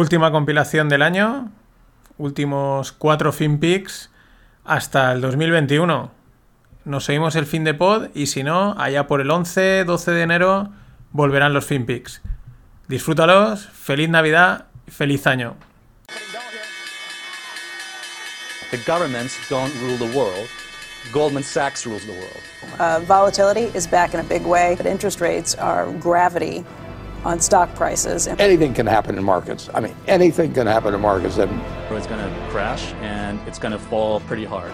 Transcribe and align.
Última 0.00 0.32
compilación 0.32 0.88
del 0.88 1.02
año, 1.02 1.52
últimos 2.16 2.90
cuatro 2.90 3.32
FinPix 3.32 4.08
hasta 4.64 5.12
el 5.12 5.20
2021. 5.20 6.10
Nos 6.86 7.04
seguimos 7.04 7.36
el 7.36 7.44
fin 7.44 7.64
de 7.64 7.74
pod 7.74 8.06
y 8.14 8.28
si 8.28 8.42
no, 8.42 8.74
allá 8.78 9.06
por 9.06 9.20
el 9.20 9.30
11, 9.30 9.84
12 9.84 10.10
de 10.12 10.22
enero 10.22 10.70
volverán 11.12 11.52
los 11.52 11.66
FinPix. 11.66 12.22
Disfrútalos, 12.88 13.66
feliz 13.66 14.08
Navidad, 14.08 14.68
feliz 14.88 15.26
año. 15.26 15.56
The 18.70 18.78
governments 18.86 19.36
don't 19.50 19.70
rule 19.82 19.98
the 19.98 20.16
world. 20.16 20.48
Goldman 21.12 21.42
Sachs 21.42 21.84
rules 21.84 22.06
the 22.06 22.12
world. 22.12 22.40
Uh, 22.78 23.00
volatility 23.04 23.70
is 23.76 23.86
back 23.86 24.14
in 24.14 24.20
a 24.20 24.24
big 24.24 24.46
way, 24.46 24.76
but 24.76 24.86
interest 24.86 25.20
rates 25.20 25.54
are 25.56 25.92
gravity 26.00 26.64
on 27.24 27.40
stock 27.40 27.74
prices. 27.74 28.26
Anything 28.26 28.74
can 28.74 28.86
happen 28.86 29.16
in 29.18 29.24
markets. 29.24 29.68
I 29.74 29.80
mean, 29.80 29.94
anything 30.06 30.52
can 30.52 30.66
happen 30.66 30.94
in 30.94 31.00
markets. 31.00 31.38
And 31.38 31.50
It's 31.90 32.06
going 32.06 32.20
to 32.20 32.48
crash 32.50 32.92
and 33.02 33.40
it's 33.46 33.58
going 33.58 33.72
to 33.72 33.78
fall 33.78 34.20
pretty 34.20 34.44
hard 34.44 34.72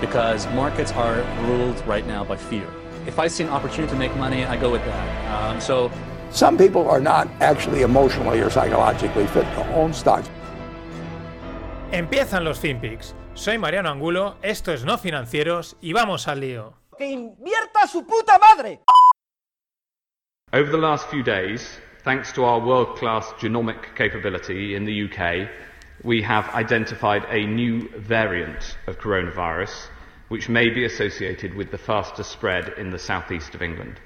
because 0.00 0.46
markets 0.48 0.92
are 0.92 1.22
ruled 1.46 1.80
right 1.86 2.06
now 2.06 2.24
by 2.24 2.36
fear. 2.36 2.66
If 3.06 3.18
I 3.18 3.28
see 3.28 3.44
an 3.44 3.50
opportunity 3.50 3.92
to 3.92 3.98
make 3.98 4.14
money, 4.16 4.44
I 4.44 4.56
go 4.56 4.70
with 4.70 4.84
that. 4.84 5.52
Um, 5.52 5.60
so 5.60 5.90
some 6.30 6.58
people 6.58 6.88
are 6.90 7.00
not 7.00 7.28
actually 7.40 7.82
emotionally 7.82 8.40
or 8.40 8.50
psychologically 8.50 9.26
fit 9.28 9.44
to 9.54 9.74
own 9.74 9.92
stocks. 9.92 10.28
Empiezan 11.92 12.44
los 12.44 12.58
FinPix. 12.58 13.14
Soy 13.34 13.58
Mariano 13.58 13.90
Angulo, 13.90 14.36
esto 14.42 14.72
es 14.72 14.84
No 14.84 14.98
Financieros 14.98 15.76
y 15.80 15.92
vamos 15.92 16.26
al 16.26 16.40
lío. 16.40 16.72
¡Que 16.98 17.06
invierta 17.06 17.86
su 17.86 18.04
puta 18.04 18.38
madre! 18.38 18.80
Over 20.52 20.70
the 20.70 20.78
last 20.78 21.08
few 21.10 21.22
days, 21.22 21.78
thanks 22.06 22.30
to 22.30 22.44
our 22.44 22.64
world 22.64 22.96
class 22.96 23.26
genomic 23.40 23.96
capability 23.96 24.76
in 24.76 24.84
the 24.84 25.10
UK, 25.10 25.50
we 26.04 26.22
have 26.22 26.48
identified 26.50 27.24
a 27.28 27.44
new 27.44 27.88
variant 27.98 28.78
of 28.86 28.96
coronavirus 29.00 29.88
which 30.28 30.48
may 30.48 30.70
be 30.70 30.84
associated 30.84 31.52
with 31.54 31.72
the 31.72 31.78
faster 31.78 32.22
spread 32.22 32.72
in 32.78 32.90
the 32.90 32.98
southeast 32.98 33.56
of 33.56 33.62
England. 33.62 33.98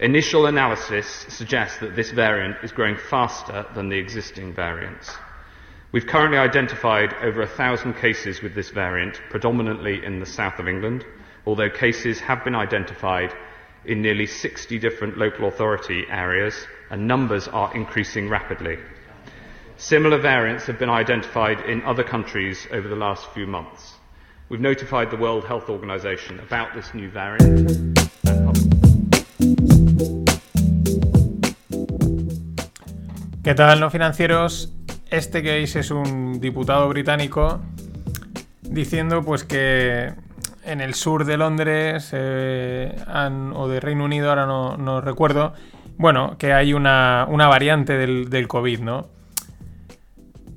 Initial 0.00 0.44
analysis 0.44 1.06
suggests 1.30 1.78
that 1.78 1.96
this 1.96 2.10
variant 2.10 2.56
is 2.62 2.72
growing 2.72 2.98
faster 3.08 3.64
than 3.74 3.88
the 3.88 3.96
existing 3.96 4.52
variants. 4.52 5.10
We've 5.92 6.06
currently 6.06 6.36
identified 6.36 7.14
over 7.22 7.40
a 7.40 7.56
thousand 7.56 7.94
cases 7.94 8.42
with 8.42 8.54
this 8.54 8.68
variant, 8.68 9.18
predominantly 9.30 10.04
in 10.04 10.20
the 10.20 10.26
south 10.26 10.58
of 10.58 10.68
England, 10.68 11.06
although 11.46 11.70
cases 11.70 12.20
have 12.20 12.44
been 12.44 12.54
identified 12.54 13.32
in 13.86 14.02
nearly 14.02 14.26
60 14.26 14.78
different 14.78 15.16
local 15.16 15.48
authority 15.48 16.04
areas, 16.10 16.66
and 16.90 17.06
numbers 17.06 17.48
are 17.48 17.74
increasing 17.74 18.28
rapidly. 18.28 18.78
Similar 19.76 20.18
variants 20.18 20.66
have 20.66 20.78
been 20.78 20.90
identified 20.90 21.60
in 21.68 21.82
other 21.84 22.04
countries 22.04 22.66
over 22.72 22.88
the 22.88 22.96
last 22.96 23.26
few 23.34 23.46
months. 23.46 23.94
We've 24.48 24.60
notified 24.60 25.10
the 25.10 25.16
World 25.16 25.44
Health 25.46 25.68
Organization 25.68 26.38
about 26.40 26.74
this 26.74 26.92
new 26.94 27.10
variant. 27.10 27.98
¿Qué 33.42 33.54
tal, 33.54 33.80
no 33.80 33.90
financieros? 33.90 34.72
Este 35.10 35.42
que 35.42 35.52
veis 35.52 35.76
es 35.76 35.90
un 35.90 36.40
diputado 36.40 36.88
británico 36.88 37.60
diciendo 38.62 39.22
pues 39.22 39.44
que 39.44 40.12
en 40.64 40.80
el 40.80 40.94
sur 40.94 41.24
de 41.24 41.36
Londres 41.36 42.08
eh, 42.12 42.96
han- 43.06 43.52
o 43.54 43.68
de 43.68 43.80
Reino 43.80 44.04
Unido, 44.04 44.30
ahora 44.30 44.46
no, 44.46 44.76
no 44.76 45.00
recuerdo, 45.00 45.52
bueno, 45.96 46.36
que 46.38 46.52
hay 46.52 46.74
una, 46.74 47.26
una 47.28 47.46
variante 47.46 47.96
del, 47.96 48.30
del 48.30 48.48
COVID, 48.48 48.80
¿no? 48.80 49.08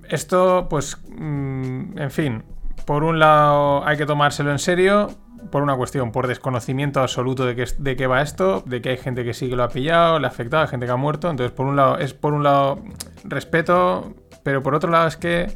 Esto, 0.10 0.68
pues, 0.70 0.98
mm, 1.10 2.00
en 2.00 2.12
fin, 2.12 2.44
por 2.86 3.04
un 3.04 3.20
lado 3.20 3.86
hay 3.86 3.98
que 3.98 4.06
tomárselo 4.06 4.52
en 4.52 4.60
serio, 4.60 5.10
por 5.52 5.62
una 5.62 5.76
cuestión, 5.76 6.12
por 6.12 6.28
desconocimiento 6.28 7.02
absoluto 7.02 7.46
de 7.46 7.56
qué, 7.56 7.66
de 7.78 7.96
qué 7.96 8.08
va 8.08 8.22
esto, 8.22 8.64
de 8.66 8.82
que 8.82 8.90
hay 8.90 8.98
gente 8.98 9.24
que 9.24 9.34
sí 9.34 9.50
que 9.50 9.56
lo 9.56 9.64
ha 9.64 9.70
pillado, 9.70 10.20
le 10.20 10.28
ha 10.28 10.30
afectado, 10.30 10.64
hay 10.64 10.70
gente 10.70 10.86
que 10.86 10.92
ha 10.92 10.98
muerto, 10.98 11.30
entonces 11.30 11.52
por 11.52 11.66
un 11.66 11.76
lado 11.76 11.98
es 11.98 12.14
por 12.14 12.34
un 12.34 12.44
lado 12.44 12.82
respeto, 13.24 14.14
pero 14.44 14.64
por 14.64 14.76
otro 14.76 14.90
lado 14.90 15.08
es 15.08 15.18
que 15.18 15.48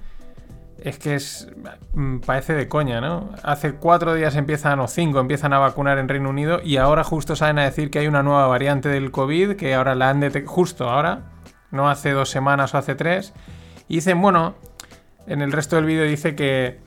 es 0.82 0.98
que 0.98 1.16
es 1.16 1.50
mm, 1.94 2.20
parece 2.20 2.54
de 2.54 2.68
coña, 2.68 3.02
¿no? 3.02 3.30
Hace 3.44 3.74
cuatro 3.74 4.14
días 4.14 4.36
empiezan 4.36 4.80
o 4.80 4.88
cinco 4.88 5.20
empiezan 5.20 5.54
a 5.54 5.60
vacunar 5.60 5.98
en 5.98 6.08
Reino 6.08 6.30
Unido 6.30 6.60
y 6.64 6.78
ahora 6.78 7.04
justo 7.04 7.36
salen 7.36 7.60
a 7.60 7.64
decir 7.64 7.92
que 7.92 8.00
hay 8.00 8.08
una 8.08 8.24
nueva 8.24 8.48
variante 8.48 8.90
del 8.90 9.12
COVID 9.12 9.56
que 9.56 9.74
ahora 9.74 9.96
la 9.96 10.10
han 10.10 10.20
detectado 10.20 10.56
justo 10.56 10.90
ahora, 10.90 11.22
no 11.70 11.90
hace 11.90 12.12
dos 12.12 12.30
semanas 12.30 12.74
o 12.74 12.78
hace 12.78 12.96
tres 12.96 13.34
y 13.88 13.96
dicen 13.96 14.22
bueno 14.22 14.56
en 15.28 15.42
el 15.42 15.52
resto 15.52 15.76
del 15.76 15.86
vídeo 15.86 16.04
dice 16.04 16.36
que 16.36 16.80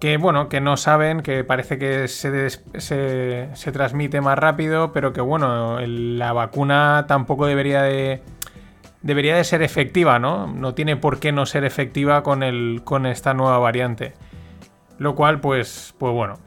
que 0.00 0.16
bueno, 0.16 0.48
que 0.48 0.62
no 0.62 0.78
saben, 0.78 1.20
que 1.20 1.44
parece 1.44 1.78
que 1.78 2.08
se, 2.08 2.48
se, 2.48 3.48
se 3.52 3.72
transmite 3.72 4.22
más 4.22 4.38
rápido, 4.38 4.92
pero 4.94 5.12
que 5.12 5.20
bueno, 5.20 5.78
la 5.78 6.32
vacuna 6.32 7.04
tampoco 7.06 7.44
debería 7.44 7.82
de 7.82 8.22
debería 9.02 9.36
de 9.36 9.44
ser 9.44 9.62
efectiva, 9.62 10.18
¿no? 10.18 10.46
No 10.46 10.74
tiene 10.74 10.96
por 10.96 11.20
qué 11.20 11.32
no 11.32 11.46
ser 11.46 11.64
efectiva 11.64 12.22
con 12.22 12.42
el 12.42 12.82
con 12.84 13.06
esta 13.06 13.34
nueva 13.34 13.58
variante. 13.58 14.14
Lo 14.98 15.14
cual 15.14 15.40
pues 15.40 15.94
pues 15.98 16.12
bueno, 16.12 16.38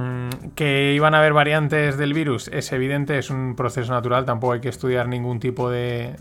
Mm, 0.00 0.52
que 0.54 0.92
iban 0.94 1.14
a 1.14 1.18
haber 1.18 1.32
variantes 1.32 1.98
del 1.98 2.14
virus 2.14 2.48
es 2.48 2.72
evidente, 2.72 3.18
es 3.18 3.28
un 3.28 3.54
proceso 3.56 3.92
natural, 3.92 4.24
tampoco 4.24 4.54
hay 4.54 4.60
que 4.60 4.68
estudiar 4.68 5.08
ningún 5.08 5.40
tipo 5.40 5.68
de 5.70 6.16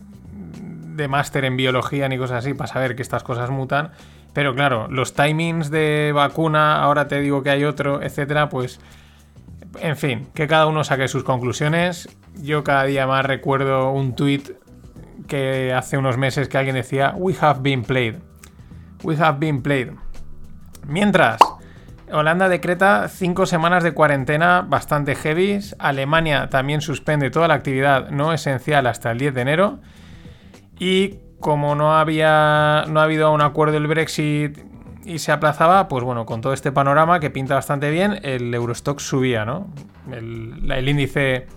de 0.96 1.08
máster 1.08 1.46
en 1.46 1.56
biología 1.56 2.10
ni 2.10 2.18
cosas 2.18 2.40
así 2.40 2.54
para 2.54 2.68
saber 2.68 2.96
que 2.96 3.02
estas 3.02 3.24
cosas 3.24 3.50
mutan. 3.50 3.92
Pero 4.34 4.54
claro, 4.54 4.88
los 4.90 5.14
timings 5.14 5.72
de 5.72 6.12
vacuna, 6.14 6.82
ahora 6.82 7.08
te 7.08 7.22
digo 7.22 7.42
que 7.42 7.52
hay 7.52 7.64
otro, 7.64 8.02
etcétera, 8.02 8.50
pues. 8.50 8.80
En 9.80 9.96
fin, 9.96 10.28
que 10.34 10.48
cada 10.48 10.68
uno 10.68 10.84
saque 10.84 11.08
sus 11.08 11.24
conclusiones. 11.24 12.10
Yo 12.42 12.64
cada 12.64 12.84
día 12.84 13.08
más 13.08 13.26
recuerdo 13.26 13.92
un 13.92 14.16
tweet 14.16 14.44
que 15.30 15.74
hace 15.74 15.98
unos 15.98 16.18
meses 16.18 16.50
que 16.50 16.58
alguien 16.58 16.76
decía: 16.76 17.14
We 17.16 17.34
have 17.40 17.62
been 17.62 17.84
played. 17.84 18.16
We 19.04 19.16
have 19.16 19.40
been 19.40 19.62
played. 19.62 19.92
Mientras, 20.86 21.40
Holanda 22.12 22.50
decreta 22.50 23.08
cinco 23.08 23.46
semanas 23.46 23.84
de 23.84 23.94
cuarentena 23.94 24.66
bastante 24.68 25.16
heavy. 25.16 25.60
Alemania 25.78 26.50
también 26.50 26.82
suspende 26.82 27.30
toda 27.30 27.48
la 27.48 27.54
actividad 27.54 28.10
no 28.10 28.34
esencial 28.34 28.88
hasta 28.88 29.12
el 29.12 29.20
10 29.20 29.34
de 29.36 29.42
enero. 29.42 29.80
Y 30.80 31.20
como 31.40 31.76
no 31.76 31.96
había 31.98 32.86
no 32.88 33.00
ha 33.00 33.04
habido 33.04 33.32
un 33.32 33.42
acuerdo 33.42 33.74
del 33.74 33.88
Brexit 33.88 34.58
y 35.06 35.20
se 35.20 35.32
aplazaba, 35.32 35.88
pues 35.88 36.04
bueno, 36.04 36.26
con 36.26 36.42
todo 36.42 36.54
este 36.54 36.72
panorama 36.72 37.20
que 37.20 37.30
pinta 37.30 37.56
bastante 37.56 37.90
bien, 37.90 38.20
el 38.24 38.54
Eurostock 38.54 39.00
subía, 39.00 39.46
¿no? 39.46 39.68
El, 40.12 40.88
índice 40.88 41.48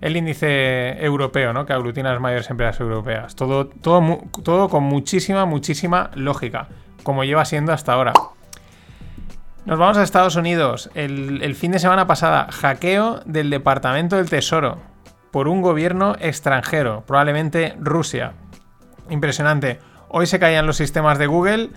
el 0.00 0.16
índice 0.16 1.04
europeo, 1.04 1.52
¿no? 1.52 1.66
Que 1.66 1.72
aglutina 1.72 2.12
las 2.12 2.20
mayores 2.20 2.48
empresas 2.50 2.80
europeas. 2.80 3.34
Todo, 3.34 3.66
todo, 3.66 4.20
todo 4.42 4.68
con 4.68 4.84
muchísima, 4.84 5.44
muchísima 5.44 6.10
lógica, 6.14 6.68
como 7.02 7.24
lleva 7.24 7.44
siendo 7.44 7.72
hasta 7.72 7.92
ahora. 7.92 8.12
Nos 9.64 9.78
vamos 9.78 9.98
a 9.98 10.02
Estados 10.02 10.36
Unidos. 10.36 10.90
El, 10.94 11.42
el 11.42 11.54
fin 11.54 11.72
de 11.72 11.78
semana 11.78 12.06
pasada, 12.06 12.48
hackeo 12.50 13.20
del 13.26 13.50
Departamento 13.50 14.16
del 14.16 14.30
Tesoro 14.30 14.78
por 15.30 15.48
un 15.48 15.62
gobierno 15.62 16.16
extranjero, 16.20 17.04
probablemente 17.06 17.74
Rusia. 17.78 18.32
Impresionante. 19.10 19.78
Hoy 20.08 20.26
se 20.26 20.38
caían 20.38 20.66
los 20.66 20.76
sistemas 20.76 21.18
de 21.18 21.26
Google, 21.26 21.70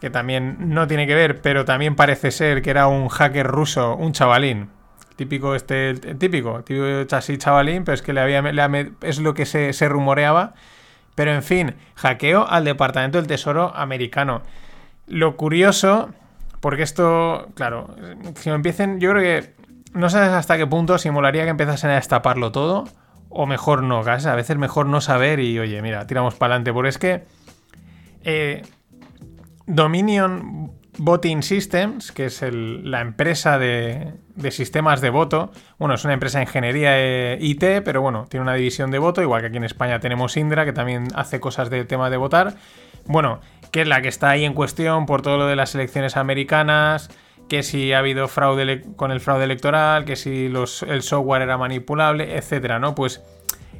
que 0.00 0.10
también 0.10 0.56
no 0.58 0.86
tiene 0.86 1.06
que 1.06 1.14
ver, 1.14 1.40
pero 1.42 1.64
también 1.64 1.96
parece 1.96 2.30
ser 2.30 2.62
que 2.62 2.70
era 2.70 2.86
un 2.86 3.08
hacker 3.08 3.46
ruso, 3.46 3.94
un 3.96 4.12
chavalín. 4.12 4.70
Típico 5.16 5.54
este, 5.54 5.94
típico, 5.94 6.64
así 7.12 7.38
chavalín, 7.38 7.84
pero 7.84 7.94
es 7.94 8.02
que 8.02 8.12
le 8.12 8.20
había, 8.20 8.42
le 8.42 8.92
es 9.02 9.20
lo 9.20 9.34
que 9.34 9.46
se, 9.46 9.88
rumoreaba. 9.88 10.54
Pero 11.14 11.32
en 11.32 11.42
fin, 11.42 11.74
hackeo 11.94 12.48
al 12.48 12.64
Departamento 12.64 13.18
del 13.18 13.28
Tesoro 13.28 13.72
americano. 13.76 14.42
Lo 15.06 15.36
curioso, 15.36 16.10
porque 16.60 16.82
esto, 16.82 17.48
claro, 17.54 17.94
si 18.34 18.50
empiecen, 18.50 18.98
yo 18.98 19.10
creo 19.10 19.22
que 19.22 19.54
no 19.92 20.10
sabes 20.10 20.30
hasta 20.30 20.56
qué 20.56 20.66
punto 20.66 20.98
si 20.98 21.10
molaría 21.10 21.44
que 21.44 21.50
empezasen 21.50 21.90
a 21.90 21.94
destaparlo 21.94 22.50
todo, 22.50 22.84
o 23.28 23.46
mejor 23.46 23.82
no, 23.82 24.02
¿sabes? 24.02 24.26
A 24.26 24.34
veces 24.34 24.56
mejor 24.56 24.86
no 24.86 25.00
saber 25.00 25.38
y, 25.38 25.58
oye, 25.58 25.80
mira, 25.82 26.06
tiramos 26.06 26.34
para 26.34 26.54
adelante, 26.54 26.72
porque 26.72 26.88
es 26.88 26.98
que 26.98 27.22
eh, 28.24 28.62
Dominion 29.66 30.63
Voting 30.98 31.42
Systems, 31.42 32.12
que 32.12 32.26
es 32.26 32.42
la 32.42 33.00
empresa 33.00 33.58
de, 33.58 34.14
sistemas 34.50 35.00
de 35.00 35.10
voto, 35.10 35.50
bueno, 35.78 35.94
es 35.94 36.04
una 36.04 36.14
empresa 36.14 36.38
de 36.38 36.44
ingeniería 36.44 36.90
eh, 36.94 37.38
IT, 37.40 37.82
pero 37.84 38.00
bueno, 38.00 38.26
tiene 38.28 38.42
una 38.42 38.54
división 38.54 38.90
de 38.90 38.98
voto, 38.98 39.20
igual 39.20 39.40
que 39.40 39.48
aquí 39.48 39.56
en 39.56 39.64
España 39.64 39.98
tenemos 40.00 40.36
Indra, 40.36 40.64
que 40.64 40.72
también 40.72 41.08
hace 41.14 41.40
cosas 41.40 41.70
de 41.70 41.84
tema 41.84 42.10
de 42.10 42.16
votar. 42.16 42.54
Bueno, 43.06 43.40
que 43.72 43.82
es 43.82 43.88
la 43.88 44.02
que 44.02 44.08
está 44.08 44.30
ahí 44.30 44.44
en 44.44 44.54
cuestión 44.54 45.06
por 45.06 45.22
todo 45.22 45.36
lo 45.36 45.46
de 45.46 45.56
las 45.56 45.74
elecciones 45.74 46.16
americanas, 46.16 47.10
que 47.48 47.62
si 47.62 47.92
ha 47.92 47.98
habido 47.98 48.28
fraude 48.28 48.84
con 48.96 49.10
el 49.10 49.20
fraude 49.20 49.44
electoral, 49.44 50.04
que 50.04 50.16
si 50.16 50.46
el 50.46 51.02
software 51.02 51.42
era 51.42 51.58
manipulable, 51.58 52.36
etcétera, 52.36 52.78
¿no? 52.78 52.94
Pues 52.94 53.22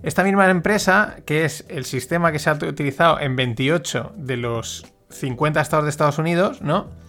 Esta 0.03 0.23
misma 0.23 0.51
empresa, 0.51 1.17
que 1.25 1.45
es 1.45 1.65
el 1.69 1.87
sistema 1.87 2.31
que 2.31 2.39
se 2.39 2.51
ha 2.51 2.55
utilizado 2.55 3.19
en 3.21 3.37
28 3.37 4.13
de 4.17 4.37
los 4.37 4.85
50 5.09 5.61
estados 5.61 5.85
de 5.85 5.91
Estados 5.91 6.19
Unidos, 6.19 6.61
¿no? 6.61 7.04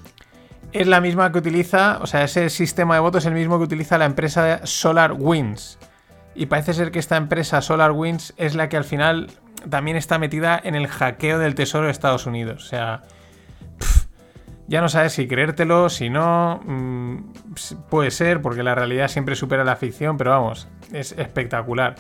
Es 0.75 0.87
la 0.87 0.99
misma 0.99 1.31
que 1.31 1.37
utiliza, 1.37 1.99
o 2.01 2.05
sea, 2.05 2.25
ese 2.25 2.49
sistema 2.49 2.95
de 2.95 2.99
votos 2.99 3.23
es 3.23 3.27
el 3.27 3.33
mismo 3.33 3.57
que 3.57 3.63
utiliza 3.63 3.97
la 3.97 4.03
empresa 4.03 4.59
Solar 4.65 5.13
Winds. 5.17 5.79
Y 6.35 6.47
parece 6.47 6.73
ser 6.73 6.91
que 6.91 6.99
esta 6.99 7.15
empresa 7.15 7.61
Solar 7.61 7.93
Winds 7.93 8.33
es 8.35 8.55
la 8.55 8.67
que 8.67 8.75
al 8.75 8.83
final 8.83 9.31
también 9.69 9.95
está 9.95 10.19
metida 10.19 10.59
en 10.61 10.75
el 10.75 10.87
hackeo 10.87 11.39
del 11.39 11.55
Tesoro 11.55 11.85
de 11.85 11.93
Estados 11.93 12.25
Unidos. 12.25 12.65
O 12.65 12.67
sea, 12.67 13.03
ya 14.67 14.81
no 14.81 14.89
sabes 14.89 15.13
si 15.13 15.29
creértelo, 15.29 15.87
si 15.87 16.09
no. 16.09 16.59
Mm, 16.65 17.31
puede 17.89 18.11
ser, 18.11 18.41
porque 18.41 18.61
la 18.61 18.75
realidad 18.75 19.07
siempre 19.07 19.35
supera 19.35 19.63
la 19.63 19.77
ficción, 19.77 20.17
pero 20.17 20.31
vamos, 20.31 20.67
es 20.91 21.13
espectacular. 21.13 21.95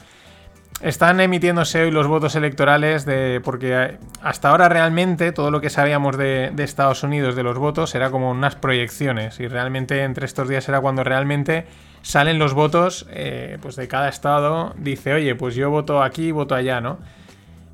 Están 0.81 1.21
emitiéndose 1.21 1.83
hoy 1.83 1.91
los 1.91 2.07
votos 2.07 2.35
electorales 2.35 3.05
de. 3.05 3.41
Porque 3.43 3.97
hasta 4.21 4.49
ahora 4.49 4.69
realmente 4.69 5.31
todo 5.31 5.49
lo 5.49 5.61
que 5.61 5.69
sabíamos 5.69 6.17
de, 6.17 6.53
Estados 6.57 7.03
Unidos 7.03 7.35
de 7.35 7.43
los 7.43 7.57
votos 7.57 7.95
era 7.95 8.11
como 8.11 8.31
unas 8.31 8.55
proyecciones. 8.55 9.39
Y 9.39 9.47
realmente 9.47 10.03
entre 10.03 10.25
estos 10.25 10.49
días 10.49 10.67
era 10.67 10.81
cuando 10.81 11.03
realmente 11.03 11.65
salen 12.01 12.37
los 12.37 12.53
votos 12.53 13.07
eh, 13.09 13.57
pues 13.61 13.75
de 13.77 13.87
cada 13.87 14.09
estado. 14.09 14.73
Dice, 14.77 15.13
oye, 15.13 15.35
pues 15.35 15.55
yo 15.55 15.69
voto 15.69 16.03
aquí, 16.03 16.31
voto 16.31 16.55
allá, 16.55 16.81
¿no? 16.81 16.99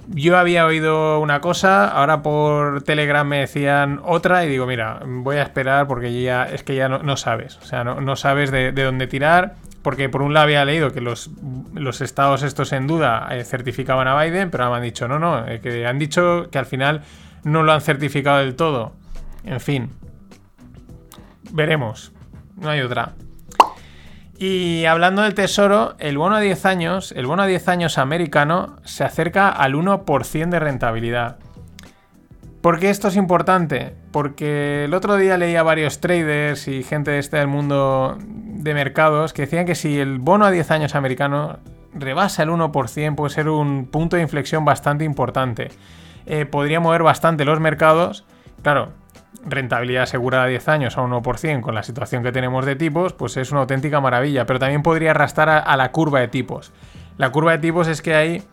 Yo 0.07 0.37
había 0.37 0.65
oído 0.65 1.19
una 1.19 1.41
cosa, 1.41 1.87
ahora 1.87 2.21
por 2.21 2.81
Telegram 2.83 3.25
me 3.25 3.39
decían 3.39 4.01
otra 4.03 4.43
y 4.45 4.49
digo, 4.49 4.65
mira, 4.65 4.99
voy 5.05 5.37
a 5.37 5.43
esperar 5.43 5.87
porque 5.87 6.21
ya 6.21 6.45
es 6.45 6.63
que 6.63 6.75
ya 6.75 6.89
no, 6.89 7.17
sabes, 7.17 7.57
o 7.57 7.65
sea, 7.65 7.83
no, 7.83 8.15
sabes 8.15 8.51
de, 8.51 8.71
dónde 8.71 9.07
tirar, 9.07 9.55
porque 9.81 10.09
por 10.09 10.21
un 10.21 10.33
lado 10.33 10.45
había 10.45 10.63
leído 10.65 10.91
que 10.91 11.01
los, 11.01 11.31
los 11.73 12.01
estados 12.01 12.43
estos 12.43 12.71
en 12.73 12.87
duda 12.87 13.27
eh, 13.31 13.43
certificaban 13.43 14.07
a 14.07 14.21
Biden, 14.21 14.51
pero 14.51 14.65
ahora 14.65 14.75
me 14.75 14.85
han 14.85 14.91
dicho, 14.91 15.07
no, 15.07 15.19
no, 15.19 15.47
eh, 15.47 15.59
que 15.59 15.85
han 15.87 15.99
dicho 15.99 16.49
que 16.51 16.57
al 16.57 16.65
final 16.65 17.01
no 17.43 17.63
lo 17.63 17.71
han 17.71 17.81
certificado 17.81 18.39
del 18.39 18.55
todo. 18.55 18.93
En 19.43 19.59
fin, 19.59 19.89
veremos, 21.51 22.11
no 22.57 22.69
hay 22.69 22.81
otra. 22.81 23.13
Y 24.37 24.85
hablando 24.85 25.21
del 25.21 25.35
tesoro, 25.35 25.95
el 25.99 26.17
bono 26.17 26.37
a 26.37 26.39
10 26.39 26.65
años, 26.65 27.11
el 27.11 27.27
bono 27.27 27.43
a 27.43 27.45
10 27.45 27.67
años 27.67 27.97
americano 27.99 28.77
se 28.83 29.03
acerca 29.03 29.49
al 29.49 29.75
1% 29.75 30.49
de 30.49 30.59
rentabilidad. 30.59 31.37
¿Por 32.61 32.79
qué 32.79 32.91
esto 32.91 33.07
es 33.07 33.15
importante? 33.15 33.95
Porque 34.11 34.85
el 34.85 34.93
otro 34.93 35.15
día 35.15 35.37
leía 35.37 35.63
varios 35.63 35.99
traders 35.99 36.67
y 36.67 36.83
gente 36.83 37.09
de 37.11 37.17
este 37.19 37.37
del 37.37 37.47
mundo 37.47 38.17
de 38.19 38.73
mercados 38.75 39.33
que 39.33 39.43
decían 39.43 39.65
que 39.65 39.73
si 39.73 39.99
el 39.99 40.19
bono 40.19 40.45
a 40.45 40.51
10 40.51 40.69
años 40.69 40.93
americano 40.93 41.57
rebasa 41.93 42.43
el 42.43 42.49
1%, 42.49 43.15
puede 43.15 43.33
ser 43.33 43.49
un 43.49 43.87
punto 43.87 44.15
de 44.15 44.21
inflexión 44.21 44.63
bastante 44.63 45.03
importante. 45.03 45.69
Eh, 46.27 46.45
podría 46.45 46.79
mover 46.79 47.01
bastante 47.01 47.45
los 47.45 47.59
mercados. 47.59 48.25
Claro, 48.61 48.89
rentabilidad 49.43 50.03
asegurada 50.03 50.43
a 50.43 50.47
10 50.47 50.67
años 50.67 50.97
a 50.97 51.01
1% 51.01 51.61
con 51.61 51.73
la 51.73 51.81
situación 51.81 52.21
que 52.21 52.31
tenemos 52.31 52.65
de 52.65 52.75
tipos, 52.75 53.13
pues 53.13 53.37
es 53.37 53.51
una 53.51 53.61
auténtica 53.61 53.99
maravilla. 54.01 54.45
Pero 54.45 54.59
también 54.59 54.83
podría 54.83 55.11
arrastrar 55.11 55.63
a, 55.65 55.77
la 55.77 55.91
curva 55.91 56.19
de 56.19 56.27
tipos. 56.27 56.71
La 57.17 57.31
curva 57.31 57.53
de 57.53 57.57
tipos 57.57 57.87
es 57.87 58.01
que 58.01 58.15
hay 58.15 58.43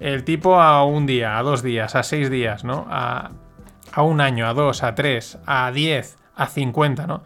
el 0.00 0.24
tipo 0.24 0.60
a 0.60 0.84
un 0.84 1.06
día, 1.06 1.38
a 1.38 1.42
dos 1.42 1.62
días, 1.62 1.94
a 1.94 2.02
seis 2.02 2.30
días, 2.30 2.64
¿no? 2.64 2.86
A, 2.88 3.30
un 3.96 4.20
año, 4.20 4.46
a 4.46 4.54
dos, 4.54 4.84
a 4.84 4.94
tres, 4.94 5.38
a 5.44 5.72
10, 5.72 6.16
a 6.36 6.46
50, 6.46 7.06
¿no? 7.06 7.22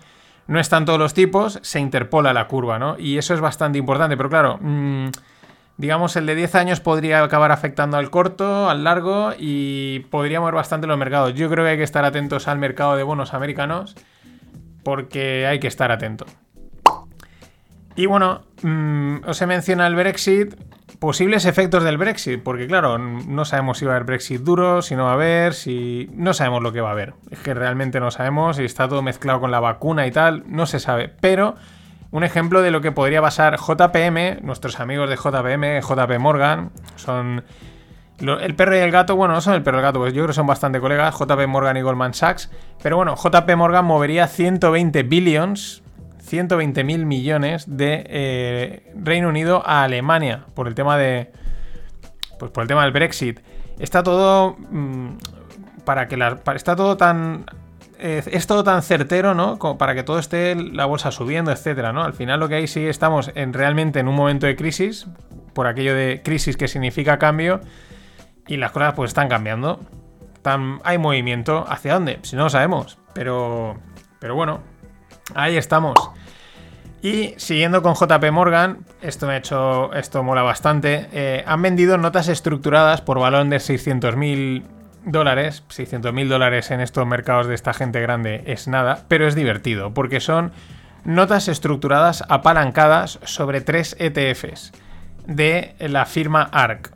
No 0.46 0.58
están 0.58 0.86
todos 0.86 0.98
los 0.98 1.12
tipos, 1.12 1.58
se 1.62 1.80
interpola 1.80 2.32
la 2.32 2.46
curva, 2.46 2.78
¿no? 2.78 2.98
Y 2.98 3.18
eso 3.18 3.34
es 3.34 3.40
bastante 3.40 3.78
importante, 3.78 4.16
pero 4.16 4.30
claro, 4.30 4.58
mm, 4.60 5.08
digamos, 5.76 6.16
el 6.16 6.24
de 6.26 6.34
10 6.34 6.54
años 6.54 6.80
podría 6.80 7.22
acabar 7.22 7.52
afectando 7.52 7.98
al 7.98 8.08
corto, 8.08 8.70
al 8.70 8.84
largo 8.84 9.32
y 9.38 10.00
podría 10.10 10.40
mover 10.40 10.54
bastante 10.54 10.86
los 10.86 10.96
mercados. 10.96 11.34
Yo 11.34 11.50
creo 11.50 11.64
que 11.64 11.72
hay 11.72 11.76
que 11.76 11.82
estar 11.82 12.04
atentos 12.04 12.48
al 12.48 12.58
mercado 12.58 12.96
de 12.96 13.02
bonos 13.02 13.34
americanos 13.34 13.94
porque 14.82 15.46
hay 15.46 15.60
que 15.60 15.68
estar 15.68 15.92
atento. 15.92 16.26
Y 17.94 18.06
bueno, 18.06 18.42
mm, 18.62 19.24
os 19.26 19.42
he 19.42 19.46
mencionado 19.46 19.90
el 19.90 19.96
Brexit, 19.96 20.54
posibles 20.98 21.44
efectos 21.44 21.84
del 21.84 21.98
Brexit, 21.98 22.42
porque 22.42 22.66
claro, 22.66 22.98
no 22.98 23.44
sabemos 23.44 23.78
si 23.78 23.84
va 23.84 23.92
a 23.92 23.96
haber 23.96 24.06
Brexit 24.06 24.42
duro, 24.42 24.82
si 24.82 24.96
no 24.96 25.04
va 25.04 25.10
a 25.10 25.14
haber, 25.14 25.54
si... 25.54 26.10
No 26.14 26.34
sabemos 26.34 26.62
lo 26.62 26.72
que 26.72 26.80
va 26.80 26.90
a 26.90 26.92
haber. 26.92 27.14
Es 27.30 27.38
que 27.40 27.54
realmente 27.54 28.00
no 28.00 28.10
sabemos, 28.10 28.56
si 28.56 28.64
está 28.64 28.88
todo 28.88 29.02
mezclado 29.02 29.40
con 29.40 29.50
la 29.50 29.60
vacuna 29.60 30.06
y 30.06 30.10
tal, 30.10 30.44
no 30.46 30.66
se 30.66 30.80
sabe. 30.80 31.12
Pero 31.20 31.56
un 32.10 32.24
ejemplo 32.24 32.62
de 32.62 32.70
lo 32.70 32.80
que 32.80 32.92
podría 32.92 33.22
pasar 33.22 33.56
JPM, 33.58 34.40
nuestros 34.42 34.80
amigos 34.80 35.08
de 35.08 35.16
JPM, 35.16 35.80
JP 35.80 36.18
Morgan, 36.18 36.70
son 36.96 37.42
el 38.20 38.54
perro 38.54 38.76
y 38.76 38.80
el 38.80 38.90
gato, 38.90 39.16
bueno, 39.16 39.34
no 39.34 39.40
son 39.40 39.54
el 39.54 39.62
perro 39.62 39.78
y 39.78 39.80
el 39.80 39.82
gato, 39.82 39.98
pues 39.98 40.12
yo 40.12 40.18
creo 40.18 40.28
que 40.28 40.34
son 40.34 40.46
bastante 40.46 40.78
colegas, 40.78 41.18
JP 41.18 41.46
Morgan 41.48 41.76
y 41.76 41.82
Goldman 41.82 42.14
Sachs, 42.14 42.50
pero 42.82 42.96
bueno, 42.96 43.16
JP 43.16 43.56
Morgan 43.56 43.84
movería 43.84 44.28
120 44.28 45.02
billions, 45.04 45.81
120 46.22 46.84
mil 46.84 47.06
millones 47.06 47.64
de 47.66 48.04
eh, 48.08 48.92
Reino 48.96 49.28
Unido 49.28 49.62
a 49.66 49.82
Alemania 49.82 50.46
por 50.54 50.68
el 50.68 50.74
tema 50.74 50.96
de, 50.96 51.32
pues 52.38 52.50
por 52.50 52.62
el 52.62 52.68
tema 52.68 52.82
del 52.84 52.92
Brexit. 52.92 53.40
Está 53.78 54.02
todo 54.02 54.56
mm, 54.58 55.16
para 55.84 56.08
que 56.08 56.16
está 56.54 56.76
todo 56.76 56.96
tan 56.96 57.44
es 58.02 58.48
todo 58.48 58.64
tan 58.64 58.82
certero, 58.82 59.32
¿no? 59.32 59.58
Para 59.78 59.94
que 59.94 60.02
todo 60.02 60.18
esté 60.18 60.56
la 60.56 60.86
bolsa 60.86 61.12
subiendo, 61.12 61.52
etcétera, 61.52 61.92
¿no? 61.92 62.02
Al 62.02 62.14
final 62.14 62.40
lo 62.40 62.48
que 62.48 62.56
hay 62.56 62.66
sí 62.66 62.84
estamos 62.84 63.30
en, 63.36 63.52
realmente 63.52 64.00
en 64.00 64.08
un 64.08 64.16
momento 64.16 64.46
de 64.46 64.56
crisis, 64.56 65.06
por 65.52 65.68
aquello 65.68 65.94
de 65.94 66.20
crisis 66.24 66.56
que 66.56 66.66
significa 66.66 67.18
cambio, 67.18 67.60
y 68.48 68.56
las 68.56 68.72
cosas 68.72 68.94
pues 68.94 69.10
están 69.10 69.28
cambiando. 69.28 69.80
hay 70.82 70.98
movimiento. 70.98 71.64
¿Hacia 71.68 71.94
dónde? 71.94 72.18
Si 72.22 72.34
no 72.34 72.44
lo 72.44 72.50
sabemos. 72.50 72.98
Pero, 73.14 73.78
pero 74.18 74.34
bueno, 74.34 74.62
ahí 75.34 75.56
estamos. 75.56 75.94
Y 77.02 77.34
siguiendo 77.36 77.82
con 77.82 77.94
JP 77.94 78.30
Morgan, 78.30 78.86
esto 79.00 79.26
me 79.26 79.34
ha 79.34 79.36
hecho, 79.38 79.92
esto 79.92 80.22
mola 80.22 80.42
bastante, 80.42 81.08
eh, 81.12 81.42
han 81.46 81.60
vendido 81.60 81.98
notas 81.98 82.28
estructuradas 82.28 83.00
por 83.00 83.18
valor 83.18 83.46
de 83.48 83.56
600.000 83.56 84.62
dólares, 85.04 85.64
600 85.68 86.12
mil 86.12 86.28
dólares 86.28 86.70
en 86.70 86.80
estos 86.80 87.06
mercados 87.06 87.46
de 87.46 87.54
esta 87.54 87.72
gente 87.72 88.00
grande 88.00 88.44
es 88.46 88.68
nada, 88.68 89.04
pero 89.08 89.26
es 89.26 89.34
divertido 89.34 89.92
porque 89.94 90.20
son 90.20 90.52
notas 91.04 91.48
estructuradas 91.48 92.22
apalancadas 92.28 93.18
sobre 93.24 93.60
tres 93.60 93.96
ETFs 93.98 94.72
de 95.26 95.74
la 95.80 96.06
firma 96.06 96.42
ARC. 96.52 96.92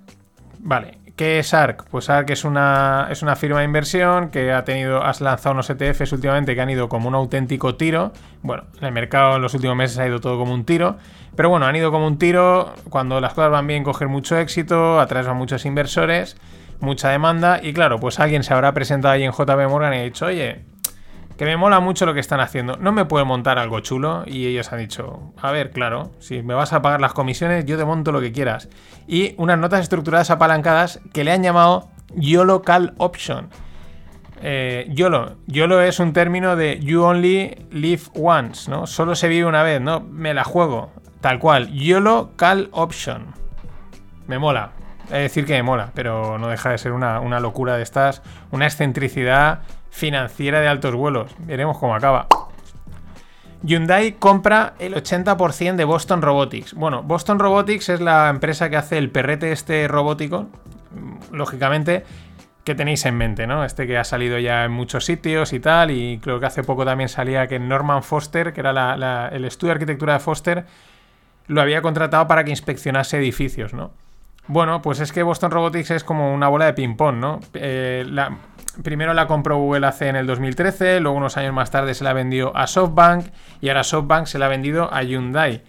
Vale, 0.58 0.99
¿qué 1.16 1.38
es 1.38 1.52
ARC? 1.54 1.84
Pues 1.90 2.10
ARC 2.10 2.30
es 2.30 2.44
una, 2.44 3.08
es 3.10 3.22
una 3.22 3.34
firma 3.34 3.58
de 3.58 3.64
inversión 3.64 4.28
que 4.28 4.52
ha 4.52 4.64
tenido, 4.64 5.02
has 5.02 5.20
lanzado 5.20 5.54
unos 5.54 5.68
ETFs 5.70 6.12
últimamente 6.12 6.54
que 6.54 6.60
han 6.60 6.70
ido 6.70 6.88
como 6.88 7.08
un 7.08 7.14
auténtico 7.14 7.75
tiro. 7.75 8.12
Bueno, 8.42 8.64
en 8.78 8.85
el 8.85 8.92
mercado 8.92 9.37
en 9.37 9.42
los 9.42 9.54
últimos 9.54 9.76
meses 9.76 9.99
ha 9.99 10.06
ido 10.06 10.20
todo 10.20 10.38
como 10.38 10.54
un 10.54 10.64
tiro. 10.64 10.96
Pero 11.35 11.49
bueno, 11.49 11.66
han 11.66 11.75
ido 11.75 11.90
como 11.90 12.06
un 12.06 12.18
tiro. 12.18 12.75
Cuando 12.90 13.20
las 13.20 13.35
cosas 13.35 13.50
van 13.50 13.66
bien, 13.66 13.82
coger 13.82 14.08
mucho 14.08 14.38
éxito, 14.38 15.00
atraes 15.00 15.26
a 15.26 15.35
muchos 15.35 15.64
inversores 15.66 16.37
mucha 16.80 17.11
demanda. 17.11 17.61
Y 17.62 17.73
claro, 17.73 17.99
pues 17.99 18.20
alguien 18.20 18.42
se 18.42 18.54
habrá 18.54 18.73
presentado 18.73 19.14
ahí 19.14 19.25
en 19.25 19.32
JP 19.32 19.68
Morgan 19.68 19.94
y 19.94 19.99
ha 19.99 20.02
dicho, 20.02 20.26
oye, 20.26 20.64
que 21.37 21.45
me 21.45 21.57
mola 21.57 21.81
mucho 21.81 22.07
lo 22.07 22.14
que 22.14 22.21
están 22.21 22.40
haciendo. 22.40 22.76
¿No 22.76 22.93
me 22.93 23.05
puede 23.05 23.25
montar 23.25 23.59
algo 23.59 23.81
chulo? 23.81 24.25
Y 24.26 24.47
ellos 24.47 24.73
han 24.73 24.78
dicho, 24.78 25.33
a 25.40 25.50
ver, 25.50 25.71
claro, 25.71 26.12
si 26.19 26.43
me 26.43 26.55
vas 26.55 26.73
a 26.73 26.83
pagar 26.83 27.00
las 27.00 27.12
comisiones, 27.12 27.64
yo 27.66 27.76
te 27.76 27.85
monto 27.85 28.12
lo 28.12 28.21
que 28.21 28.33
quieras. 28.33 28.69
Y 29.07 29.35
unas 29.37 29.59
notas 29.59 29.81
estructuradas 29.81 30.31
apalancadas 30.31 31.00
que 31.12 31.25
le 31.25 31.33
han 31.33 31.43
llamado 31.43 31.90
YOLO 32.14 32.62
Call 32.62 32.95
Option. 32.99 33.50
Eh, 34.43 34.87
YOLO. 34.90 35.37
YOLO 35.47 35.81
es 35.81 35.99
un 35.99 36.12
término 36.12 36.57
de 36.57 36.78
You 36.81 37.02
Only 37.02 37.66
Live 37.71 38.02
Once, 38.14 38.71
¿no? 38.71 38.87
Solo 38.87 39.14
se 39.14 39.28
vive 39.28 39.47
una 39.47 39.62
vez, 39.62 39.81
¿no? 39.81 40.00
Me 40.00 40.35
la 40.35 40.45
juego. 40.45 40.90
Tal 41.21 41.38
cual. 41.38 41.73
YOLO 41.73 42.33
Call 42.37 42.69
Option. 42.73 43.26
Me 44.26 44.38
mola. 44.38 44.73
Es 45.07 45.23
decir 45.23 45.47
que 45.47 45.52
me 45.55 45.62
mola, 45.62 45.93
pero 45.95 46.37
no 46.37 46.49
deja 46.49 46.71
de 46.71 46.78
ser 46.78 46.93
una, 46.93 47.40
locura 47.40 47.76
de 47.76 47.83
estas, 47.85 48.23
una 48.50 48.66
excentricidad 48.66 49.61
financiera 49.96 50.60
de 50.60 50.68
altos 50.68 50.94
vuelos. 50.94 51.34
Veremos 51.38 51.78
cómo 51.78 51.94
acaba. 51.94 52.26
Hyundai 53.62 54.12
compra 54.12 54.74
el 54.78 54.94
80% 54.94 55.76
de 55.76 55.84
Boston 55.84 56.20
Robotics. 56.20 56.74
Bueno, 56.74 57.02
Boston 57.02 57.38
Robotics 57.38 57.88
es 57.88 58.00
la 58.02 58.28
empresa 58.28 58.68
que 58.68 58.76
hace 58.76 58.98
el 58.98 59.10
perrete 59.10 59.52
este 59.52 59.88
robótico, 59.88 60.48
lógicamente, 61.32 62.04
que 62.62 62.74
tenéis 62.74 63.06
en 63.06 63.16
mente, 63.16 63.46
¿no? 63.46 63.64
Este 63.64 63.86
que 63.86 63.96
ha 63.96 64.04
salido 64.04 64.38
ya 64.38 64.66
en 64.66 64.72
muchos 64.72 65.06
sitios 65.06 65.54
y 65.54 65.60
tal, 65.60 65.90
y 65.90 66.18
creo 66.18 66.38
que 66.40 66.46
hace 66.46 66.62
poco 66.62 66.84
también 66.84 67.08
salía 67.08 67.46
que 67.46 67.58
Norman 67.58 68.02
Foster, 68.02 68.52
que 68.52 68.60
era 68.60 69.30
el 69.32 69.46
estudio 69.46 69.70
de 69.70 69.76
arquitectura 69.76 70.12
de 70.12 70.20
Foster, 70.20 70.66
lo 71.46 71.62
había 71.62 71.80
contratado 71.80 72.26
para 72.28 72.44
que 72.44 72.50
inspeccionase 72.50 73.16
edificios, 73.16 73.72
¿no? 73.72 73.92
Bueno, 74.48 74.80
pues 74.80 75.00
es 75.00 75.12
que 75.12 75.22
Boston 75.22 75.50
Robotics 75.50 75.90
es 75.90 76.04
como 76.04 76.32
una 76.32 76.48
bola 76.48 76.66
de 76.66 76.72
ping-pong, 76.72 77.16
¿no? 77.16 77.40
Eh, 77.54 78.06
primero 78.82 79.12
la 79.12 79.26
compró 79.26 79.58
Google 79.58 79.86
hace 79.86 80.08
en 80.08 80.16
el 80.16 80.26
2013, 80.26 81.00
luego 81.00 81.16
unos 81.16 81.36
años 81.36 81.52
más 81.52 81.70
tarde 81.70 81.94
se 81.94 82.04
la 82.04 82.12
vendió 82.12 82.56
a 82.56 82.66
SoftBank 82.66 83.26
y 83.60 83.68
ahora 83.68 83.82
SoftBank 83.82 84.26
se 84.26 84.38
la 84.38 84.46
ha 84.46 84.48
vendido 84.48 84.92
a 84.92 85.02
Hyundai. 85.02 85.62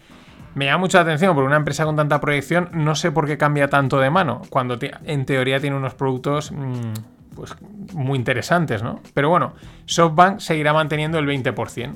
Me 0.53 0.65
llama 0.65 0.79
mucho 0.79 0.97
la 0.97 1.03
atención 1.03 1.33
porque 1.33 1.47
una 1.47 1.57
empresa 1.57 1.85
con 1.85 1.95
tanta 1.95 2.19
proyección 2.19 2.69
no 2.73 2.95
sé 2.95 3.11
por 3.11 3.27
qué 3.27 3.37
cambia 3.37 3.67
tanto 3.69 3.99
de 3.99 4.09
mano, 4.09 4.41
cuando 4.49 4.77
en 4.81 5.25
teoría 5.25 5.59
tiene 5.59 5.75
unos 5.75 5.93
productos 5.95 6.51
mm, 6.51 6.93
pues, 7.35 7.55
muy 7.93 8.17
interesantes, 8.17 8.83
¿no? 8.83 9.01
Pero 9.13 9.29
bueno, 9.29 9.53
SoftBank 9.85 10.39
seguirá 10.39 10.73
manteniendo 10.73 11.17
el 11.19 11.27
20%. 11.27 11.95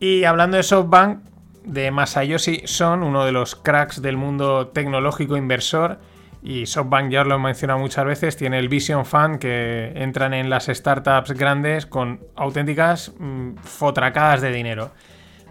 Y 0.00 0.24
hablando 0.24 0.56
de 0.56 0.64
SoftBank, 0.64 1.20
de 1.64 1.90
Masayoshi 1.90 2.62
Son, 2.66 3.02
uno 3.02 3.24
de 3.24 3.32
los 3.32 3.54
cracks 3.56 4.02
del 4.02 4.16
mundo 4.16 4.68
tecnológico 4.68 5.36
inversor, 5.36 5.98
y 6.42 6.66
SoftBank 6.66 7.10
ya 7.10 7.22
lo 7.24 7.36
he 7.36 7.38
mencionado 7.38 7.78
muchas 7.78 8.04
veces, 8.04 8.36
tiene 8.36 8.58
el 8.58 8.68
Vision 8.68 9.06
Fund 9.06 9.38
que 9.38 9.92
entran 9.94 10.34
en 10.34 10.50
las 10.50 10.66
startups 10.66 11.32
grandes 11.32 11.86
con 11.86 12.20
auténticas 12.34 13.12
mm, 13.18 13.54
fotracadas 13.62 14.40
de 14.40 14.50
dinero. 14.50 14.90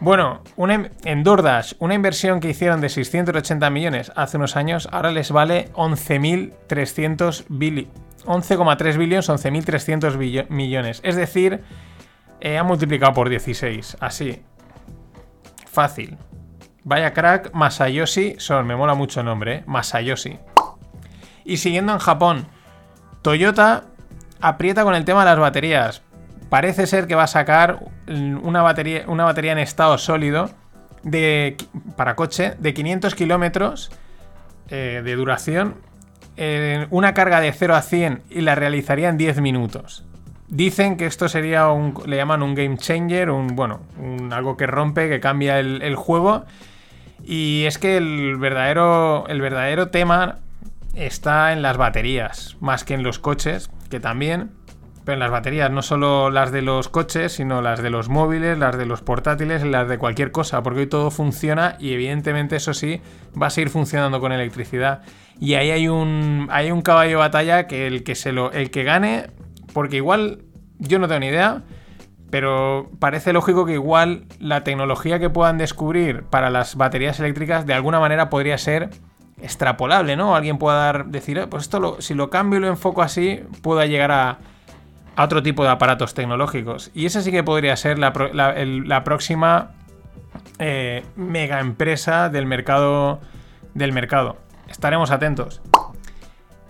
Bueno, 0.01 0.41
una 0.56 0.89
en 1.06 1.24
DoorDash, 1.24 1.75
una 1.80 1.94
inversión 1.94 2.39
que 2.39 2.50
hicieron 2.50 2.82
de 2.82 2.89
680 2.89 3.70
millones 3.70 4.12
hace 4.15 4.38
unos 4.38 4.58
años, 4.58 4.89
ahora 4.91 5.12
les 5.12 5.32
vale 5.32 5.70
11.300 5.75 7.46
billi- 7.50 7.88
11,3 8.25 8.98
billones, 8.98 9.30
11.300 9.30 10.18
billo- 10.18 10.46
millones. 10.50 11.01
Es 11.03 11.15
decir, 11.15 11.62
eh, 12.39 12.58
ha 12.58 12.63
multiplicado 12.63 13.13
por 13.13 13.30
16, 13.30 13.98
así. 14.00 14.41
Fácil. 15.72 16.18
Vaya 16.84 17.13
crack, 17.13 17.54
Masayoshi 17.54 18.36
Son, 18.40 18.66
me 18.68 18.75
mola 18.75 18.94
mucho 18.94 19.22
el 19.22 19.28
nombre, 19.28 19.56
¿eh? 19.56 19.63
Masayoshi. 19.68 20.38
Y 21.46 21.58
siguiendo 21.58 21.94
en 21.94 22.00
Japón, 22.00 22.46
Toyota 23.22 23.86
aprieta 24.42 24.84
con 24.84 24.96
el 24.96 25.06
tema 25.06 25.22
de 25.22 25.32
las 25.32 25.40
baterías. 25.40 26.01
Parece 26.50 26.88
ser 26.88 27.08
que 27.08 27.16
va 27.16 27.24
a 27.24 27.28
sacar 27.28 27.80
una 28.08 28.62
batería, 28.62 29.06
una 29.08 29.24
batería 29.24 29.54
en 29.54 29.60
estado 29.60 29.98
sólido 29.98 30.50
de, 31.04 31.56
para 31.96 32.16
coche 32.16 32.56
de 32.60 32.74
500 32.74 33.16
kilómetros 33.16 33.92
eh, 34.70 35.01
de 35.06 35.16
duración, 35.16 35.75
eh, 36.36 36.88
una 36.90 37.13
carga 37.13 37.40
de 37.40 37.54
0 37.54 37.75
a 37.75 37.82
100 37.82 38.24
y 38.30 38.42
la 38.42 38.56
realizaría 38.56 39.08
en 39.08 39.18
10 39.18 39.40
minutos. 39.40 40.06
Dicen 40.51 40.98
que 40.98 41.05
esto 41.05 41.29
sería 41.29 41.70
un, 41.70 41.93
le 42.05 42.17
llaman 42.17 42.43
un 42.43 42.55
game 42.55 42.77
changer, 42.77 43.29
un, 43.29 43.55
bueno, 43.55 43.79
algo 44.31 44.58
que 44.58 44.67
rompe, 44.67 45.08
que 45.08 45.22
cambia 45.22 45.60
el, 45.60 45.81
el 45.81 45.96
juego. 45.96 46.43
Y 47.24 47.63
es 47.67 47.77
que 47.77 47.96
el 47.96 48.36
verdadero, 48.36 49.25
el 49.29 49.39
verdadero 49.39 49.91
tema 49.91 50.39
está 50.93 51.53
en 51.53 51.62
las 51.62 51.77
baterías, 51.77 52.58
más 52.60 52.84
que 52.84 52.96
en 52.96 53.01
los 53.01 53.17
coches, 53.17 53.72
que 53.89 54.01
también. 54.01 54.51
Pero 55.05 55.13
en 55.13 55.20
las 55.20 55.31
baterías, 55.31 55.72
no 55.72 55.81
solo 55.81 56.29
las 56.29 56.51
de 56.51 56.62
los 56.62 56.89
coches, 56.89 57.31
sino 57.31 57.62
las 57.62 57.81
de 57.81 57.89
los 57.89 58.10
móviles, 58.10 58.58
las 58.58 58.77
de 58.77 58.86
los 58.86 59.01
portátiles, 59.01 59.63
las 59.63 59.88
de 59.88 59.98
cualquier 59.98 60.34
cosa, 60.34 60.62
porque 60.62 60.81
hoy 60.81 60.88
todo 60.88 61.12
funciona 61.12 61.77
y 61.79 61.93
evidentemente 61.93 62.58
eso 62.58 62.74
sí 62.74 63.01
va 63.41 63.48
a 63.48 63.50
seguir 63.51 63.70
funcionando 63.70 64.20
con 64.20 64.34
electricidad. 64.34 65.01
Y 65.39 65.53
ahí 65.53 65.72
hay 65.72 65.88
un, 65.88 66.50
hay 66.51 66.72
un 66.72 66.81
caballo 66.81 67.12
de 67.12 67.15
batalla 67.15 67.67
que 67.67 67.88
el 67.88 68.03
que, 68.03 68.15
se 68.15 68.34
lo, 68.34 68.51
el 68.51 68.70
que 68.70 68.84
gane, 68.84 69.27
porque 69.74 69.98
igual 69.98 70.44
yo 70.80 71.00
no 71.00 71.08
tengo 71.08 71.20
ni 71.20 71.28
idea, 71.28 71.63
pero 72.30 72.90
parece 73.00 73.34
lógico 73.34 73.66
que 73.66 73.74
igual 73.74 74.25
la 74.40 74.63
tecnología 74.63 75.20
que 75.20 75.30
puedan 75.30 75.58
descubrir 75.58 76.24
para 76.24 76.50
las 76.50 76.75
baterías 76.75 77.20
eléctricas 77.20 77.66
de 77.66 77.74
alguna 77.74 78.00
manera 78.00 78.30
podría 78.30 78.58
ser 78.58 78.90
extrapolable, 79.42 80.16
¿no? 80.16 80.36
Alguien 80.36 80.58
pueda 80.58 80.78
dar, 80.78 81.06
decir, 81.08 81.38
"Eh, 81.40 81.48
pues 81.48 81.63
esto 81.63 81.80
lo- 81.80 82.01
si 82.01 82.13
lo 82.13 82.30
cambio 82.30 82.60
y 82.60 82.62
lo 82.62 82.68
enfoco 82.68 83.01
así, 83.01 83.42
pueda 83.62 83.86
llegar 83.86 84.12
a, 84.12 84.38
otro 85.18 85.44
tipo 85.44 85.63
de 85.63 85.70
aparatos 85.70 86.13
tecnológicos. 86.13 86.90
Y 86.96 87.06
esa 87.06 87.22
sí 87.22 87.32
que 87.32 87.44
podría 87.44 87.75
ser 87.75 88.00
la 88.00 89.04
próxima 89.04 89.72
eh, 90.60 91.04
mega 91.16 91.60
empresa 91.60 92.30
del 92.30 92.46
mercado, 92.46 93.20
del 93.74 93.92
mercado. 93.94 94.38
Estaremos 94.70 95.12
atentos. 95.12 95.62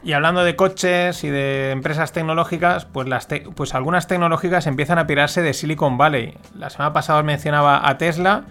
Y 0.03 0.13
hablando 0.13 0.43
de 0.43 0.55
coches 0.55 1.23
y 1.23 1.29
de 1.29 1.69
empresas 1.71 2.11
tecnológicas, 2.11 2.85
pues, 2.85 3.07
pues 3.55 3.75
algunas 3.75 4.07
tecnológicas 4.07 4.65
empiezan 4.65 4.97
a 4.97 5.05
pirarse 5.05 5.43
de 5.43 5.53
Silicon 5.53 5.97
Valley. 5.97 6.37
La 6.55 6.71
semana 6.71 6.91
pasada 6.91 7.19
os 7.19 7.25
mencionaba 7.25 7.87
a 7.87 7.97
Tesla, 7.97 8.45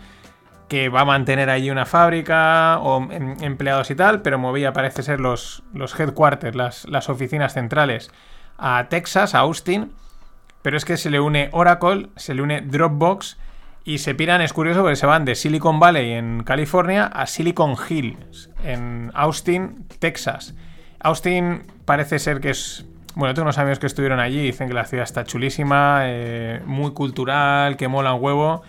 que 0.69 0.89
va 0.89 1.01
a 1.01 1.05
mantener 1.05 1.51
allí 1.51 1.69
una 1.71 1.87
fábrica 1.87 2.79
o 2.79 3.03
em- 3.11 3.37
empleados 3.43 3.91
y 3.91 3.97
tal, 3.97 4.23
pero 4.23 4.39
movía, 4.39 4.73
parece 4.73 5.03
ser, 5.03 5.19
los, 5.19 5.65
headquarters, 5.99 6.55
las, 6.55 6.85
las 6.89 7.09
oficinas 7.09 7.55
centrales, 7.55 8.13
a 8.57 8.87
Texas, 8.89 9.35
a 9.35 9.41
Austin. 9.41 9.91
Pero 10.63 10.77
es 10.77 10.85
que 10.85 10.97
se 10.97 11.11
le 11.11 11.19
une 11.19 11.49
Oracle, 11.53 12.11
se 12.17 12.35
le 12.35 12.43
une 12.43 12.61
Dropbox 12.61 13.39
y 13.83 13.99
se 13.99 14.15
piran, 14.15 14.41
es 14.43 14.53
curioso, 14.53 14.83
porque 14.83 14.95
se 14.95 15.07
van 15.07 15.25
de 15.25 15.35
Silicon 15.35 15.81
Valley 15.81 16.13
en 16.13 16.45
California 16.45 17.07
a 17.07 17.27
Silicon 17.27 17.75
Hills 17.89 18.51
en 18.63 19.11
Austin, 19.15 19.87
Texas. 19.99 20.55
Austin 21.01 21.63
parece 21.85 22.19
ser 22.19 22.41
que 22.41 22.51
es... 22.51 22.87
Bueno, 23.15 23.35
tengo 23.35 23.47
unos 23.47 23.59
amigos 23.59 23.81
que 23.81 23.87
estuvieron 23.87 24.21
allí 24.21 24.41
dicen 24.41 24.69
que 24.69 24.75
la 24.75 24.85
ciudad 24.85 25.03
está 25.03 25.25
chulísima, 25.25 26.03
eh, 26.05 26.63
muy 26.65 26.93
cultural, 26.93 27.77
que 27.77 27.89
mola 27.89 28.15
un 28.15 28.23
huevo. 28.23 28.63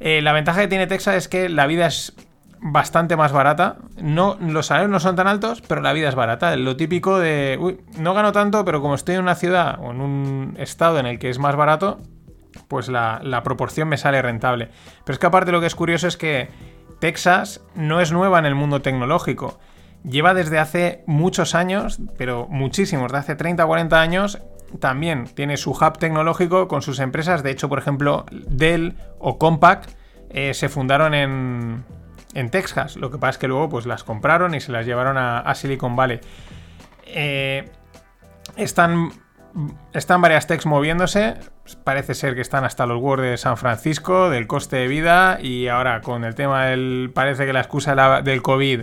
Eh, 0.00 0.22
la 0.22 0.32
ventaja 0.32 0.62
que 0.62 0.68
tiene 0.68 0.86
Texas 0.86 1.16
es 1.16 1.28
que 1.28 1.48
la 1.48 1.66
vida 1.66 1.86
es 1.86 2.14
bastante 2.60 3.16
más 3.16 3.32
barata. 3.32 3.76
No, 4.00 4.38
los 4.40 4.66
salarios 4.66 4.90
no 4.90 5.00
son 5.00 5.16
tan 5.16 5.26
altos, 5.26 5.62
pero 5.68 5.82
la 5.82 5.92
vida 5.92 6.08
es 6.08 6.14
barata. 6.14 6.56
Lo 6.56 6.76
típico 6.76 7.18
de, 7.18 7.58
uy, 7.60 7.78
no 7.98 8.14
gano 8.14 8.32
tanto, 8.32 8.64
pero 8.64 8.80
como 8.80 8.94
estoy 8.94 9.16
en 9.16 9.20
una 9.20 9.34
ciudad 9.34 9.78
o 9.80 9.90
en 9.90 10.00
un 10.00 10.56
estado 10.58 10.98
en 10.98 11.06
el 11.06 11.18
que 11.18 11.28
es 11.28 11.38
más 11.38 11.54
barato, 11.54 12.00
pues 12.68 12.88
la, 12.88 13.20
la 13.22 13.42
proporción 13.42 13.88
me 13.88 13.98
sale 13.98 14.22
rentable. 14.22 14.70
Pero 15.04 15.12
es 15.12 15.18
que 15.18 15.26
aparte 15.26 15.52
lo 15.52 15.60
que 15.60 15.66
es 15.66 15.74
curioso 15.74 16.08
es 16.08 16.16
que 16.16 16.48
Texas 17.00 17.60
no 17.74 18.00
es 18.00 18.12
nueva 18.12 18.38
en 18.38 18.46
el 18.46 18.54
mundo 18.54 18.80
tecnológico. 18.80 19.58
Lleva 20.08 20.34
desde 20.34 20.58
hace 20.58 21.02
muchos 21.06 21.54
años, 21.54 21.98
pero 22.18 22.46
muchísimos, 22.50 23.10
de 23.10 23.18
hace 23.18 23.36
30 23.36 23.64
o 23.64 23.68
40 23.68 24.00
años, 24.00 24.38
también 24.78 25.26
tiene 25.34 25.56
su 25.56 25.70
hub 25.70 25.98
tecnológico 25.98 26.68
con 26.68 26.82
sus 26.82 26.98
empresas. 26.98 27.42
De 27.42 27.50
hecho, 27.50 27.68
por 27.68 27.78
ejemplo, 27.78 28.26
Dell 28.30 28.96
o 29.18 29.38
Compaq 29.38 29.86
eh, 30.30 30.52
se 30.52 30.68
fundaron 30.68 31.14
en, 31.14 31.84
en 32.34 32.50
Texas. 32.50 32.96
Lo 32.96 33.10
que 33.10 33.18
pasa 33.18 33.30
es 33.30 33.38
que 33.38 33.48
luego 33.48 33.68
pues, 33.68 33.86
las 33.86 34.04
compraron 34.04 34.54
y 34.54 34.60
se 34.60 34.72
las 34.72 34.84
llevaron 34.84 35.16
a, 35.16 35.54
Silicon 35.54 35.96
Valley. 35.96 36.20
Eh, 37.06 37.70
están, 38.56 39.10
varias 40.20 40.46
techs 40.46 40.66
moviéndose. 40.66 41.34
Parece 41.82 42.14
ser 42.14 42.34
que 42.34 42.42
están 42.42 42.64
hasta 42.64 42.84
los 42.84 43.00
Word 43.00 43.22
de 43.22 43.36
San 43.38 43.56
Francisco, 43.56 44.28
del 44.28 44.46
coste 44.46 44.76
de 44.76 44.88
vida. 44.88 45.38
Y 45.40 45.68
ahora 45.68 46.02
con 46.02 46.24
el 46.24 46.34
tema 46.34 46.66
del. 46.66 47.10
Parece 47.14 47.46
que 47.46 47.52
la 47.52 47.60
excusa 47.60 48.20
del 48.20 48.42
COVID 48.42 48.82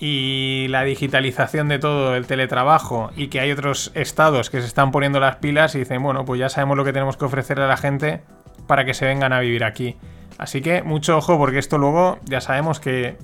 y 0.00 0.66
la 0.68 0.84
digitalización 0.84 1.68
de 1.68 1.78
todo, 1.78 2.14
el 2.14 2.26
teletrabajo 2.26 3.10
y 3.16 3.28
que 3.28 3.40
hay 3.40 3.50
otros 3.50 3.90
estados 3.94 4.50
que 4.50 4.60
se 4.60 4.66
están 4.66 4.92
poniendo 4.92 5.18
las 5.18 5.36
pilas 5.36 5.74
y 5.74 5.80
dicen, 5.80 6.02
bueno, 6.02 6.24
pues 6.24 6.38
ya 6.38 6.48
sabemos 6.48 6.76
lo 6.76 6.84
que 6.84 6.92
tenemos 6.92 7.16
que 7.16 7.24
ofrecerle 7.24 7.64
a 7.64 7.68
la 7.68 7.76
gente 7.76 8.22
para 8.66 8.84
que 8.84 8.94
se 8.94 9.06
vengan 9.06 9.32
a 9.32 9.40
vivir 9.40 9.64
aquí. 9.64 9.96
Así 10.38 10.62
que 10.62 10.82
mucho 10.82 11.16
ojo 11.16 11.36
porque 11.36 11.58
esto 11.58 11.78
luego 11.78 12.18
ya 12.24 12.40
sabemos 12.40 12.78
que 12.78 13.16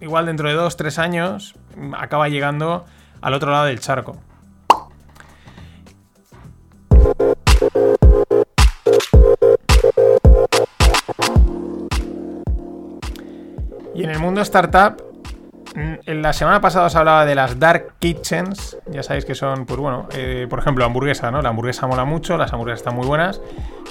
igual 0.00 0.26
dentro 0.26 0.48
de 0.48 0.54
dos, 0.54 0.76
tres 0.76 0.98
años 0.98 1.56
acaba 1.98 2.28
llegando 2.28 2.84
al 3.20 3.34
otro 3.34 3.50
lado 3.50 3.64
del 3.64 3.80
charco. 3.80 4.16
Y 13.94 14.04
en 14.04 14.10
el 14.10 14.18
mundo 14.20 14.40
startup, 14.42 15.09
la 16.06 16.32
semana 16.32 16.60
pasada 16.60 16.86
os 16.86 16.96
hablaba 16.96 17.24
de 17.24 17.34
las 17.34 17.58
dark 17.58 17.94
kitchens. 17.98 18.76
Ya 18.90 19.02
sabéis 19.02 19.24
que 19.24 19.34
son, 19.34 19.66
pues 19.66 19.78
bueno, 19.78 20.08
eh, 20.12 20.46
por 20.48 20.58
ejemplo, 20.58 20.84
hamburguesa, 20.84 21.30
¿no? 21.30 21.42
La 21.42 21.50
hamburguesa 21.50 21.86
mola 21.86 22.04
mucho, 22.04 22.36
las 22.36 22.52
hamburguesas 22.52 22.80
están 22.80 22.96
muy 22.96 23.06
buenas. 23.06 23.40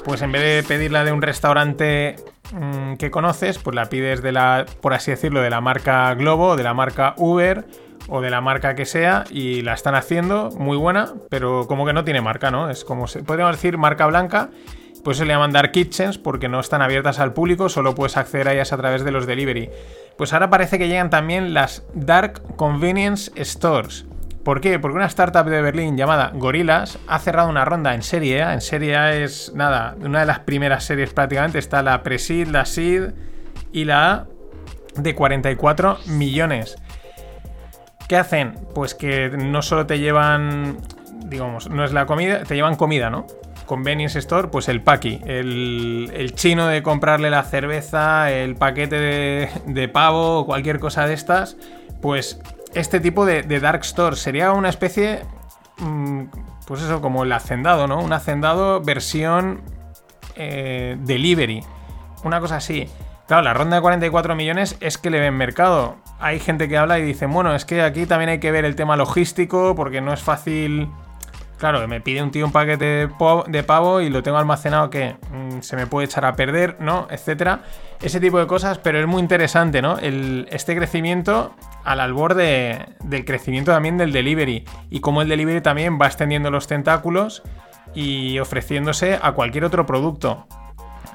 Pues 0.04 0.22
en 0.22 0.32
vez 0.32 0.42
de 0.42 0.64
pedirla 0.68 1.04
de 1.04 1.12
un 1.12 1.22
restaurante 1.22 2.16
mm, 2.52 2.96
que 2.96 3.12
conoces, 3.12 3.60
pues 3.60 3.76
la 3.76 3.86
pides 3.86 4.22
de 4.22 4.32
la, 4.32 4.66
por 4.82 4.94
así 4.94 5.12
decirlo, 5.12 5.42
de 5.42 5.50
la 5.50 5.62
marca 5.62 6.14
Globo, 6.16 6.56
de 6.56 6.64
la 6.64 6.74
marca 6.74 7.14
Uber 7.18 7.66
o 8.08 8.22
de 8.22 8.30
la 8.30 8.42
marca 8.42 8.76
que 8.76 8.86
sea 8.86 9.24
y 9.30 9.62
la 9.62 9.74
están 9.74 9.96
haciendo 9.96 10.50
muy 10.58 10.78
buena, 10.78 11.14
pero 11.30 11.68
como 11.68 11.86
que 11.86 11.94
no 11.94 12.04
tiene 12.04 12.22
marca, 12.22 12.52
¿no? 12.52 12.70
Es 12.70 12.84
como, 12.84 13.08
se, 13.08 13.24
podríamos 13.24 13.56
decir, 13.56 13.78
marca 13.78 14.06
blanca. 14.08 14.50
Pues 15.04 15.16
se 15.16 15.26
le 15.26 15.32
llaman 15.32 15.54
Dark 15.54 15.72
Kitchens 15.72 16.18
porque 16.18 16.50
no 16.50 16.60
están 16.60 16.82
abiertas 16.82 17.20
al 17.20 17.32
público, 17.32 17.70
solo 17.70 17.96
puedes 17.96 18.18
acceder 18.18 18.50
a 18.50 18.54
ellas 18.54 18.74
a 18.74 18.78
través 18.78 19.06
de 19.06 19.12
los 19.12 19.26
delivery. 19.26 19.70
Pues 20.20 20.34
ahora 20.34 20.50
parece 20.50 20.78
que 20.78 20.90
llegan 20.90 21.10
también 21.10 21.54
las 21.54 21.82
Dark 21.94 22.58
Convenience 22.58 23.32
Stores. 23.42 24.06
¿Por 24.44 24.60
qué? 24.60 24.78
Porque 24.78 24.98
una 24.98 25.06
startup 25.06 25.46
de 25.46 25.62
Berlín 25.62 25.96
llamada 25.96 26.34
Gorillas 26.36 27.00
ha 27.08 27.20
cerrado 27.20 27.48
una 27.48 27.64
ronda 27.64 27.96
en 27.96 28.02
serie 28.04 28.44
A. 28.44 28.54
En 28.54 28.60
serie 28.60 28.98
A 28.98 29.16
es, 29.16 29.54
nada, 29.56 29.96
una 30.02 30.20
de 30.20 30.26
las 30.26 30.40
primeras 30.40 30.84
series 30.84 31.14
prácticamente. 31.14 31.58
Está 31.58 31.82
la 31.84 32.04
Presid, 32.04 32.48
la 32.48 32.66
SID 32.66 33.12
y 33.72 33.86
la 33.86 34.12
A 34.12 34.26
de 34.98 35.16
44 35.16 36.00
millones. 36.08 36.76
¿Qué 38.10 38.18
hacen? 38.18 38.60
Pues 38.76 38.96
que 38.96 39.30
no 39.30 39.62
solo 39.62 39.86
te 39.86 40.00
llevan, 40.00 40.80
digamos, 41.28 41.70
no 41.70 41.86
es 41.86 41.94
la 41.94 42.06
comida, 42.06 42.44
te 42.44 42.56
llevan 42.56 42.76
comida, 42.76 43.10
¿no? 43.10 43.26
Convenience 43.70 44.18
store, 44.18 44.48
pues 44.48 44.68
el 44.68 44.82
paqui, 44.82 45.22
el, 45.28 46.32
chino 46.34 46.66
de 46.66 46.82
comprarle 46.82 47.30
la 47.30 47.44
cerveza, 47.44 48.32
el 48.32 48.56
paquete 48.56 49.48
de, 49.64 49.88
pavo, 49.88 50.48
cualquier 50.48 50.80
cosa 50.80 51.06
de 51.06 51.14
estas, 51.14 51.56
pues 52.02 52.42
este 52.74 53.00
tipo 53.00 53.28
de, 53.28 53.44
de 53.44 53.60
dark 53.60 53.82
store 53.82 54.16
sería 54.16 54.54
una 54.54 54.70
especie, 54.70 55.20
mm, 55.78 56.24
pues 56.66 56.82
eso, 56.82 57.00
como 57.00 57.24
el 57.24 57.32
hacendado, 57.32 57.86
¿no? 57.86 58.00
Un 58.00 58.12
hacendado 58.12 58.82
versión 58.82 59.62
eh, 60.36 60.98
delivery, 61.02 61.64
una 62.24 62.40
cosa 62.40 62.56
así. 62.56 62.90
Claro, 63.28 63.44
la 63.44 63.54
ronda 63.54 63.76
de 63.76 63.84
44 63.84 64.36
millones 64.36 64.78
es 64.80 64.98
que 64.98 65.12
le 65.12 65.20
ven 65.20 65.36
mercado. 65.36 65.98
Hay 66.20 66.40
gente 66.40 66.68
que 66.68 66.76
habla 66.76 66.98
y 66.98 67.04
dice, 67.04 67.28
bueno, 67.28 67.54
es 67.54 67.66
que 67.66 67.84
aquí 67.84 68.08
también 68.08 68.32
hay 68.32 68.40
que 68.40 68.52
ver 68.52 68.66
el 68.66 68.76
tema 68.76 68.96
logístico 68.96 69.76
porque 69.76 70.02
no 70.02 70.12
es 70.12 70.24
fácil 70.24 70.90
Claro, 71.60 71.86
me 71.90 72.00
pide 72.00 72.24
un 72.24 72.32
tío 72.32 72.46
un 72.46 72.54
paquete 72.54 73.10
de, 73.48 73.64
pavo 73.64 74.00
y 74.00 74.10
lo 74.10 74.24
tengo 74.24 74.38
almacenado 74.38 74.90
que 74.90 75.18
mm, 75.30 75.60
se 75.60 75.76
me 75.76 75.88
puede 75.88 76.06
echar 76.06 76.24
a 76.24 76.34
perder, 76.34 76.78
¿no? 76.80 77.08
Etcétera. 77.12 77.64
Ese 78.02 78.22
tipo 78.22 78.40
de 78.40 78.48
cosas, 78.48 78.78
pero 78.78 78.98
es 78.98 79.06
muy 79.06 79.22
interesante, 79.22 79.82
¿no? 79.82 79.98
este 79.98 80.74
crecimiento 80.74 81.54
al 81.84 82.00
albor 82.00 82.36
del 82.36 83.26
crecimiento 83.26 83.74
también 83.74 83.98
del 83.98 84.14
delivery 84.14 84.64
y 84.90 85.02
cómo 85.02 85.22
el 85.22 85.28
delivery 85.28 85.60
también 85.60 86.00
va 86.02 86.08
extendiendo 86.08 86.50
los 86.50 86.68
tentáculos 86.68 87.44
y 87.94 88.40
ofreciéndose 88.40 89.20
a 89.22 89.34
cualquier 89.34 89.66
otro 89.66 89.86
producto. 89.86 90.48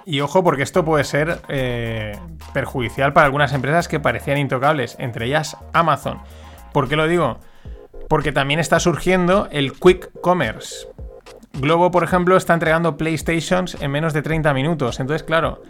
Y 0.04 0.20
ojo, 0.20 0.44
porque 0.44 0.62
esto 0.62 0.84
puede 0.84 1.04
ser 1.04 1.40
eh, 1.48 2.18
perjudicial 2.52 3.14
para 3.14 3.24
algunas 3.24 3.54
empresas 3.54 3.88
que 3.88 3.98
parecían 3.98 4.36
intocables, 4.36 4.96
entre 4.98 5.24
ellas 5.24 5.56
Amazon. 5.72 6.20
¿Por 6.74 6.86
qué 6.86 6.96
lo 6.96 7.08
digo? 7.08 7.38
Porque 8.08 8.32
también 8.32 8.60
está 8.60 8.80
surgiendo 8.80 9.48
el 9.50 9.72
Quick 9.72 10.20
Commerce. 10.20 10.86
Globo, 11.54 11.90
por 11.90 12.02
ejemplo, 12.02 12.36
está 12.36 12.54
entregando 12.54 12.96
PlayStations 12.96 13.76
en 13.80 13.90
menos 13.90 14.12
de 14.12 14.22
30 14.22 14.52
minutos. 14.54 14.98
Entonces, 14.98 15.22
claro, 15.22 15.62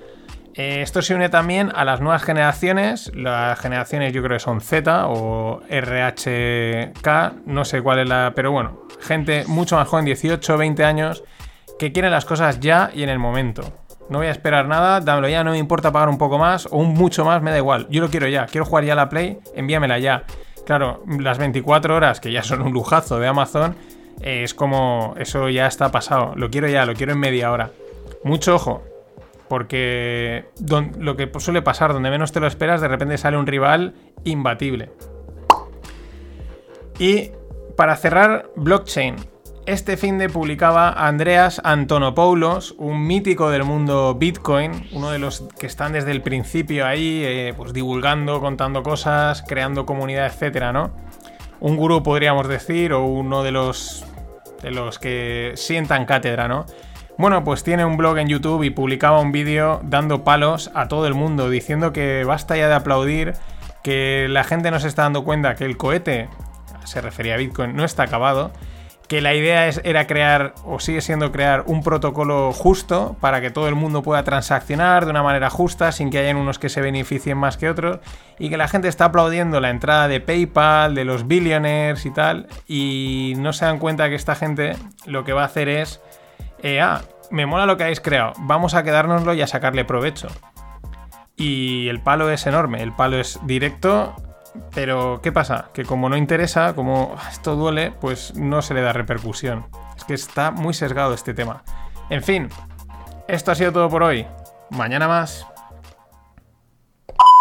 eh, 0.54 0.82
esto 0.82 1.02
se 1.02 1.14
une 1.14 1.28
también 1.28 1.72
a 1.74 1.84
las 1.84 2.00
nuevas 2.00 2.22
generaciones. 2.22 3.12
Las 3.14 3.58
generaciones 3.58 4.12
yo 4.12 4.22
creo 4.22 4.36
que 4.36 4.40
son 4.40 4.60
Z 4.60 5.06
o 5.08 5.60
RHK, 5.68 7.46
no 7.46 7.64
sé 7.64 7.82
cuál 7.82 7.98
es 7.98 8.08
la... 8.08 8.32
Pero 8.34 8.52
bueno, 8.52 8.80
gente 9.00 9.44
mucho 9.46 9.76
más 9.76 9.88
joven, 9.88 10.04
18, 10.04 10.56
20 10.56 10.84
años, 10.84 11.24
que 11.78 11.92
quieren 11.92 12.12
las 12.12 12.24
cosas 12.24 12.60
ya 12.60 12.90
y 12.94 13.02
en 13.02 13.08
el 13.08 13.18
momento. 13.18 13.62
No 14.08 14.18
voy 14.18 14.28
a 14.28 14.30
esperar 14.30 14.68
nada, 14.68 15.00
dámelo 15.00 15.28
ya, 15.28 15.42
no 15.42 15.52
me 15.52 15.58
importa 15.58 15.90
pagar 15.90 16.08
un 16.08 16.18
poco 16.18 16.38
más 16.38 16.66
o 16.66 16.76
un 16.76 16.94
mucho 16.94 17.24
más, 17.24 17.42
me 17.42 17.50
da 17.50 17.58
igual. 17.58 17.86
Yo 17.90 18.00
lo 18.00 18.10
quiero 18.10 18.28
ya, 18.28 18.46
quiero 18.46 18.64
jugar 18.64 18.84
ya 18.84 18.94
la 18.94 19.08
Play, 19.08 19.38
envíamela 19.54 19.98
ya. 19.98 20.24
Claro, 20.66 21.02
las 21.06 21.38
24 21.38 21.94
horas, 21.94 22.20
que 22.20 22.32
ya 22.32 22.42
son 22.42 22.62
un 22.62 22.72
lujazo 22.72 23.18
de 23.18 23.26
Amazon, 23.26 23.76
es 24.22 24.54
como, 24.54 25.14
eso 25.18 25.48
ya 25.48 25.66
está 25.66 25.90
pasado. 25.90 26.32
Lo 26.36 26.50
quiero 26.50 26.68
ya, 26.68 26.86
lo 26.86 26.94
quiero 26.94 27.12
en 27.12 27.20
media 27.20 27.52
hora. 27.52 27.70
Mucho 28.22 28.54
ojo, 28.54 28.82
porque 29.48 30.46
lo 30.98 31.16
que 31.16 31.30
suele 31.38 31.62
pasar, 31.62 31.92
donde 31.92 32.10
menos 32.10 32.32
te 32.32 32.40
lo 32.40 32.46
esperas, 32.46 32.80
de 32.80 32.88
repente 32.88 33.18
sale 33.18 33.36
un 33.36 33.46
rival 33.46 33.94
imbatible. 34.24 34.90
Y 36.98 37.32
para 37.76 37.96
cerrar, 37.96 38.50
blockchain. 38.56 39.16
Este 39.66 39.96
fin 39.96 40.18
de 40.18 40.28
publicaba 40.28 40.90
Andreas 40.90 41.58
Antonopoulos, 41.64 42.74
un 42.76 43.06
mítico 43.06 43.48
del 43.48 43.64
mundo 43.64 44.14
Bitcoin, 44.14 44.90
uno 44.92 45.10
de 45.10 45.18
los 45.18 45.48
que 45.58 45.66
están 45.66 45.94
desde 45.94 46.10
el 46.10 46.20
principio 46.20 46.86
ahí, 46.86 47.22
eh, 47.24 47.54
pues 47.56 47.72
divulgando, 47.72 48.40
contando 48.40 48.82
cosas, 48.82 49.42
creando 49.48 49.86
comunidad, 49.86 50.26
etcétera, 50.26 50.74
¿no? 50.74 50.92
Un 51.60 51.78
gurú 51.78 52.02
podríamos 52.02 52.46
decir, 52.46 52.92
o 52.92 53.06
uno 53.06 53.42
de 53.42 53.52
los 53.52 54.04
de 54.60 54.70
los 54.70 54.98
que 54.98 55.52
sientan 55.56 56.04
cátedra, 56.04 56.46
¿no? 56.46 56.66
Bueno, 57.16 57.42
pues 57.42 57.64
tiene 57.64 57.86
un 57.86 57.96
blog 57.96 58.18
en 58.18 58.28
YouTube 58.28 58.64
y 58.64 58.70
publicaba 58.70 59.20
un 59.20 59.32
vídeo 59.32 59.80
dando 59.82 60.24
palos 60.24 60.70
a 60.74 60.88
todo 60.88 61.06
el 61.06 61.14
mundo, 61.14 61.48
diciendo 61.48 61.94
que 61.94 62.24
basta 62.24 62.54
ya 62.54 62.68
de 62.68 62.74
aplaudir, 62.74 63.32
que 63.82 64.26
la 64.28 64.44
gente 64.44 64.70
no 64.70 64.78
se 64.78 64.88
está 64.88 65.04
dando 65.04 65.24
cuenta 65.24 65.54
que 65.54 65.64
el 65.64 65.78
cohete, 65.78 66.28
se 66.84 67.00
refería 67.00 67.32
a 67.32 67.38
Bitcoin, 67.38 67.74
no 67.74 67.84
está 67.86 68.02
acabado 68.02 68.52
que 69.14 69.20
la 69.20 69.32
idea 69.32 69.68
era 69.68 70.08
crear, 70.08 70.54
o 70.64 70.80
sigue 70.80 71.00
siendo 71.00 71.30
crear, 71.30 71.62
un 71.66 71.84
protocolo 71.84 72.52
justo 72.52 73.16
para 73.20 73.40
que 73.40 73.52
todo 73.52 73.68
el 73.68 73.76
mundo 73.76 74.02
pueda 74.02 74.24
transaccionar 74.24 75.04
de 75.04 75.12
una 75.12 75.22
manera 75.22 75.50
justa, 75.50 75.92
sin 75.92 76.10
que 76.10 76.18
hayan 76.18 76.36
unos 76.36 76.58
que 76.58 76.68
se 76.68 76.80
beneficien 76.80 77.38
más 77.38 77.56
que 77.56 77.70
otros, 77.70 78.00
y 78.40 78.50
que 78.50 78.56
la 78.56 78.66
gente 78.66 78.88
está 78.88 79.04
aplaudiendo 79.04 79.60
la 79.60 79.70
entrada 79.70 80.08
de 80.08 80.18
PayPal, 80.18 80.96
de 80.96 81.04
los 81.04 81.28
billionaires 81.28 82.04
y 82.06 82.10
tal, 82.10 82.48
y 82.66 83.34
no 83.36 83.52
se 83.52 83.66
dan 83.66 83.78
cuenta 83.78 84.08
que 84.08 84.16
esta 84.16 84.34
gente 84.34 84.74
lo 85.06 85.22
que 85.22 85.32
va 85.32 85.42
a 85.42 85.46
hacer 85.46 85.68
es, 85.68 86.00
eh, 86.64 86.80
ah, 86.80 87.02
me 87.30 87.46
mola 87.46 87.66
lo 87.66 87.76
que 87.76 87.84
habéis 87.84 88.00
creado, 88.00 88.32
vamos 88.40 88.74
a 88.74 88.82
quedárnoslo 88.82 89.32
y 89.32 89.42
a 89.42 89.46
sacarle 89.46 89.84
provecho. 89.84 90.26
Y 91.36 91.86
el 91.86 92.00
palo 92.00 92.32
es 92.32 92.48
enorme, 92.48 92.82
el 92.82 92.90
palo 92.90 93.20
es 93.20 93.38
directo 93.44 94.16
pero, 94.74 95.20
¿qué 95.22 95.32
pasa? 95.32 95.70
Que 95.72 95.84
como 95.84 96.08
no 96.08 96.16
interesa, 96.16 96.74
como 96.74 97.16
esto 97.30 97.56
duele, 97.56 97.92
pues 97.92 98.34
no 98.34 98.62
se 98.62 98.74
le 98.74 98.82
da 98.82 98.92
repercusión. 98.92 99.66
Es 99.96 100.04
que 100.04 100.14
está 100.14 100.50
muy 100.50 100.74
sesgado 100.74 101.14
este 101.14 101.34
tema. 101.34 101.62
En 102.10 102.22
fin, 102.22 102.48
esto 103.28 103.52
ha 103.52 103.54
sido 103.54 103.72
todo 103.72 103.88
por 103.88 104.02
hoy. 104.02 104.26
Mañana 104.70 105.08
más. 105.08 105.46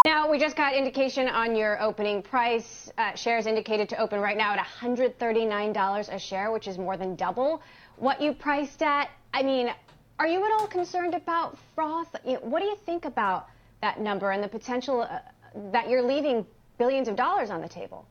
Now, 0.05 0.29
we 0.29 0.37
just 0.37 0.57
got 0.57 0.73
indication 0.73 1.29
on 1.29 1.55
your 1.55 1.81
opening 1.81 2.21
price. 2.21 2.91
Uh, 2.97 3.15
shares 3.15 3.47
indicated 3.47 3.87
to 3.89 3.97
open 3.97 4.19
right 4.19 4.37
now 4.37 4.53
at 4.53 4.59
$139 4.59 6.13
a 6.13 6.19
share, 6.19 6.51
which 6.51 6.67
is 6.67 6.77
more 6.77 6.97
than 6.97 7.15
double 7.15 7.61
what 7.97 8.19
you 8.21 8.33
priced 8.33 8.81
at. 8.81 9.09
I 9.33 9.43
mean, 9.43 9.71
are 10.19 10.27
you 10.27 10.43
at 10.45 10.51
all 10.59 10.67
concerned 10.67 11.13
about 11.13 11.57
froth? 11.73 12.15
what 12.41 12.59
do 12.59 12.65
you 12.65 12.75
think 12.85 13.05
about 13.05 13.47
that 13.81 13.99
number 13.99 14.31
and 14.31 14.43
the 14.43 14.47
potential 14.47 15.01
uh, 15.01 15.19
that 15.71 15.89
you're 15.89 16.01
leaving 16.01 16.45
billions 16.83 17.07
of 17.07 17.15
dollars 17.15 17.49
on 17.49 17.61
the 17.61 17.69
table. 17.69 18.05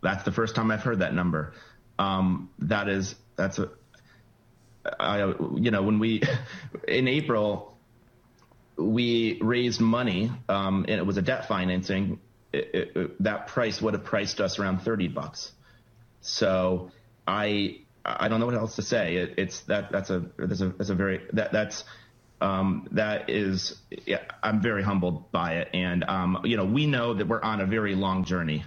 That's 0.00 0.22
the 0.22 0.30
first 0.30 0.54
time 0.54 0.70
I've 0.70 0.84
heard 0.84 1.00
that 1.00 1.12
number. 1.12 1.54
Um, 1.98 2.50
that 2.60 2.88
is, 2.88 3.16
that's 3.34 3.58
a, 3.58 3.68
I, 5.00 5.34
you 5.56 5.72
know, 5.72 5.82
when 5.82 5.98
we, 5.98 6.22
in 6.88 7.08
April, 7.08 7.76
we 8.76 9.40
raised 9.42 9.80
money, 9.80 10.30
um, 10.48 10.84
and 10.86 11.00
it 11.00 11.04
was 11.04 11.16
a 11.16 11.22
debt 11.22 11.48
financing. 11.48 12.20
It, 12.52 12.70
it, 12.74 12.96
it, 12.96 13.22
that 13.24 13.48
price 13.48 13.82
would 13.82 13.94
have 13.94 14.04
priced 14.04 14.40
us 14.40 14.60
around 14.60 14.82
30 14.82 15.08
bucks. 15.08 15.50
So 16.20 16.92
I, 17.26 17.80
I 18.04 18.28
don't 18.28 18.38
know 18.38 18.46
what 18.46 18.54
else 18.54 18.76
to 18.76 18.82
say. 18.82 19.16
it's 19.16 19.62
that, 19.62 19.90
that's 19.90 20.10
a, 20.10 20.26
that's 20.38 20.60
a, 20.60 20.68
that's 20.68 20.90
a 20.90 20.94
very, 20.94 21.22
that, 21.32 21.50
that's, 21.50 21.82
um, 22.40 22.86
that 22.92 23.28
is, 23.28 23.76
yeah, 24.06 24.20
I'm 24.42 24.60
very 24.60 24.82
humbled 24.82 25.30
by 25.32 25.54
it. 25.54 25.68
And, 25.72 26.04
um, 26.04 26.38
you 26.44 26.56
know, 26.56 26.64
we 26.64 26.86
know 26.86 27.14
that 27.14 27.26
we're 27.26 27.42
on 27.42 27.60
a 27.60 27.66
very 27.66 27.94
long 27.94 28.24
journey. 28.24 28.64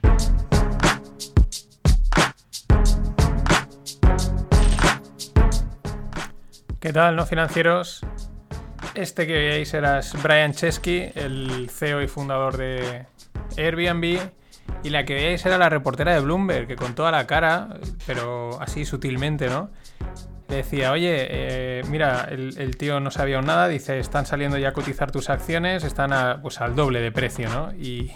¿Qué 6.80 6.94
tal, 6.94 7.16
no 7.16 7.26
financieros? 7.26 8.02
Este 8.96 9.28
que 9.28 9.34
veis 9.34 9.74
era 9.74 10.02
Brian 10.24 10.54
Chesky, 10.54 11.12
el 11.14 11.70
CEO 11.70 12.02
y 12.02 12.08
fundador 12.08 12.58
de 12.58 13.06
Airbnb. 13.58 14.32
Y 14.84 14.90
la 14.90 15.04
que 15.04 15.14
veis 15.16 15.46
era 15.46 15.58
la 15.58 15.68
reportera 15.68 16.14
de 16.14 16.22
Bloomberg, 16.22 16.68
que 16.68 16.76
con 16.76 16.96
toda 16.96 17.12
la 17.12 17.28
cara, 17.28 17.80
pero 18.08 18.62
así 18.62 18.86
sutilmente, 18.86 19.50
¿no? 19.50 19.72
Decía, 20.56 20.92
oye, 20.92 21.28
eh, 21.30 21.84
mira, 21.90 22.28
el, 22.30 22.78
tío 22.78 23.00
no 23.00 23.12
sabía 23.12 23.42
nada, 23.42 23.68
dice, 23.68 24.00
están 24.00 24.26
saliendo 24.26 24.58
ya 24.58 24.70
a 24.70 24.74
cotizar 24.74 25.12
tus 25.12 25.30
acciones, 25.30 25.84
están 25.84 26.42
pues 26.42 26.60
al 26.62 26.76
doble 26.76 27.02
de 27.02 27.12
precio, 27.12 27.50
¿no? 27.50 27.74
Y, 27.74 28.12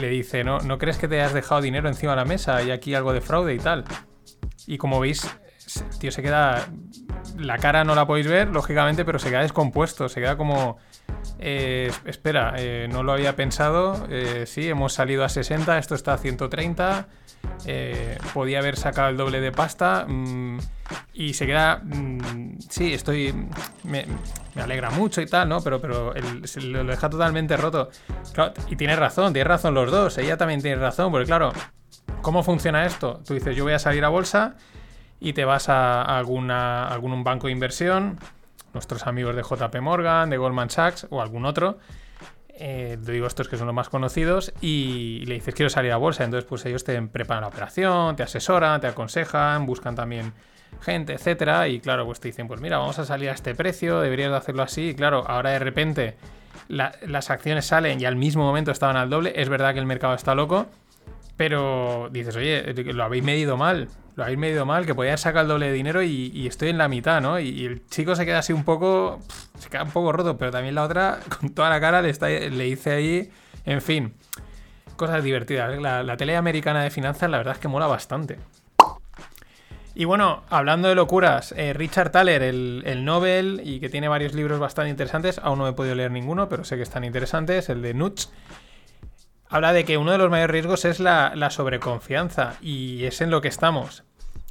le 0.00 0.08
dice, 0.08 0.44
¿no, 0.44 0.60
¿no 0.60 0.78
crees 0.78 0.98
que 0.98 1.08
te 1.08 1.20
has 1.20 1.34
dejado 1.34 1.60
dinero 1.60 1.88
encima 1.88 2.12
de 2.12 2.16
la 2.18 2.24
mesa 2.24 2.62
y 2.62 2.70
aquí 2.70 2.94
algo 2.94 3.12
de 3.12 3.20
fraude 3.20 3.54
y 3.54 3.58
tal? 3.58 3.84
Y 4.68 4.78
como 4.78 5.00
veis, 5.00 5.28
el 5.90 5.98
tío 5.98 6.12
se 6.12 6.22
queda, 6.22 6.68
la 7.36 7.58
cara 7.58 7.82
no 7.82 7.96
la 7.96 8.06
podéis 8.06 8.28
ver, 8.28 8.50
lógicamente, 8.50 9.04
pero 9.04 9.18
se 9.18 9.30
queda 9.30 9.42
descompuesto, 9.42 10.08
se 10.08 10.20
queda 10.20 10.36
como... 10.36 10.78
Eh, 11.40 11.90
espera, 12.04 12.54
eh, 12.56 12.86
no 12.88 13.02
lo 13.02 13.12
había 13.12 13.34
pensado. 13.34 14.06
sí, 14.46 14.68
hemos 14.68 14.92
salido 14.92 15.24
a 15.24 15.28
60, 15.28 15.76
esto 15.78 15.96
está 15.96 16.14
a 16.14 16.18
130. 16.18 17.08
podía 18.32 18.60
haber 18.60 18.76
sacado 18.76 19.08
el 19.08 19.16
doble 19.16 19.40
de 19.40 19.50
pasta. 19.50 20.06
Mm, 20.06 20.60
y 21.12 21.34
se 21.34 21.46
queda. 21.46 21.80
Mm, 21.82 22.58
sí, 22.68 22.94
estoy. 22.94 23.34
Me, 23.84 24.06
alegra 24.56 24.90
mucho 24.90 25.20
y 25.20 25.26
tal, 25.26 25.48
¿no? 25.48 25.60
Pero, 25.60 25.80
pero 25.80 26.14
se 26.44 26.60
lo 26.60 26.84
deja 26.84 27.08
totalmente 27.08 27.56
roto. 27.56 27.90
y 28.68 28.76
tiene 28.76 28.96
razón, 28.96 29.32
tiene 29.32 29.48
razón 29.48 29.74
los 29.74 29.90
dos. 29.90 30.18
Ella 30.18 30.36
también 30.36 30.60
tiene 30.60 30.76
razón, 30.76 31.10
porque 31.10 31.26
claro, 31.26 31.52
¿cómo 32.22 32.42
funciona 32.42 32.84
esto? 32.84 33.20
Tú 33.26 33.34
dices, 33.34 33.56
yo 33.56 33.64
voy 33.64 33.72
a 33.72 33.78
salir 33.78 34.04
a 34.04 34.08
bolsa 34.08 34.56
y 35.20 35.32
te 35.34 35.44
vas 35.44 35.68
a, 35.68 36.02
alguna, 36.02 36.88
algún 36.88 37.22
banco 37.22 37.46
de 37.46 37.52
inversión, 37.52 38.18
nuestros 38.72 39.06
amigos 39.06 39.36
de 39.36 39.42
JP 39.42 39.80
Morgan, 39.80 40.30
de 40.30 40.36
Goldman 40.36 40.70
Sachs 40.70 41.06
o 41.10 41.20
algún 41.20 41.44
otro. 41.44 41.78
Eh, 42.62 42.98
digo 43.00 43.26
estos 43.26 43.48
que 43.48 43.56
son 43.56 43.66
los 43.66 43.74
más 43.74 43.88
conocidos, 43.88 44.52
y 44.60 45.24
le 45.26 45.34
dices 45.34 45.54
quiero 45.54 45.70
salir 45.70 45.92
a 45.92 45.96
bolsa, 45.96 46.24
entonces 46.24 46.46
pues 46.46 46.66
ellos 46.66 46.84
te 46.84 47.00
preparan 47.00 47.42
la 47.42 47.48
operación, 47.48 48.16
te 48.16 48.22
asesoran, 48.22 48.82
te 48.82 48.86
aconsejan, 48.86 49.64
buscan 49.64 49.94
también 49.94 50.34
gente, 50.80 51.14
etcétera, 51.14 51.68
y 51.68 51.80
claro, 51.80 52.06
pues 52.06 52.20
te 52.20 52.28
dicen, 52.28 52.48
pues 52.48 52.60
mira, 52.60 52.78
vamos 52.78 52.98
a 52.98 53.04
salir 53.04 53.28
a 53.28 53.32
este 53.32 53.54
precio, 53.54 54.00
deberías 54.00 54.30
de 54.30 54.36
hacerlo 54.36 54.62
así, 54.62 54.90
y 54.90 54.94
claro, 54.94 55.24
ahora 55.26 55.50
de 55.50 55.58
repente 55.58 56.16
las 56.68 57.30
acciones 57.30 57.66
salen 57.66 58.00
y 58.00 58.04
al 58.04 58.16
mismo 58.16 58.44
momento 58.44 58.70
estaban 58.70 58.96
al 58.96 59.10
doble, 59.10 59.32
es 59.36 59.48
verdad 59.48 59.72
que 59.72 59.80
el 59.80 59.86
mercado 59.86 60.14
está 60.14 60.34
loco, 60.34 60.66
pero 61.36 62.08
dices, 62.12 62.36
oye, 62.36 62.74
lo 62.92 63.02
habéis 63.02 63.24
medido 63.24 63.56
mal, 63.56 63.88
lo 64.14 64.24
habéis 64.24 64.38
medido 64.38 64.66
mal, 64.66 64.86
que 64.86 64.94
podía 64.94 65.16
sacar 65.16 65.42
el 65.42 65.48
doble 65.48 65.66
de 65.66 65.72
dinero 65.72 66.02
y, 66.02 66.46
estoy 66.46 66.68
en 66.68 66.78
la 66.78 66.88
mitad, 66.88 67.20
¿no? 67.20 67.40
Y, 67.40 67.64
el 67.64 67.86
chico 67.86 68.14
se 68.14 68.24
queda 68.26 68.38
así 68.38 68.52
un 68.52 68.64
poco, 68.64 69.20
se 69.58 69.68
queda 69.68 69.82
un 69.82 69.90
poco 69.90 70.12
roto, 70.12 70.36
pero 70.36 70.50
también 70.50 70.74
la 70.74 70.84
otra, 70.84 71.18
con 71.40 71.50
toda 71.50 71.70
la 71.70 71.80
cara, 71.80 72.02
le, 72.02 72.10
está, 72.10 72.28
le 72.28 72.64
dice 72.64 72.92
ahí, 72.92 73.30
en 73.64 73.80
fin, 73.80 74.14
cosas 74.96 75.24
divertidas. 75.24 75.80
La, 75.80 76.02
la 76.02 76.16
tele 76.16 76.36
americana 76.36 76.82
de 76.82 76.90
finanzas, 76.90 77.30
la 77.30 77.38
verdad 77.38 77.54
es 77.54 77.60
que 77.60 77.68
mola 77.68 77.86
bastante. 77.86 78.38
Y 79.94 80.04
bueno, 80.04 80.42
hablando 80.50 80.88
de 80.88 80.94
locuras, 80.94 81.52
eh, 81.56 81.72
Richard 81.72 82.10
Thaler, 82.10 82.42
el, 82.42 83.04
Nobel, 83.04 83.60
y 83.64 83.80
que 83.80 83.88
tiene 83.88 84.08
varios 84.08 84.34
libros 84.34 84.60
bastante 84.60 84.90
interesantes, 84.90 85.40
aún 85.42 85.58
no 85.58 85.66
he 85.68 85.72
podido 85.72 85.94
leer 85.94 86.12
ninguno, 86.12 86.48
pero 86.48 86.64
sé 86.64 86.76
que 86.76 86.82
están 86.82 87.04
interesantes, 87.04 87.68
el 87.68 87.82
de 87.82 87.94
Nuts, 87.94 88.32
habla 89.48 89.72
de 89.72 89.84
que 89.84 89.98
uno 89.98 90.12
de 90.12 90.18
los 90.18 90.30
mayores 90.30 90.50
riesgos 90.50 90.84
es 90.84 91.00
la, 91.00 91.50
sobreconfianza, 91.50 92.54
y 92.60 93.04
es 93.04 93.20
en 93.20 93.30
lo 93.30 93.40
que 93.40 93.48
estamos. 93.48 94.04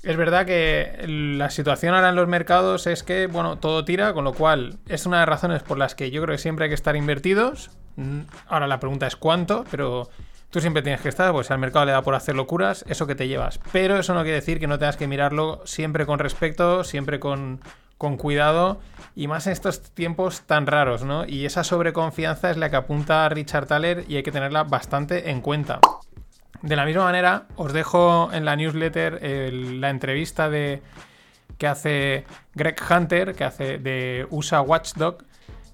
Es 0.04 0.16
verdad 0.18 0.46
que 0.46 1.06
la 1.08 1.50
situación 1.50 1.94
ahora 1.94 2.10
en 2.10 2.16
los 2.16 2.28
mercados 2.28 2.88
es 2.88 3.04
que, 3.04 3.28
bueno, 3.28 3.58
todo 3.58 3.84
tira, 3.86 4.14
con 4.14 4.26
lo 4.26 4.34
cual 4.34 4.78
es 4.88 5.06
una 5.06 5.18
de 5.18 5.22
las 5.22 5.30
razones 5.30 5.64
por 5.64 5.78
las 5.78 5.96
que 5.96 6.12
yo 6.12 6.22
creo 6.22 6.36
que 6.36 6.42
siempre 6.42 6.66
hay 6.66 6.70
que 6.70 6.76
estar 6.76 6.96
invertidos. 6.96 7.72
Mm, 7.96 8.22
ahora 8.48 8.68
la 8.68 8.80
pregunta 8.80 9.08
es 9.08 9.18
cuánto, 9.18 9.66
pero 9.70 10.10
Tú 10.50 10.62
siempre 10.62 10.82
tienes 10.82 11.02
que 11.02 11.10
estar, 11.10 11.32
pues 11.32 11.52
al 11.52 11.60
mercado 11.60 11.86
le 11.86 11.92
da 11.92 12.02
por 12.02 12.16
hacer 12.16 12.36
locuras, 12.36 12.84
eso 12.88 13.06
que 13.06 13.14
te 13.14 13.28
llevas. 13.28 13.60
Pero 13.72 13.98
eso 13.98 14.16
no 14.16 14.24
quiere 14.24 14.38
decir 14.38 14.60
que 14.60 14.66
no 14.66 14.80
tengas 14.80 14.98
que 14.98 15.08
mirarlo 15.08 15.62
siempre 15.66 16.08
con 16.08 16.18
respeto, 16.18 16.84
siempre 16.84 17.20
con, 17.20 17.60
cuidado 18.18 18.80
y 19.16 19.28
más 19.28 19.46
en 19.46 19.54
estos 19.54 19.82
tiempos 19.94 20.42
tan 20.42 20.66
raros, 20.66 21.04
¿no? 21.04 21.26
Y 21.26 21.46
esa 21.46 21.64
sobreconfianza 21.64 22.50
es 22.50 22.58
la 22.58 22.70
que 22.72 22.78
apunta 22.78 23.30
Richard 23.30 23.68
Thaler 23.68 24.06
y 24.08 24.16
hay 24.16 24.24
que 24.24 24.32
tenerla 24.32 24.64
bastante 24.64 25.30
en 25.30 25.42
cuenta. 25.42 25.80
De 26.62 26.76
la 26.76 26.86
misma 26.86 27.04
manera, 27.04 27.46
os 27.56 27.72
dejo 27.72 28.32
en 28.34 28.44
la 28.44 28.56
newsletter 28.56 29.22
la 29.54 29.90
entrevista 29.90 30.50
de, 30.50 30.82
que 31.60 31.68
hace 31.68 32.26
Greg 32.56 32.78
Hunter, 32.90 33.36
que 33.36 33.44
hace 33.44 33.78
de 33.78 34.26
USA 34.32 34.62
Watchdog, 34.62 35.18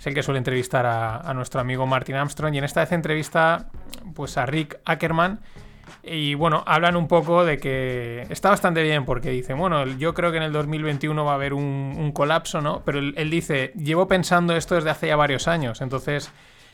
el 0.08 0.14
que 0.14 0.24
suele 0.24 0.38
entrevistar 0.38 0.86
a, 0.86 1.34
nuestro 1.34 1.62
amigo 1.62 1.86
Martin 1.86 2.16
Armstrong. 2.16 2.54
Y 2.56 2.58
en 2.58 2.64
esta 2.64 2.82
vez 2.82 2.92
entrevista 2.92 3.68
pues 4.14 4.38
a 4.38 4.46
Rick 4.46 4.80
Ackerman. 4.86 5.40
Y 6.04 6.36
bueno, 6.36 6.64
hablan 6.66 6.96
un 6.96 7.08
poco 7.08 7.46
de 7.46 7.58
que 7.58 8.26
está 8.30 8.50
bastante 8.50 8.84
bien 8.84 9.06
porque 9.06 9.30
dicen, 9.32 9.58
bueno, 9.58 9.86
yo 9.86 10.14
creo 10.14 10.32
que 10.32 10.38
en 10.38 10.44
el 10.44 10.52
2021 10.52 11.26
va 11.26 11.32
a 11.32 11.36
haber 11.36 11.54
un, 11.54 12.12
colapso, 12.14 12.62
¿no? 12.62 12.82
Pero 12.86 13.00
él, 13.00 13.30
dice, 13.30 13.72
llevo 13.76 14.08
pensando 14.08 14.56
esto 14.56 14.76
desde 14.76 14.90
hace 14.90 15.08
ya 15.08 15.16
varios 15.16 15.48
años, 15.48 15.82
entonces 15.82 16.32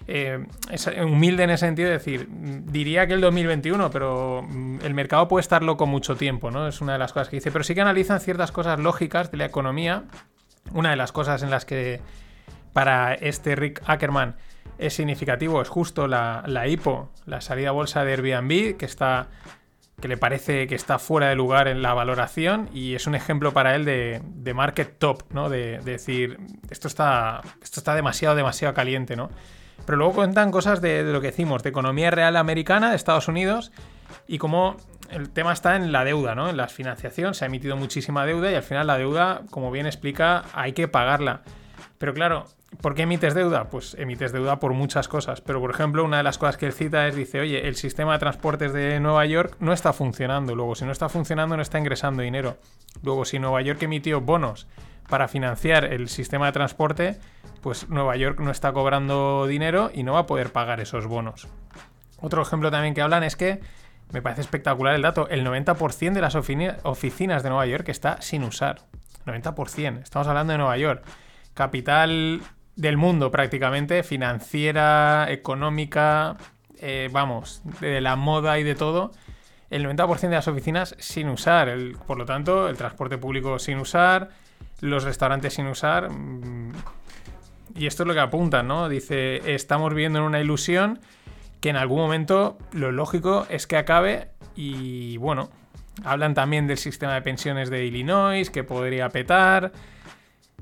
eh, 0.08 0.46
es 0.70 0.88
humilde 0.88 1.44
en 1.44 1.50
ese 1.52 1.66
sentido 1.66 1.88
de 1.90 1.94
decir, 1.98 2.28
diría 2.30 3.08
que 3.08 3.14
el 3.14 3.22
2021, 3.22 3.90
pero 3.90 4.46
mm, 4.48 4.80
el 4.84 4.94
mercado 4.94 5.28
puede 5.28 5.42
estar 5.42 5.64
loco 5.64 5.86
mucho 5.86 6.16
tiempo, 6.16 6.52
¿no? 6.52 6.68
Es 6.68 6.82
una 6.82 6.94
de 6.94 7.00
las 7.00 7.14
cosas 7.14 7.30
que 7.30 7.38
dice, 7.38 7.52
pero 7.52 7.64
sí 7.64 7.76
que 7.76 7.82
analizan 7.82 8.20
ciertas 8.20 8.52
cosas 8.52 8.80
lógicas 8.80 9.32
de 9.32 9.38
la 9.38 9.46
economía. 9.46 10.04
Una 10.74 10.92
de 10.92 10.96
las 10.96 11.12
cosas 11.12 11.42
en 11.44 11.50
las 11.50 11.66
que 11.66 12.00
para 12.74 13.14
este 13.14 13.56
Rick 13.56 13.82
Ackerman 13.86 14.36
es 14.78 14.94
significativo, 14.94 15.62
es 15.62 15.70
justo 15.70 16.08
la, 16.08 16.44
la 16.48 16.68
IPO, 16.68 17.12
la 17.26 17.42
salida 17.42 17.70
a 17.70 17.72
bolsa 17.72 18.04
de 18.04 18.14
Airbnb, 18.14 18.78
que 18.78 18.86
está 18.86 19.30
que 20.02 20.08
le 20.08 20.18
parece 20.18 20.68
que 20.68 20.76
está 20.76 21.00
fuera 21.00 21.30
de 21.30 21.36
lugar 21.36 21.70
en 21.70 21.82
la 21.82 21.94
valoración 21.94 22.70
y 22.74 22.96
es 22.96 23.08
un 23.08 23.16
ejemplo 23.16 23.54
para 23.54 23.76
él 23.76 23.86
de, 23.86 24.54
market 24.54 24.98
top, 24.98 25.24
¿no? 25.32 25.48
De, 25.48 25.80
decir, 25.80 26.38
esto 26.70 26.90
está, 26.90 27.42
esto 27.62 27.80
está 27.80 27.96
demasiado, 27.96 28.36
demasiado 28.36 28.74
caliente, 28.74 29.16
¿no? 29.16 29.30
Pero 29.86 29.98
luego 29.98 30.14
cuentan 30.14 30.52
cosas 30.52 30.82
de, 30.82 31.04
lo 31.04 31.22
que 31.22 31.28
decimos, 31.28 31.64
de 31.64 31.70
economía 31.70 32.12
real 32.12 32.36
americana 32.36 32.90
de 32.90 32.96
Estados 32.96 33.28
Unidos 33.28 33.72
y 34.28 34.40
cómo 34.40 34.76
el 35.10 35.30
tema 35.30 35.54
está 35.54 35.76
en 35.76 35.92
la 35.92 36.04
deuda, 36.04 36.36
¿no? 36.36 36.50
En 36.50 36.58
la 36.58 36.68
financiación 36.68 37.34
se 37.34 37.46
ha 37.46 37.48
emitido 37.48 37.78
muchísima 37.78 38.26
deuda 38.26 38.52
y 38.52 38.56
al 38.56 38.64
final 38.64 38.88
la 38.88 38.98
deuda, 38.98 39.44
como 39.50 39.72
bien 39.72 39.86
explica, 39.86 40.44
hay 40.54 40.74
que 40.74 40.88
pagarla. 40.88 41.42
Pero 41.98 42.14
claro, 42.14 42.46
¿Por 42.80 42.96
qué 42.96 43.04
emites 43.04 43.34
deuda? 43.34 43.66
Pues 43.66 43.96
emites 44.00 44.32
deuda 44.32 44.60
por 44.60 44.74
muchas 44.74 45.08
cosas. 45.08 45.42
Pero, 45.42 45.60
por 45.60 45.72
ejemplo, 45.72 46.04
una 46.04 46.18
de 46.18 46.24
las 46.24 46.38
cosas 46.38 46.58
que 46.58 46.66
él 46.66 46.74
cita 46.74 47.08
es, 47.08 47.16
dice, 47.16 47.42
oye, 47.42 47.68
el 47.68 47.76
sistema 47.76 48.14
de 48.14 48.20
transportes 48.20 48.74
de 48.74 49.00
Nueva 49.00 49.26
York 49.26 49.58
no 49.60 49.74
está 49.74 49.94
funcionando. 49.94 50.56
Luego, 50.56 50.76
si 50.76 50.86
no 50.86 50.92
está 50.92 51.10
funcionando, 51.10 51.56
no 51.56 51.62
está 51.62 51.78
ingresando 51.78 52.24
dinero. 52.24 52.58
Luego, 53.04 53.26
si 53.26 53.40
Nueva 53.40 53.62
York 53.62 53.84
emitió 53.84 54.22
bonos 54.22 54.68
para 55.10 55.28
financiar 55.28 55.86
el 55.86 56.08
sistema 56.10 56.46
de 56.48 56.54
transporte, 56.54 57.20
pues 57.62 57.90
Nueva 57.90 58.16
York 58.16 58.40
no 58.40 58.50
está 58.50 58.72
cobrando 58.74 59.46
dinero 59.46 59.92
y 59.94 60.04
no 60.04 60.14
va 60.14 60.20
a 60.20 60.26
poder 60.26 60.52
pagar 60.52 60.80
esos 60.80 61.06
bonos. 61.06 61.48
Otro 62.20 62.42
ejemplo 62.42 62.72
también 62.72 62.94
que 62.94 63.02
hablan 63.02 63.24
es 63.24 63.36
que, 63.36 63.60
me 64.12 64.22
parece 64.22 64.42
espectacular 64.42 64.96
el 64.96 65.02
dato, 65.02 65.28
el 65.30 65.46
90% 65.46 66.14
de 66.14 66.22
las 66.22 66.36
oficinas 66.36 67.44
de 67.44 67.50
Nueva 67.50 67.66
York 67.66 67.90
está 67.90 68.22
sin 68.22 68.44
usar. 68.44 68.82
90%. 69.26 70.02
Estamos 70.02 70.28
hablando 70.28 70.54
de 70.54 70.58
Nueva 70.58 70.78
York. 70.78 71.04
Capital 71.54 72.42
del 72.82 72.98
mundo 72.98 73.30
prácticamente, 73.30 74.02
financiera, 74.02 75.28
económica, 75.30 76.36
eh, 76.80 77.10
vamos, 77.12 77.62
de 77.80 78.02
la 78.02 78.16
moda 78.16 78.58
y 78.58 78.64
de 78.64 78.74
todo, 78.74 79.12
el 79.70 79.86
90% 79.86 80.20
de 80.22 80.30
las 80.30 80.48
oficinas 80.48 80.96
sin 80.98 81.30
usar, 81.30 81.72
por 82.08 82.18
lo 82.18 82.26
tanto, 82.26 82.68
el 82.68 82.78
transporte 82.78 83.20
público 83.20 83.60
sin 83.60 83.78
usar, 83.78 84.30
los 84.82 85.04
restaurantes 85.04 85.54
sin 85.54 85.68
usar. 85.68 86.10
Mm, 86.10 86.74
y 87.76 87.86
esto 87.86 88.02
es 88.02 88.08
lo 88.08 88.16
que 88.16 88.20
apuntan, 88.20 88.68
¿no? 88.68 88.90
Dice, 88.90 89.54
estamos 89.54 89.94
viviendo 89.94 90.18
en 90.18 90.26
una 90.26 90.42
ilusión 90.42 91.00
que 91.62 91.70
en 91.70 91.76
algún 91.76 92.00
momento 92.00 92.58
lo 92.74 92.92
lógico 92.92 93.46
es 93.50 93.68
que 93.68 93.78
acabe 93.78 94.30
y 94.56 95.18
bueno, 95.18 95.52
hablan 96.04 96.34
también 96.34 96.66
del 96.66 96.80
sistema 96.80 97.14
de 97.14 97.22
pensiones 97.22 97.70
de 97.70 97.86
Illinois, 97.86 98.50
que 98.50 98.64
podría 98.64 99.08
petar. 99.10 99.72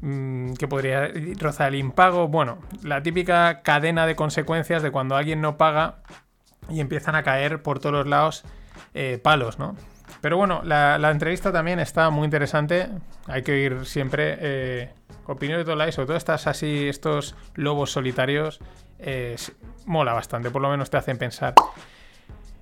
Mm, 0.02 0.54
que 0.54 0.68
podría 0.68 1.12
rozar 1.40 1.70
el 1.70 1.76
impago. 1.76 2.28
Bueno, 2.30 2.60
la 2.84 3.04
típica 3.04 3.62
cadena 3.64 4.06
de 4.06 4.16
consecuencias 4.16 4.82
de 4.82 4.92
cuando 4.92 5.18
alguien 5.18 5.42
no 5.42 5.58
paga 5.58 5.98
y 6.70 6.80
empiezan 6.80 7.16
a 7.16 7.24
caer 7.24 7.62
por 7.62 7.80
todos 7.80 7.94
los 7.94 8.08
lados 8.08 8.44
eh, 8.94 9.20
palos, 9.22 9.60
¿no? 9.60 9.76
Pero 10.22 10.38
bueno, 10.38 10.62
la, 10.64 10.96
entrevista 11.12 11.52
también 11.52 11.80
está 11.80 12.10
muy 12.10 12.26
interesante. 12.26 12.90
Hay 13.28 13.42
que 13.42 13.52
oír 13.52 13.86
siempre 13.86 14.38
eh, 14.40 14.94
opiniones 15.26 15.66
de 15.66 15.74
todos 15.74 15.96
sobre 15.96 16.08
todo 16.08 16.18
estas 16.18 16.48
así, 16.48 16.88
estos 16.88 17.36
lobos 17.56 17.92
solitarios. 17.92 18.60
Mola 19.86 20.14
bastante, 20.14 20.50
por 20.50 20.62
lo 20.62 20.70
menos 20.70 20.90
te 20.90 20.98
hacen 20.98 21.18
pensar. 21.18 21.56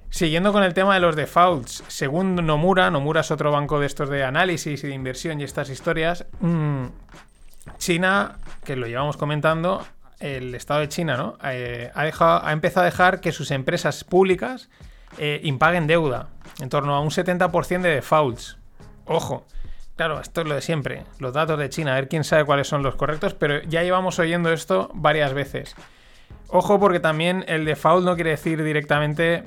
Siguiendo 0.10 0.54
con 0.54 0.64
el 0.64 0.74
tema 0.74 0.94
de 0.94 1.00
los 1.02 1.16
defaults, 1.16 1.84
según 1.88 2.36
Nomura, 2.36 2.90
Nomura 2.90 3.22
es 3.22 3.32
otro 3.32 3.52
banco 3.52 3.80
de 3.80 3.88
estos 3.88 4.10
de 4.10 4.24
análisis 4.24 4.84
y 4.84 4.88
de 4.88 4.94
inversión 4.94 5.42
y 5.42 5.44
estas 5.44 5.70
historias, 5.70 6.26
mm, 6.40 6.86
China, 7.78 8.38
que 8.64 8.76
lo 8.76 8.88
llevamos 8.88 9.18
comentando, 9.18 9.86
el 10.20 10.56
Estado 10.56 10.82
de 10.82 10.90
China, 10.90 11.18
¿no? 11.18 11.38
Eh, 11.44 11.92
ha, 11.94 12.52
empezado 12.52 12.82
a 12.82 12.86
dejar 12.86 13.22
que 13.22 13.32
sus 13.32 13.52
empresas 13.52 14.04
públicas 14.04 14.70
eh, 15.18 15.40
impaguen 15.44 15.88
deuda, 15.88 16.30
en 16.60 16.70
torno 16.70 16.96
a 16.96 17.02
un 17.02 17.10
70% 17.10 17.82
de 17.82 17.96
defaults. 17.96 18.58
Ojo, 19.06 19.46
claro, 19.96 20.20
esto 20.20 20.42
es 20.42 20.48
lo 20.48 20.56
de 20.56 20.62
siempre, 20.62 21.04
los 21.20 21.34
datos 21.34 21.60
de 21.60 21.70
China, 21.70 21.94
a 21.94 21.96
ver 21.96 22.08
quién 22.08 22.24
sabe 22.24 22.46
cuáles 22.46 22.68
son 22.68 22.84
los 22.84 22.96
correctos, 22.96 23.34
pero 23.34 23.62
ya 23.64 23.84
llevamos 23.84 24.20
oyendo 24.20 24.52
esto 24.52 24.90
varias 24.94 25.34
veces. 25.34 25.76
Ojo 26.50 26.80
porque 26.80 27.02
también 27.02 27.44
el 27.48 27.66
default 27.66 28.06
no 28.06 28.16
quiere 28.16 28.30
decir 28.30 28.64
directamente, 28.64 29.44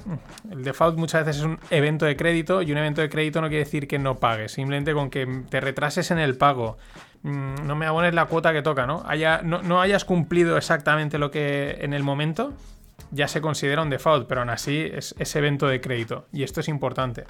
el 0.51 0.63
default 0.63 0.99
muchas 0.99 1.25
veces 1.25 1.41
es 1.41 1.47
un 1.47 1.59
evento 1.71 2.05
de 2.05 2.15
crédito 2.15 2.61
y 2.61 2.73
un 2.73 2.79
evento 2.79 3.01
de 3.01 3.09
crédito 3.09 3.41
no 3.41 3.49
quiere 3.49 3.65
decir 3.65 3.89
que 3.89 3.99
no 3.99 4.19
pagues, 4.19 4.53
simplemente 4.53 4.93
con 4.93 5.09
que 5.09 5.27
te 5.49 5.61
retrases 5.61 6.11
en 6.11 6.19
el 6.19 6.37
pago, 6.37 6.77
no 7.23 7.77
me 7.77 7.87
abones 7.87 8.15
la 8.15 8.27
cuota 8.27 8.53
que 8.53 8.63
toca, 8.63 8.87
¿no? 8.87 9.03
Haya, 9.07 9.43
no, 9.43 9.81
hayas 9.81 10.05
cumplido 10.05 10.57
exactamente 10.57 11.19
lo 11.19 11.31
que 11.31 11.79
en 11.81 11.93
el 11.93 12.03
momento, 12.03 12.55
ya 13.11 13.29
se 13.29 13.41
considera 13.41 13.83
un 13.83 13.91
default, 13.91 14.27
pero 14.27 14.41
aún 14.41 14.51
así 14.51 14.89
es, 14.93 15.15
ese 15.19 15.39
evento 15.39 15.67
de 15.67 15.81
crédito 15.81 16.27
y 16.33 16.43
esto 16.45 16.61
es 16.61 16.69
importante. 16.69 17.25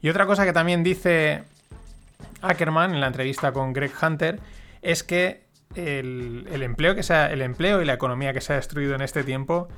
Y 0.00 0.08
otra 0.08 0.26
cosa 0.26 0.44
que 0.44 0.52
también 0.52 0.82
dice 0.82 1.44
Ackerman 2.40 2.94
en 2.94 3.00
la 3.00 3.06
entrevista 3.06 3.52
con 3.52 3.72
Greg 3.72 3.92
Hunter 4.00 4.40
es 4.80 5.04
que 5.04 5.44
el, 5.76 6.62
empleo 6.62 6.94
que 6.94 7.02
sea, 7.02 7.32
el 7.32 7.42
empleo 7.42 7.80
y 7.80 7.84
la 7.84 7.94
economía 7.94 8.32
que 8.32 8.40
se 8.40 8.52
ha 8.52 8.56
destruido 8.56 8.94
en 8.94 9.02
este 9.02 9.22
tiempo. 9.22 9.68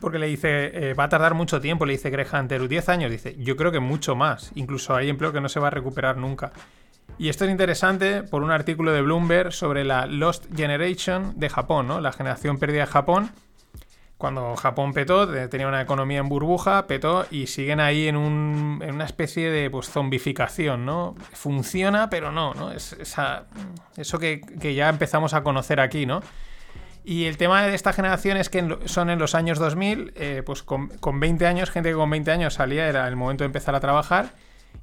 Porque 0.00 0.18
le 0.18 0.26
dice, 0.26 0.90
eh, 0.90 0.94
va 0.94 1.04
a 1.04 1.08
tardar 1.10 1.34
mucho 1.34 1.60
tiempo, 1.60 1.84
le 1.84 1.92
dice 1.92 2.08
Greg 2.08 2.26
Hunter, 2.32 2.66
10 2.66 2.88
años, 2.88 3.10
dice, 3.10 3.36
yo 3.38 3.56
creo 3.56 3.72
que 3.72 3.80
mucho 3.80 4.16
más. 4.16 4.50
Incluso 4.54 4.94
hay 4.94 5.10
empleo 5.10 5.32
que 5.32 5.40
no 5.42 5.50
se 5.50 5.60
va 5.60 5.66
a 5.66 5.70
recuperar 5.70 6.16
nunca. 6.16 6.52
Y 7.18 7.28
esto 7.28 7.44
es 7.44 7.50
interesante 7.50 8.22
por 8.22 8.42
un 8.42 8.50
artículo 8.50 8.92
de 8.92 9.02
Bloomberg 9.02 9.52
sobre 9.52 9.84
la 9.84 10.06
Lost 10.06 10.46
Generation 10.54 11.38
de 11.38 11.48
Japón, 11.48 11.86
¿no? 11.88 12.00
La 12.00 12.12
generación 12.12 12.58
perdida 12.58 12.80
de 12.80 12.86
Japón. 12.86 13.30
Cuando 14.18 14.54
Japón 14.54 14.92
petó, 14.92 15.28
tenía 15.48 15.66
una 15.66 15.80
economía 15.80 16.20
en 16.20 16.28
burbuja, 16.28 16.86
petó 16.86 17.26
y 17.30 17.48
siguen 17.48 17.80
ahí 17.80 18.06
en, 18.06 18.16
un, 18.16 18.80
en 18.80 18.94
una 18.94 19.04
especie 19.04 19.50
de 19.50 19.68
pues, 19.68 19.90
zombificación, 19.90 20.86
¿no? 20.86 21.16
Funciona, 21.32 22.08
pero 22.08 22.30
no, 22.30 22.54
¿no? 22.54 22.70
Es 22.70 22.92
esa, 22.92 23.46
eso 23.96 24.20
que, 24.20 24.40
que 24.60 24.74
ya 24.74 24.88
empezamos 24.88 25.34
a 25.34 25.42
conocer 25.42 25.80
aquí, 25.80 26.06
¿no? 26.06 26.22
Y 27.04 27.24
el 27.24 27.36
tema 27.36 27.62
de 27.62 27.74
esta 27.74 27.92
generación 27.92 28.36
es 28.36 28.48
que 28.48 28.78
son 28.84 29.10
en 29.10 29.18
los 29.18 29.34
años 29.34 29.58
2000, 29.58 30.12
eh, 30.14 30.42
pues 30.46 30.62
con, 30.62 30.88
con, 30.88 31.18
20 31.18 31.46
años, 31.46 31.70
gente 31.70 31.90
que 31.90 31.96
con 31.96 32.08
20 32.08 32.30
años 32.30 32.54
salía, 32.54 32.88
era 32.88 33.08
el 33.08 33.16
momento 33.16 33.42
de 33.42 33.46
empezar 33.46 33.74
a 33.74 33.80
trabajar. 33.80 34.34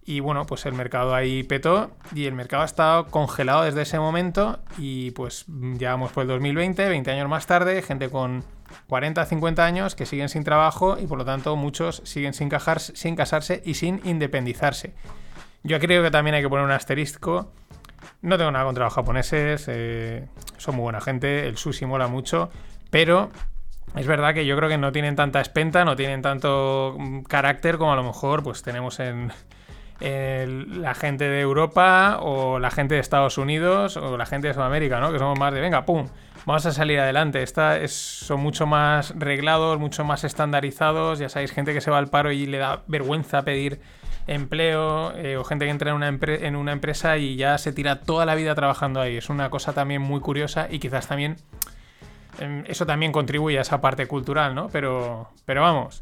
Y 0.05 0.21
bueno, 0.21 0.45
pues 0.45 0.65
el 0.65 0.73
mercado 0.73 1.13
ahí 1.13 1.43
petó 1.43 1.91
y 2.15 2.25
el 2.25 2.33
mercado 2.33 2.63
ha 2.63 2.65
estado 2.65 3.07
congelado 3.07 3.63
desde 3.63 3.83
ese 3.83 3.99
momento. 3.99 4.59
Y 4.77 5.11
pues 5.11 5.45
ya 5.47 5.91
vamos 5.91 6.11
por 6.11 6.23
el 6.23 6.27
2020, 6.29 6.89
20 6.89 7.11
años 7.11 7.29
más 7.29 7.45
tarde, 7.45 7.81
gente 7.81 8.09
con 8.09 8.43
40, 8.87 9.25
50 9.25 9.65
años 9.65 9.95
que 9.95 10.05
siguen 10.05 10.29
sin 10.29 10.43
trabajo 10.43 10.97
y 10.99 11.05
por 11.05 11.17
lo 11.17 11.25
tanto 11.25 11.55
muchos 11.55 12.01
siguen 12.05 12.33
sin, 12.33 12.49
sin 12.93 13.15
casarse 13.15 13.61
y 13.65 13.75
sin 13.75 14.01
independizarse. 14.03 14.93
Yo 15.63 15.79
creo 15.79 16.01
que 16.01 16.11
también 16.11 16.35
hay 16.35 16.41
que 16.41 16.49
poner 16.49 16.65
un 16.65 16.71
asterisco 16.71 17.51
no 18.21 18.37
tengo 18.37 18.51
nada 18.51 18.65
contra 18.65 18.85
los 18.85 18.93
japoneses, 18.93 19.65
eh, 19.67 20.27
son 20.57 20.75
muy 20.75 20.83
buena 20.83 21.01
gente, 21.01 21.47
el 21.47 21.57
sushi 21.57 21.85
mola 21.85 22.07
mucho, 22.07 22.49
pero 22.89 23.31
es 23.95 24.07
verdad 24.07 24.33
que 24.33 24.45
yo 24.45 24.55
creo 24.57 24.69
que 24.69 24.77
no 24.77 24.91
tienen 24.91 25.15
tanta 25.15 25.41
espenta, 25.41 25.85
no 25.85 25.95
tienen 25.95 26.21
tanto 26.21 26.95
mm, 26.97 27.21
carácter 27.23 27.77
como 27.77 27.93
a 27.93 27.95
lo 27.95 28.03
mejor 28.03 28.43
pues 28.43 28.61
tenemos 28.61 28.99
en, 28.99 29.31
la 29.99 30.93
gente 30.95 31.25
de 31.25 31.41
Europa 31.41 32.19
o 32.21 32.59
la 32.59 32.71
gente 32.71 32.95
de 32.95 33.01
Estados 33.01 33.37
Unidos 33.37 33.97
o 33.97 34.17
la 34.17 34.25
gente 34.25 34.47
de 34.47 34.53
Sudamérica, 34.53 34.99
¿no? 34.99 35.11
Que 35.11 35.19
somos 35.19 35.37
más 35.37 35.53
de, 35.53 35.59
venga, 35.59 35.85
pum, 35.85 36.07
vamos 36.45 36.65
a 36.65 36.71
salir 36.71 36.99
adelante. 36.99 37.43
Esta 37.43 37.77
es, 37.77 37.93
son 37.93 38.39
mucho 38.39 38.65
más 38.65 39.13
reglados, 39.17 39.79
mucho 39.79 40.03
más 40.03 40.23
estandarizados. 40.23 41.19
Ya 41.19 41.29
sabéis, 41.29 41.51
gente 41.51 41.73
que 41.73 41.81
se 41.81 41.91
va 41.91 41.97
al 41.97 42.07
paro 42.07 42.31
y 42.31 42.45
le 42.45 42.57
da 42.57 42.83
vergüenza 42.87 43.41
pedir 43.43 43.81
empleo 44.27 45.11
eh, 45.15 45.37
o 45.37 45.43
gente 45.43 45.65
que 45.65 45.71
entra 45.71 45.89
en 45.89 45.95
una, 45.95 46.07
en 46.07 46.55
una 46.55 46.71
empresa 46.71 47.17
y 47.17 47.35
ya 47.35 47.57
se 47.57 47.73
tira 47.73 48.01
toda 48.01 48.25
la 48.25 48.35
vida 48.35 48.55
trabajando 48.55 49.01
ahí. 49.01 49.17
Es 49.17 49.29
una 49.29 49.49
cosa 49.49 49.73
también 49.73 50.01
muy 50.01 50.21
curiosa 50.21 50.67
y 50.69 50.79
quizás 50.79 51.07
también 51.07 51.37
em, 52.39 52.63
eso 52.67 52.85
también 52.85 53.11
contribuye 53.11 53.57
a 53.57 53.61
esa 53.61 53.81
parte 53.81 54.07
cultural, 54.07 54.55
¿no? 54.55 54.69
Pero, 54.69 55.29
pero 55.45 55.61
vamos, 55.61 56.01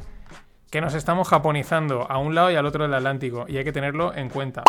que 0.70 0.82
nos 0.82 0.94
estamos 0.94 1.28
japonizando 1.28 2.10
a 2.10 2.18
un 2.18 2.36
lado 2.36 2.52
y 2.52 2.56
al 2.56 2.66
otro 2.66 2.84
del 2.84 2.94
Atlántico 2.94 3.46
y 3.48 3.58
hay 3.58 3.64
que 3.64 3.72
tenerlo 3.72 4.14
en 4.14 4.30
cuenta. 4.30 4.64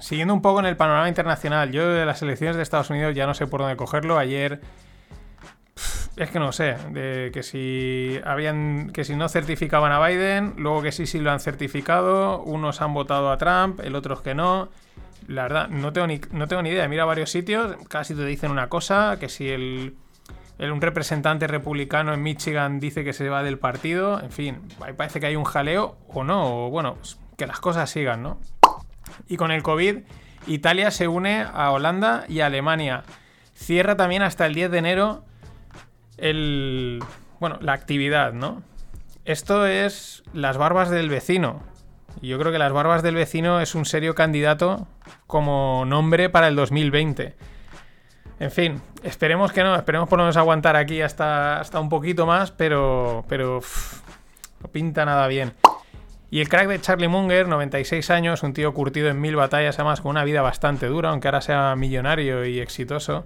Siguiendo 0.00 0.34
un 0.34 0.42
poco 0.42 0.60
en 0.60 0.66
el 0.66 0.76
panorama 0.76 1.08
internacional, 1.08 1.70
yo 1.70 1.88
de 1.88 2.04
las 2.04 2.20
elecciones 2.22 2.56
de 2.56 2.62
Estados 2.62 2.90
Unidos 2.90 3.14
ya 3.14 3.26
no 3.26 3.34
sé 3.34 3.46
por 3.46 3.60
dónde 3.60 3.76
cogerlo. 3.76 4.18
Ayer 4.18 4.60
es 6.16 6.30
que 6.30 6.38
no 6.38 6.52
sé, 6.52 6.76
que 7.32 7.42
si 7.42 8.20
habían 8.24 8.90
que 8.92 9.04
si 9.04 9.16
no 9.16 9.28
certificaban 9.28 9.92
a 9.92 10.06
Biden, 10.06 10.54
luego 10.56 10.82
que 10.82 10.92
sí 10.92 11.06
sí 11.06 11.20
lo 11.20 11.30
han 11.30 11.40
certificado, 11.40 12.42
unos 12.42 12.82
han 12.82 12.92
votado 12.92 13.30
a 13.30 13.38
Trump, 13.38 13.80
el 13.80 13.94
otros 13.94 14.20
que 14.20 14.34
no. 14.34 14.68
La 15.26 15.44
verdad, 15.44 15.68
no 15.68 15.92
tengo 15.92 16.06
ni, 16.06 16.20
no 16.32 16.48
tengo 16.48 16.60
ni 16.62 16.68
idea. 16.70 16.86
Mira 16.86 17.04
varios 17.06 17.30
sitios, 17.30 17.76
casi 17.88 18.14
te 18.14 18.26
dicen 18.26 18.50
una 18.50 18.68
cosa, 18.68 19.16
que 19.18 19.30
si 19.30 19.48
el, 19.48 19.94
un 20.58 20.80
representante 20.80 21.46
republicano 21.46 22.14
en 22.14 22.22
Michigan 22.22 22.80
dice 22.80 23.04
que 23.04 23.12
se 23.12 23.28
va 23.28 23.42
del 23.42 23.58
partido, 23.58 24.20
en 24.20 24.30
fin, 24.30 24.60
parece 24.96 25.20
que 25.20 25.26
hay 25.26 25.36
un 25.36 25.44
jaleo 25.44 25.96
o 26.08 26.24
no, 26.24 26.66
o 26.66 26.70
bueno, 26.70 26.96
que 27.36 27.46
las 27.46 27.60
cosas 27.60 27.90
sigan, 27.90 28.22
¿no? 28.22 28.38
Y 29.28 29.36
con 29.36 29.50
el 29.50 29.62
COVID, 29.62 29.98
Italia 30.46 30.90
se 30.90 31.08
une 31.08 31.42
a 31.42 31.70
Holanda 31.70 32.24
y 32.28 32.40
a 32.40 32.46
Alemania. 32.46 33.04
Cierra 33.54 33.96
también 33.96 34.22
hasta 34.22 34.46
el 34.46 34.54
10 34.54 34.70
de 34.70 34.78
enero 34.78 35.24
el, 36.16 37.02
bueno, 37.40 37.58
la 37.60 37.72
actividad, 37.72 38.32
¿no? 38.32 38.62
Esto 39.24 39.66
es 39.66 40.22
las 40.32 40.58
barbas 40.58 40.90
del 40.90 41.08
vecino. 41.08 41.62
Yo 42.20 42.38
creo 42.38 42.52
que 42.52 42.58
las 42.58 42.72
barbas 42.72 43.02
del 43.02 43.14
vecino 43.14 43.60
es 43.60 43.74
un 43.74 43.86
serio 43.86 44.14
candidato 44.14 44.86
como 45.26 45.84
nombre 45.86 46.30
para 46.30 46.48
el 46.48 46.56
2020. 46.56 47.34
En 48.40 48.50
fin, 48.50 48.82
esperemos 49.02 49.52
que 49.52 49.62
no, 49.62 49.76
esperemos 49.76 50.08
por 50.08 50.18
lo 50.18 50.24
menos 50.24 50.36
aguantar 50.36 50.76
aquí 50.76 51.00
hasta, 51.00 51.60
hasta 51.60 51.78
un 51.80 51.88
poquito 51.88 52.26
más, 52.26 52.50
pero, 52.50 53.24
pero 53.28 53.60
no 54.60 54.68
pinta 54.68 55.04
nada 55.04 55.26
bien. 55.28 55.52
Y 56.30 56.40
el 56.40 56.48
crack 56.48 56.66
de 56.66 56.80
Charlie 56.80 57.06
Munger, 57.06 57.46
96 57.46 58.10
años, 58.10 58.42
un 58.42 58.54
tío 58.54 58.74
curtido 58.74 59.08
en 59.08 59.20
mil 59.20 59.36
batallas, 59.36 59.78
además 59.78 60.00
con 60.00 60.10
una 60.10 60.24
vida 60.24 60.42
bastante 60.42 60.86
dura, 60.86 61.10
aunque 61.10 61.28
ahora 61.28 61.40
sea 61.40 61.76
millonario 61.76 62.44
y 62.44 62.58
exitoso. 62.58 63.24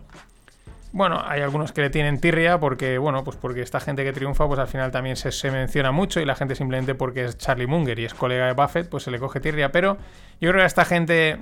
Bueno, 0.92 1.23
hay 1.27 1.40
algunos 1.42 1.73
que 1.73 1.83
le 1.83 1.90
tienen 1.90 2.21
tirria 2.21 2.59
porque, 2.61 2.99
bueno, 2.99 3.25
pues 3.25 3.37
porque 3.37 3.62
esta 3.62 3.81
gente 3.81 4.05
que 4.05 4.12
triunfa, 4.12 4.47
pues 4.47 4.59
al 4.59 4.68
final 4.68 4.90
también 4.90 5.16
se, 5.16 5.51
menciona 5.51 5.90
mucho 5.90 6.21
y 6.21 6.25
la 6.25 6.35
gente 6.35 6.55
simplemente 6.55 6.94
porque 6.94 7.25
es 7.25 7.38
Charlie 7.38 7.66
Munger 7.66 7.99
y 7.99 8.05
es 8.05 8.14
colega 8.14 8.47
de 8.47 8.53
Buffett, 8.53 8.88
pues 8.88 9.05
se 9.05 9.11
le 9.11 9.18
coge 9.18 9.40
tirria. 9.40 9.71
Pero 9.71 9.97
yo 10.40 10.51
creo 10.51 10.57
que 10.57 10.62
a 10.62 10.66
esta 10.66 10.85
gente 10.85 11.38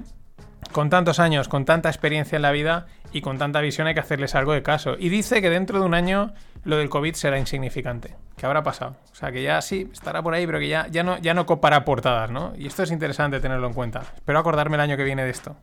con 0.72 0.90
tantos 0.90 1.20
años, 1.20 1.48
con 1.48 1.64
tanta 1.64 1.88
experiencia 1.88 2.36
en 2.36 2.42
la 2.42 2.52
vida 2.52 2.86
y 3.12 3.20
con 3.20 3.38
tanta 3.38 3.60
visión 3.60 3.86
hay 3.86 3.94
que 3.94 4.00
hacerles 4.00 4.34
algo 4.34 4.52
de 4.52 4.62
caso. 4.62 4.96
Y 4.98 5.08
dice 5.08 5.40
que 5.40 5.50
dentro 5.50 5.78
de 5.78 5.86
un 5.86 5.94
año 5.94 6.32
lo 6.64 6.76
del 6.76 6.88
COVID 6.88 7.14
será 7.14 7.38
insignificante. 7.38 8.14
¿Qué 8.36 8.44
habrá 8.44 8.62
pasado? 8.62 8.96
O 9.12 9.14
sea, 9.14 9.32
que 9.32 9.42
ya 9.42 9.62
sí, 9.62 9.88
estará 9.92 10.22
por 10.22 10.34
ahí, 10.34 10.46
pero 10.46 10.58
que 10.58 10.68
ya, 10.68 10.86
ya, 10.88 11.02
no, 11.02 11.18
ya 11.18 11.32
no 11.32 11.46
copará 11.46 11.84
portadas, 11.84 12.30
¿no? 12.30 12.52
Y 12.56 12.66
esto 12.66 12.82
es 12.82 12.90
interesante 12.90 13.40
tenerlo 13.40 13.66
en 13.66 13.72
cuenta. 13.72 14.02
Espero 14.16 14.38
acordarme 14.38 14.76
el 14.76 14.82
año 14.82 14.96
que 14.96 15.04
viene 15.04 15.24
de 15.24 15.30
esto. 15.30 15.56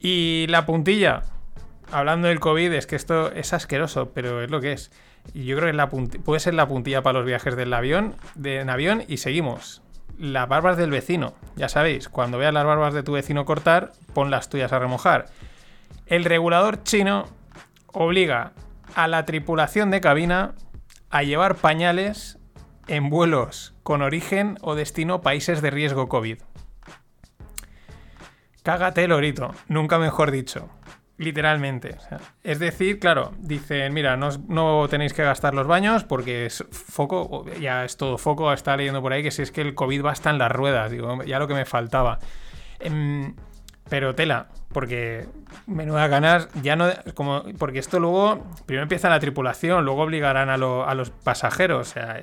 Y 0.00 0.46
la 0.48 0.64
puntilla, 0.66 1.22
hablando 1.92 2.28
del 2.28 2.40
COVID, 2.40 2.72
es 2.72 2.86
que 2.86 2.96
esto 2.96 3.30
es 3.30 3.52
asqueroso, 3.52 4.10
pero 4.12 4.42
es 4.42 4.50
lo 4.50 4.60
que 4.60 4.72
es. 4.72 4.90
Y 5.34 5.44
yo 5.44 5.56
creo 5.56 5.70
que 5.70 6.18
puede 6.18 6.40
ser 6.40 6.54
la 6.54 6.66
puntilla 6.66 7.02
para 7.02 7.18
los 7.18 7.26
viajes 7.26 7.54
del 7.54 7.72
avión, 7.74 8.16
en 8.42 8.70
avión 8.70 9.04
y 9.06 9.18
seguimos. 9.18 9.82
Las 10.20 10.50
barbas 10.50 10.76
del 10.76 10.90
vecino. 10.90 11.32
Ya 11.56 11.70
sabéis, 11.70 12.10
cuando 12.10 12.36
veas 12.36 12.52
las 12.52 12.66
barbas 12.66 12.92
de 12.92 13.02
tu 13.02 13.12
vecino 13.12 13.46
cortar, 13.46 13.92
pon 14.12 14.30
las 14.30 14.50
tuyas 14.50 14.70
a 14.70 14.78
remojar. 14.78 15.30
El 16.04 16.26
regulador 16.26 16.82
chino 16.82 17.24
obliga 17.86 18.52
a 18.94 19.08
la 19.08 19.24
tripulación 19.24 19.90
de 19.90 20.02
cabina 20.02 20.52
a 21.08 21.22
llevar 21.22 21.54
pañales 21.54 22.38
en 22.86 23.08
vuelos 23.08 23.72
con 23.82 24.02
origen 24.02 24.58
o 24.60 24.74
destino 24.74 25.22
países 25.22 25.62
de 25.62 25.70
riesgo 25.70 26.10
COVID. 26.10 26.36
Cágate 28.62 29.04
el 29.04 29.12
orito, 29.12 29.54
nunca 29.68 29.98
mejor 29.98 30.32
dicho. 30.32 30.68
Literalmente. 31.20 31.96
es 32.42 32.58
decir, 32.58 32.98
claro, 32.98 33.34
dicen, 33.36 33.92
mira, 33.92 34.16
no, 34.16 34.88
tenéis 34.88 35.12
que 35.12 35.22
gastar 35.22 35.52
los 35.52 35.66
baños 35.66 36.02
porque 36.02 36.46
es 36.46 36.64
foco, 36.70 37.44
ya 37.60 37.84
es 37.84 37.98
todo 37.98 38.16
foco, 38.16 38.50
está 38.54 38.74
leyendo 38.74 39.02
por 39.02 39.12
ahí 39.12 39.22
que 39.22 39.30
si 39.30 39.42
es 39.42 39.52
que 39.52 39.60
el 39.60 39.74
COVID 39.74 40.02
va 40.02 40.12
hasta 40.12 40.30
en 40.30 40.38
las 40.38 40.50
ruedas, 40.50 40.90
digo, 40.90 41.22
ya 41.24 41.38
lo 41.38 41.46
que 41.46 41.52
me 41.52 41.66
faltaba. 41.66 42.20
Em, 42.78 43.34
pero 43.90 44.14
tela, 44.14 44.48
porque 44.72 45.26
menuda 45.66 46.08
ganas, 46.08 46.48
ya 46.62 46.74
no, 46.74 46.88
como, 47.12 47.44
porque 47.58 47.80
esto 47.80 48.00
luego, 48.00 48.42
primero 48.64 48.84
empieza 48.84 49.10
la 49.10 49.20
tripulación, 49.20 49.84
luego 49.84 50.04
obligarán 50.04 50.48
a, 50.48 50.56
los 50.56 51.10
pasajeros, 51.10 51.86
o 51.86 51.92
sea, 51.92 52.18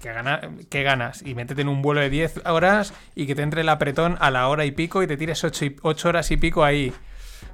¿qué, 0.00 0.82
ganas? 0.82 1.20
Y 1.20 1.34
métete 1.34 1.60
en 1.60 1.68
un 1.68 1.82
vuelo 1.82 2.00
de 2.00 2.08
10 2.08 2.46
horas 2.46 2.94
y 3.14 3.26
que 3.26 3.34
te 3.34 3.42
entre 3.42 3.60
el 3.60 3.68
apretón 3.68 4.16
a 4.18 4.30
la 4.30 4.48
hora 4.48 4.64
y 4.64 4.70
pico 4.70 5.02
y 5.02 5.06
te 5.06 5.18
tires 5.18 5.44
8, 5.44 5.66
8 5.82 6.08
horas 6.08 6.30
y 6.30 6.38
pico 6.38 6.64
ahí 6.64 6.90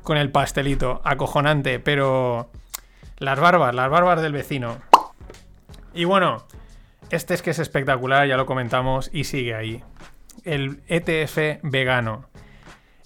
con 0.03 0.17
el 0.17 0.31
pastelito. 0.31 1.01
Acojonante, 1.05 1.79
pero... 1.79 2.51
Las 3.19 3.39
barbas, 3.39 3.75
las 3.75 3.91
barbas 3.91 4.23
del 4.23 4.33
vecino. 4.33 4.79
Y 5.93 6.05
bueno, 6.05 6.45
este 7.11 7.35
es 7.35 7.43
que 7.43 7.51
es 7.51 7.59
espectacular, 7.59 8.27
ya 8.27 8.37
lo 8.37 8.47
comentamos, 8.47 9.11
y 9.13 9.25
sigue 9.25 9.55
ahí. 9.55 9.85
El 10.45 10.83
ETF 10.89 11.61
vegano. 11.63 12.31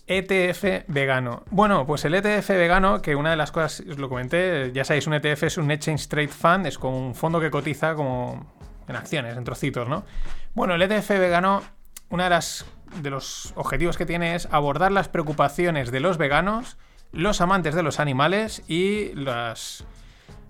ETF 0.07 0.85
vegano. 0.87 1.43
Bueno, 1.51 1.87
pues 1.87 2.05
el 2.05 2.15
ETF 2.15 2.51
vegano, 2.51 3.01
que 3.01 3.17
una 3.17 3.31
de 3.31 3.37
las 3.37 3.51
cosas, 3.51 3.83
os 3.89 3.99
lo 3.99 4.09
comenté, 4.09 4.71
ya 4.73 4.85
sabéis, 4.85 5.07
un 5.07 5.15
ETF 5.15 5.45
es 5.45 5.57
un 5.57 5.71
Exchange 5.71 6.09
Trade 6.09 6.29
Fund, 6.29 6.67
es 6.67 6.79
como 6.79 6.99
un 6.99 7.15
fondo 7.15 7.41
que 7.41 7.51
cotiza 7.51 7.95
como 7.95 8.53
en 8.87 8.97
acciones, 8.97 9.37
en 9.37 9.45
trocitos, 9.45 9.89
¿no? 9.89 10.05
Bueno, 10.53 10.75
el 10.75 10.83
ETF 10.83 11.09
vegano, 11.19 11.63
una 12.11 12.25
de 12.25 12.31
las 12.31 12.67
de 13.03 13.11
los 13.11 13.53
objetivos 13.57 13.97
que 13.97 14.07
tiene 14.07 14.35
es 14.35 14.49
abordar 14.51 14.93
las 14.93 15.09
preocupaciones 15.09 15.91
de 15.91 16.01
los 16.01 16.19
veganos, 16.19 16.77
los 17.13 17.41
amantes 17.41 17.75
de 17.75 17.83
los 17.83 18.01
animales 18.01 18.63
y 18.69 19.13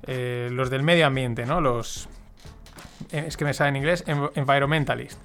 eh, 0.06 0.48
los 0.50 0.70
del 0.70 0.82
medio 0.82 1.06
ambiente, 1.06 1.46
¿no? 1.46 1.60
Los... 1.60 2.08
Eh, 3.12 3.24
es 3.26 3.36
que 3.36 3.44
me 3.44 3.54
sale 3.54 3.70
en 3.70 3.76
inglés, 3.76 4.04
environmentalist. 4.34 5.18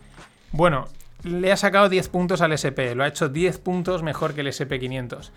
Bueno, 0.52 0.88
le 1.24 1.52
ha 1.52 1.58
sacado 1.58 1.90
10 1.90 2.10
puntos 2.10 2.42
al 2.42 2.54
SP, 2.56 2.96
lo 2.96 3.04
ha 3.04 3.08
hecho 3.08 3.30
10 3.30 3.60
puntos 3.60 4.04
mejor 4.04 4.34
que 4.34 4.42
el 4.42 4.48
SP500. 4.48 5.32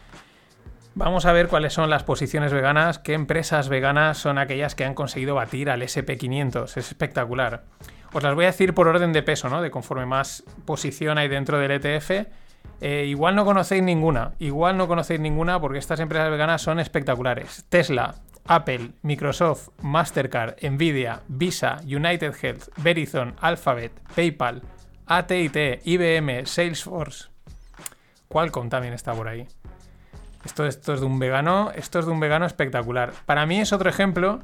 Vamos 0.94 1.24
a 1.24 1.32
ver 1.32 1.48
cuáles 1.48 1.72
son 1.72 1.88
las 1.88 2.02
posiciones 2.02 2.52
veganas, 2.52 2.98
qué 2.98 3.14
empresas 3.14 3.70
veganas 3.70 4.18
son 4.18 4.36
aquellas 4.36 4.74
que 4.74 4.84
han 4.84 4.94
conseguido 4.94 5.34
batir 5.34 5.70
al 5.70 5.80
SP500. 5.80 6.64
Es 6.64 6.88
espectacular. 6.88 7.64
Os 8.12 8.22
las 8.22 8.34
voy 8.34 8.44
a 8.44 8.48
decir 8.48 8.74
por 8.74 8.88
orden 8.88 9.12
de 9.12 9.22
peso, 9.22 9.48
¿no? 9.48 9.62
De 9.62 9.70
conforme 9.70 10.04
más 10.04 10.44
posición 10.66 11.16
hay 11.18 11.28
dentro 11.28 11.58
del 11.58 11.70
ETF. 11.70 12.26
Eh, 12.80 13.06
igual 13.06 13.34
no 13.34 13.44
conocéis 13.44 13.82
ninguna, 13.82 14.32
igual 14.38 14.76
no 14.76 14.88
conocéis 14.88 15.20
ninguna 15.20 15.60
porque 15.60 15.78
estas 15.78 16.00
empresas 16.00 16.30
veganas 16.30 16.62
son 16.62 16.78
espectaculares. 16.78 17.64
Tesla, 17.68 18.16
Apple, 18.46 18.90
Microsoft, 19.02 19.68
Mastercard, 19.82 20.56
Nvidia, 20.62 21.22
Visa, 21.28 21.78
United 21.84 22.34
Health, 22.42 22.68
Verizon, 22.78 23.34
Alphabet, 23.40 23.92
PayPal, 24.14 24.62
AT&T, 25.06 25.80
IBM, 25.84 26.44
Salesforce. 26.44 27.28
Qualcomm 28.28 28.68
también 28.68 28.94
está 28.94 29.12
por 29.12 29.28
ahí. 29.28 29.46
Esto, 30.44 30.66
esto 30.66 30.94
es 30.94 31.00
de 31.00 31.06
un 31.06 31.18
vegano, 31.18 31.70
esto 31.74 32.00
es 32.00 32.06
de 32.06 32.12
un 32.12 32.20
vegano 32.20 32.46
espectacular. 32.46 33.12
Para 33.26 33.46
mí 33.46 33.60
es 33.60 33.72
otro 33.72 33.88
ejemplo 33.88 34.40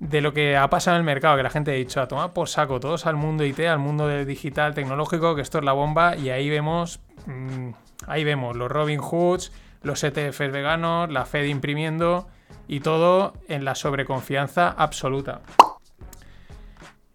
de 0.00 0.20
lo 0.20 0.32
que 0.32 0.56
ha 0.56 0.68
pasado 0.70 0.96
en 0.96 1.00
el 1.00 1.06
mercado, 1.06 1.36
que 1.36 1.42
la 1.42 1.50
gente 1.50 1.72
ha 1.72 1.74
dicho, 1.74 2.00
a 2.00 2.08
tomar 2.08 2.32
por 2.32 2.48
saco 2.48 2.78
todos 2.78 3.06
al 3.06 3.16
mundo 3.16 3.44
IT, 3.44 3.60
al 3.60 3.78
mundo 3.78 4.08
digital 4.24 4.74
tecnológico, 4.74 5.34
que 5.34 5.42
esto 5.42 5.58
es 5.58 5.64
la 5.64 5.72
bomba, 5.72 6.16
y 6.16 6.30
ahí 6.30 6.48
vemos, 6.48 7.00
mm, 7.26 7.70
ahí 8.06 8.24
vemos 8.24 8.56
los 8.56 8.70
Robin 8.70 9.00
Hoods, 9.00 9.52
los 9.82 10.02
ETFs 10.04 10.52
veganos, 10.52 11.10
la 11.10 11.24
Fed 11.24 11.44
imprimiendo, 11.44 12.28
y 12.68 12.80
todo 12.80 13.32
en 13.48 13.64
la 13.64 13.74
sobreconfianza 13.74 14.70
absoluta. 14.70 15.40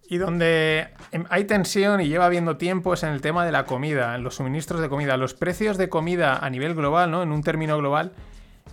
Y 0.09 0.17
donde 0.17 0.89
hay 1.29 1.45
tensión 1.45 2.01
y 2.01 2.07
lleva 2.07 2.25
habiendo 2.25 2.57
tiempo 2.57 2.93
es 2.93 3.03
en 3.03 3.09
el 3.09 3.21
tema 3.21 3.45
de 3.45 3.51
la 3.51 3.65
comida, 3.65 4.15
en 4.15 4.23
los 4.23 4.35
suministros 4.35 4.81
de 4.81 4.89
comida. 4.89 5.17
Los 5.17 5.33
precios 5.33 5.77
de 5.77 5.89
comida 5.89 6.37
a 6.37 6.49
nivel 6.49 6.75
global, 6.75 7.09
¿no? 7.09 7.23
En 7.23 7.31
un 7.31 7.41
término 7.41 7.77
global, 7.77 8.11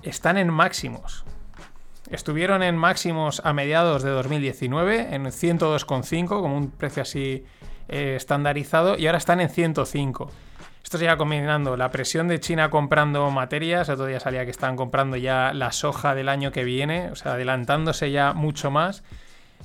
están 0.02 0.36
en 0.36 0.50
máximos. 0.50 1.24
Estuvieron 2.10 2.62
en 2.62 2.76
máximos 2.76 3.40
a 3.44 3.52
mediados 3.52 4.02
de 4.02 4.10
2019, 4.10 5.14
en 5.14 5.24
102,5, 5.26 6.26
como 6.28 6.56
un 6.56 6.70
precio 6.70 7.02
así 7.02 7.44
eh, 7.88 8.14
estandarizado, 8.16 8.98
y 8.98 9.06
ahora 9.06 9.18
están 9.18 9.40
en 9.40 9.48
105. 9.48 10.30
Esto 10.82 10.98
se 10.98 11.04
lleva 11.04 11.16
combinando 11.16 11.76
la 11.76 11.90
presión 11.90 12.26
de 12.26 12.40
China 12.40 12.68
comprando 12.68 13.30
materias, 13.30 13.88
otro 13.88 14.06
día 14.06 14.18
salía 14.18 14.44
que 14.44 14.50
están 14.50 14.74
comprando 14.74 15.16
ya 15.16 15.52
la 15.54 15.70
soja 15.70 16.14
del 16.16 16.28
año 16.28 16.50
que 16.50 16.64
viene, 16.64 17.10
o 17.12 17.16
sea, 17.16 17.34
adelantándose 17.34 18.10
ya 18.10 18.32
mucho 18.32 18.72
más. 18.72 19.04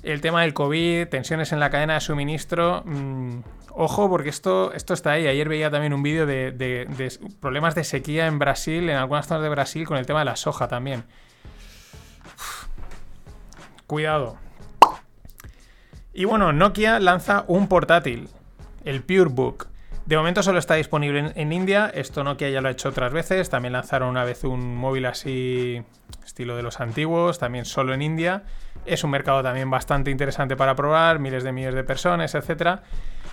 El 0.04 0.22
tema 0.22 0.44
del 0.44 0.54
COVID, 0.54 1.08
tensiones 1.08 1.52
en 1.52 1.60
la 1.60 1.72
cadena 1.72 1.96
de 1.96 2.02
suministro. 2.02 2.84
Mm, 2.86 3.40
ojo, 3.72 4.08
porque 4.08 4.30
esto, 4.30 4.72
esto 4.74 4.94
está 4.94 5.14
ahí. 5.14 5.26
Ayer 5.26 5.50
veía 5.50 5.72
también 5.72 5.94
un 5.94 6.04
vídeo 6.04 6.28
de, 6.28 7.18
problemas 7.40 7.74
de 7.74 7.84
sequía 7.84 8.28
en 8.28 8.38
Brasil, 8.38 8.88
en 8.90 8.98
algunas 8.98 9.26
zonas 9.26 9.42
de 9.42 9.50
Brasil, 9.50 9.88
con 9.88 9.98
el 9.98 10.06
tema 10.06 10.20
de 10.20 10.26
la 10.26 10.36
soja 10.36 10.68
también. 10.68 11.06
Cuidado. 13.88 14.38
Y 16.14 16.26
bueno, 16.26 16.54
Nokia 16.54 17.00
lanza 17.00 17.44
un 17.48 17.68
portátil, 17.68 18.30
el 18.84 19.04
PureBook. 19.04 19.68
De 20.06 20.18
momento 20.18 20.44
solo 20.44 20.60
está 20.60 20.76
disponible 20.76 21.34
en, 21.36 21.52
India. 21.52 21.92
Esto 21.94 22.24
Nokia 22.24 22.50
ya 22.50 22.62
lo 22.62 22.68
ha 22.68 22.72
hecho 22.72 22.90
otras 22.90 23.12
veces. 23.12 23.50
También 23.50 23.74
lanzaron 23.74 24.10
una 24.10 24.24
vez 24.24 24.44
un 24.44 24.76
móvil 24.76 25.08
así, 25.08 25.84
estilo 26.24 26.56
de 26.56 26.64
los 26.64 26.80
antiguos, 26.80 27.40
también 27.40 27.66
solo 27.66 27.94
en 27.94 28.02
India. 28.02 28.44
Es 28.86 29.04
un 29.04 29.10
mercado 29.10 29.42
también 29.42 29.70
bastante 29.70 30.12
interesante 30.12 30.56
para 30.56 30.76
probar, 30.76 31.20
miles 31.20 31.44
de 31.44 31.52
millones 31.52 31.76
de 31.76 31.84
personas, 31.84 32.36
etc. 32.36 32.82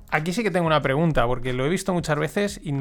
Aquí 0.09 0.33
sí 0.33 0.43
que 0.43 0.51
tengo 0.51 0.67
una 0.67 0.81
pregunta, 0.81 1.25
porque 1.25 1.53
lo 1.53 1.65
he 1.65 1.69
visto 1.69 1.93
muchas 1.93 2.19
veces 2.19 2.59
y, 2.63 2.73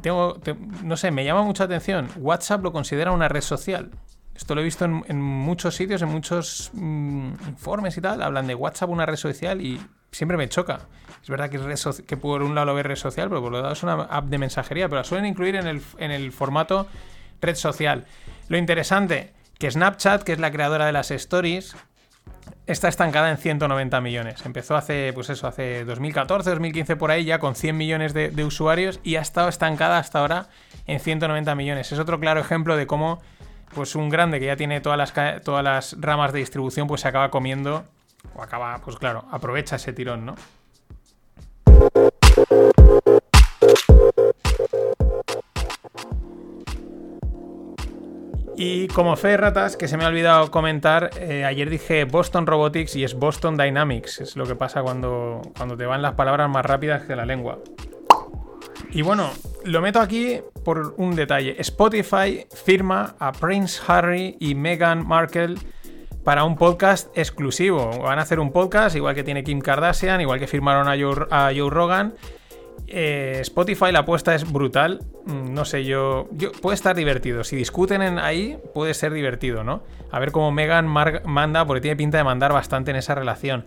tengo, 0.00 0.40
no 0.82 0.96
sé, 0.96 1.10
me 1.12 1.24
llama 1.24 1.42
mucha 1.42 1.64
atención. 1.64 2.08
¿WhatsApp 2.16 2.64
lo 2.64 2.72
considera 2.72 3.12
una 3.12 3.28
red 3.28 3.42
social? 3.42 3.90
Esto 4.34 4.54
lo 4.54 4.60
he 4.60 4.64
visto 4.64 4.84
en, 4.84 5.20
muchos 5.20 5.76
sitios, 5.76 6.02
en 6.02 6.08
muchos 6.08 6.70
mm, 6.72 7.32
informes 7.48 7.96
y 7.96 8.00
tal. 8.00 8.22
Hablan 8.22 8.46
de 8.46 8.54
WhatsApp 8.54 8.90
una 8.90 9.06
red 9.06 9.16
social 9.16 9.60
y 9.60 9.80
siempre 10.10 10.36
me 10.36 10.48
choca. 10.48 10.80
Es 11.22 11.28
verdad 11.28 11.48
que, 11.48 12.16
por 12.16 12.42
un 12.42 12.54
lado 12.54 12.66
lo 12.66 12.74
ve 12.74 12.82
red 12.82 12.96
social, 12.96 13.28
pero 13.28 13.40
por 13.40 13.52
otro 13.52 13.62
lado 13.62 13.72
es 13.72 13.82
una 13.82 13.94
app 13.94 14.26
de 14.26 14.38
mensajería, 14.38 14.88
pero 14.88 15.00
la 15.00 15.04
suelen 15.04 15.26
incluir 15.26 15.56
en 15.56 15.66
el, 16.10 16.32
formato 16.32 16.86
red 17.40 17.56
social. 17.56 18.04
Lo 18.48 18.58
interesante, 18.58 19.32
que 19.58 19.70
Snapchat, 19.70 20.22
que 20.22 20.32
es 20.32 20.38
la 20.38 20.50
creadora 20.50 20.86
de 20.86 20.92
las 20.92 21.10
stories, 21.10 21.76
está 22.66 22.88
estancada 22.88 23.30
en 23.30 23.38
190 23.38 24.00
millones. 24.00 24.44
Empezó 24.44 24.76
hace, 24.76 25.12
pues 25.14 25.30
eso, 25.30 25.46
hace 25.46 25.84
2014, 25.84 26.50
2015 26.50 26.96
por 26.96 27.10
ahí, 27.10 27.24
ya 27.24 27.38
con 27.38 27.54
100 27.54 27.76
millones 27.76 28.14
de, 28.14 28.44
usuarios 28.44 29.00
y 29.02 29.16
ha 29.16 29.20
estado 29.20 29.48
estancada 29.48 29.98
hasta 29.98 30.20
ahora 30.20 30.48
en 30.86 31.00
190 31.00 31.54
millones. 31.54 31.92
Es 31.92 31.98
otro 31.98 32.20
claro 32.20 32.40
ejemplo 32.40 32.76
de 32.76 32.86
cómo 32.86 33.22
pues 33.74 33.94
un 33.94 34.08
grande 34.08 34.40
que 34.40 34.46
ya 34.46 34.56
tiene 34.56 34.80
todas 34.80 34.98
las, 34.98 35.42
todas 35.42 35.64
las 35.64 35.96
ramas 36.00 36.32
de 36.32 36.40
distribución, 36.40 36.86
pues 36.86 37.02
se 37.02 37.08
acaba 37.08 37.30
comiendo, 37.30 37.84
o 38.34 38.42
acaba, 38.42 38.78
pues 38.84 38.96
claro, 38.96 39.24
aprovecha 39.30 39.76
ese 39.76 39.92
tirón, 39.92 40.26
¿no? 40.26 40.34
Y 48.56 48.86
como 48.88 49.16
fe 49.16 49.28
de 49.28 49.36
ratas, 49.36 49.76
que 49.76 49.88
se 49.88 49.96
me 49.96 50.04
ha 50.04 50.08
olvidado 50.08 50.50
comentar, 50.50 51.10
eh, 51.18 51.44
ayer 51.44 51.68
dije 51.68 52.04
Boston 52.04 52.46
Robotics 52.46 52.94
y 52.94 53.02
es 53.02 53.14
Boston 53.14 53.56
Dynamics. 53.56 54.20
Es 54.20 54.36
lo 54.36 54.46
que 54.46 54.54
pasa 54.54 54.82
cuando, 54.82 55.42
cuando 55.56 55.76
te 55.76 55.86
van 55.86 56.02
las 56.02 56.14
palabras 56.14 56.48
más 56.48 56.64
rápidas 56.64 57.02
que 57.02 57.16
la 57.16 57.26
lengua. 57.26 57.58
Y 58.94 59.02
bueno, 59.02 59.32
lo 59.64 59.80
meto 59.80 60.00
aquí 60.00 60.40
por 60.64 60.94
un 60.98 61.16
detalle. 61.16 61.56
Spotify 61.58 62.46
firma 62.54 63.16
a 63.18 63.32
Prince 63.32 63.82
Harry 63.88 64.36
y 64.38 64.54
Meghan 64.54 65.04
Markle 65.04 65.56
para 66.22 66.44
un 66.44 66.56
podcast 66.56 67.10
exclusivo. 67.18 67.90
Van 67.98 68.20
a 68.20 68.22
hacer 68.22 68.38
un 68.38 68.52
podcast, 68.52 68.94
igual 68.94 69.16
que 69.16 69.24
tiene 69.24 69.42
Kim 69.42 69.60
Kardashian, 69.60 70.20
igual 70.20 70.38
que 70.38 70.46
firmaron 70.46 70.86
a 70.86 71.52
Joe, 71.52 71.70
Rogan. 71.70 72.14
Eh, 72.86 73.38
Spotify 73.40 73.90
la 73.90 74.00
apuesta 74.00 74.32
es 74.32 74.50
brutal. 74.50 75.00
Mm, 75.26 75.52
no 75.52 75.64
sé, 75.64 75.84
yo, 75.84 76.28
yo. 76.30 76.52
Puede 76.52 76.76
estar 76.76 76.94
divertido. 76.94 77.42
Si 77.42 77.56
discuten 77.56 78.00
en 78.00 78.20
ahí, 78.20 78.58
puede 78.74 78.94
ser 78.94 79.12
divertido, 79.12 79.64
¿no? 79.64 79.82
A 80.12 80.20
ver 80.20 80.30
cómo 80.30 80.52
Megan 80.52 80.86
manda, 80.86 81.66
porque 81.66 81.80
tiene 81.80 81.96
pinta 81.96 82.18
de 82.18 82.24
mandar 82.24 82.52
bastante 82.52 82.92
en 82.92 82.96
esa 82.98 83.16
relación. 83.16 83.64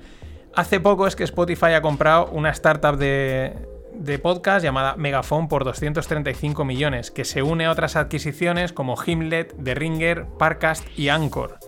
Hace 0.56 0.80
poco 0.80 1.06
es 1.06 1.18
que 1.18 1.26
Spotify 1.26 1.74
ha 1.74 1.82
comprado 1.82 2.30
una 2.32 2.50
startup 2.52 2.96
de, 2.96 3.54
de 4.00 4.20
podcast 4.20 4.64
llamada 4.64 4.96
Megafon 4.96 5.48
por 5.48 5.64
235 5.64 6.66
millones, 6.66 7.12
que 7.12 7.26
se 7.26 7.42
une 7.42 7.66
a 7.66 7.72
otras 7.72 7.96
adquisiciones 7.96 8.74
como 8.74 8.96
Himlet, 9.04 9.56
The 9.64 9.76
Ringer, 9.76 10.26
Parcast 10.38 10.86
y 10.98 11.10
Anchor. 11.10 11.60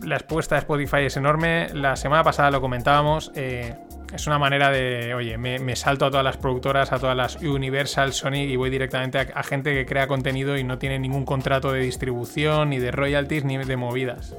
La 0.00 0.16
expuesta 0.16 0.56
de 0.56 0.60
Spotify 0.60 1.02
es 1.02 1.16
enorme. 1.16 1.68
La 1.72 1.96
semana 1.96 2.24
pasada 2.24 2.50
lo 2.50 2.60
comentábamos. 2.60 3.30
Eh, 3.34 3.74
es 4.12 4.26
una 4.26 4.38
manera 4.38 4.70
de, 4.70 5.14
oye, 5.14 5.38
me, 5.38 5.76
salto 5.76 6.06
a 6.06 6.10
todas 6.10 6.24
las 6.24 6.36
productoras, 6.36 6.92
a 6.92 6.98
todas 6.98 7.16
las 7.16 7.36
Universal, 7.36 8.12
Sony 8.12 8.46
y 8.48 8.56
voy 8.56 8.70
directamente 8.70 9.18
a, 9.18 9.26
a, 9.34 9.42
gente 9.42 9.74
que 9.74 9.86
crea 9.86 10.08
contenido 10.08 10.56
y 10.56 10.64
no 10.64 10.78
tiene 10.78 10.98
ningún 10.98 11.24
contrato 11.24 11.72
de 11.72 11.80
distribución, 11.80 12.70
ni 12.70 12.78
de 12.78 12.90
royalties, 12.90 13.44
ni 13.44 13.58
de 13.58 13.76
movidas. 13.76 14.34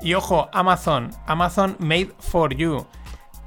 Y 0.00 0.14
ojo, 0.14 0.48
Amazon. 0.52 1.10
Amazon 1.26 1.76
Made 1.78 2.10
for 2.18 2.54
You 2.54 2.86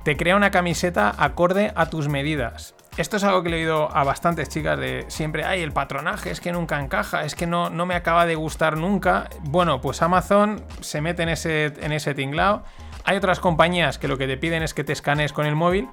te 0.07 0.15
crea 0.15 0.37
una 0.37 0.51
camiseta 0.51 1.13
acorde 1.17 1.73
a 1.75 1.87
tus 1.87 2.07
medidas. 2.07 2.75
Esto 2.95 3.17
es 3.17 3.25
algo 3.25 3.43
que 3.43 3.49
he 3.49 3.55
oído 3.55 3.93
a 3.93 4.05
bastantes 4.05 4.47
chicas 4.47 4.79
de 4.79 5.03
siempre, 5.09 5.43
ay, 5.43 5.61
el 5.61 5.73
patronaje 5.73 6.31
es 6.31 6.39
que 6.39 6.53
nunca 6.53 6.79
encaja, 6.79 7.25
es 7.25 7.35
que 7.35 7.45
no, 7.45 7.69
no 7.69 7.85
me 7.85 7.93
acaba 7.93 8.25
de 8.25 8.35
gustar 8.35 8.77
nunca. 8.77 9.29
Bueno, 9.41 9.81
pues 9.81 10.01
Amazon 10.01 10.63
se 10.79 11.01
mete 11.01 11.23
en 11.23 11.29
ese, 11.29 11.73
en 11.81 11.91
ese 11.91 12.13
tinglao. 12.13 12.63
Hay 13.03 13.17
otras 13.17 13.41
compañías 13.41 13.99
que 13.99 14.07
lo 14.07 14.17
que 14.17 14.27
te 14.27 14.37
piden 14.37 14.63
es 14.63 14.73
que 14.73 14.85
te 14.85 14.93
escanees 14.93 15.33
con 15.33 15.45
el 15.45 15.57
móvil, 15.57 15.89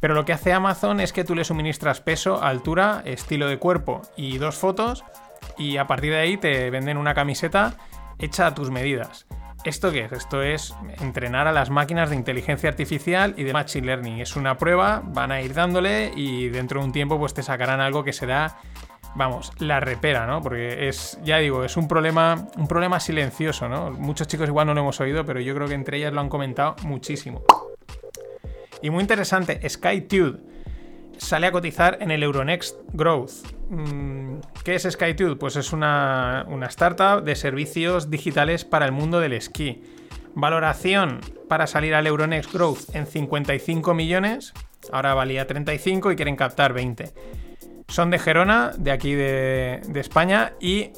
pero 0.00 0.14
lo 0.14 0.24
que 0.24 0.32
hace 0.32 0.54
Amazon 0.54 1.00
es 1.00 1.12
que 1.12 1.24
tú 1.24 1.34
le 1.34 1.44
suministras 1.44 2.00
peso, 2.00 2.42
altura, 2.42 3.02
estilo 3.04 3.48
de 3.48 3.58
cuerpo 3.58 4.00
y 4.16 4.38
dos 4.38 4.56
fotos, 4.56 5.04
y 5.58 5.76
a 5.76 5.86
partir 5.86 6.12
de 6.12 6.20
ahí 6.20 6.38
te 6.38 6.70
venden 6.70 6.96
una 6.96 7.12
camiseta 7.12 7.74
hecha 8.18 8.46
a 8.46 8.54
tus 8.54 8.70
medidas. 8.70 9.26
¿Esto 9.64 9.90
qué 9.90 10.04
es? 10.04 10.12
Esto 10.12 10.42
es 10.42 10.74
entrenar 11.00 11.48
a 11.48 11.52
las 11.52 11.68
máquinas 11.68 12.10
de 12.10 12.16
inteligencia 12.16 12.68
artificial 12.68 13.34
y 13.36 13.44
de 13.44 13.52
machine 13.52 13.86
learning. 13.86 14.20
Es 14.20 14.36
una 14.36 14.56
prueba, 14.56 15.02
van 15.04 15.32
a 15.32 15.42
ir 15.42 15.52
dándole 15.52 16.12
y 16.14 16.48
dentro 16.48 16.80
de 16.80 16.86
un 16.86 16.92
tiempo 16.92 17.18
pues 17.18 17.34
te 17.34 17.42
sacarán 17.42 17.80
algo 17.80 18.04
que 18.04 18.12
será 18.12 18.56
vamos, 19.14 19.52
la 19.58 19.80
repera, 19.80 20.26
¿no? 20.26 20.40
Porque 20.40 20.88
es, 20.88 21.18
ya 21.24 21.38
digo, 21.38 21.64
es 21.64 21.76
un 21.76 21.88
problema, 21.88 22.48
un 22.56 22.68
problema 22.68 23.00
silencioso, 23.00 23.68
¿no? 23.68 23.90
Muchos 23.90 24.28
chicos 24.28 24.48
igual 24.48 24.66
no 24.66 24.74
lo 24.74 24.80
hemos 24.80 25.00
oído, 25.00 25.24
pero 25.24 25.40
yo 25.40 25.54
creo 25.54 25.66
que 25.66 25.74
entre 25.74 25.98
ellas 25.98 26.12
lo 26.12 26.20
han 26.20 26.28
comentado 26.28 26.76
muchísimo. 26.84 27.42
Y 28.80 28.90
muy 28.90 29.00
interesante, 29.00 29.68
SkyTude 29.68 30.47
sale 31.18 31.46
a 31.46 31.52
cotizar 31.52 31.98
en 32.00 32.10
el 32.10 32.22
Euronext 32.22 32.76
Growth. 32.92 33.32
Mm, 33.68 34.38
¿Qué 34.64 34.74
es 34.74 34.84
SkyTude? 34.84 35.36
Pues 35.36 35.56
es 35.56 35.72
una, 35.72 36.46
una 36.48 36.66
startup 36.66 37.22
de 37.22 37.36
servicios 37.36 38.10
digitales 38.10 38.64
para 38.64 38.86
el 38.86 38.92
mundo 38.92 39.20
del 39.20 39.34
esquí. 39.34 39.82
Valoración 40.34 41.20
para 41.48 41.66
salir 41.66 41.94
al 41.94 42.06
Euronext 42.06 42.52
Growth 42.52 42.94
en 42.94 43.06
55 43.06 43.94
millones. 43.94 44.52
Ahora 44.92 45.14
valía 45.14 45.46
35 45.46 46.12
y 46.12 46.16
quieren 46.16 46.36
captar 46.36 46.72
20. 46.72 47.12
Son 47.88 48.10
de 48.10 48.18
Gerona, 48.18 48.72
de 48.76 48.90
aquí 48.90 49.14
de, 49.14 49.80
España, 49.94 50.52
y 50.60 50.90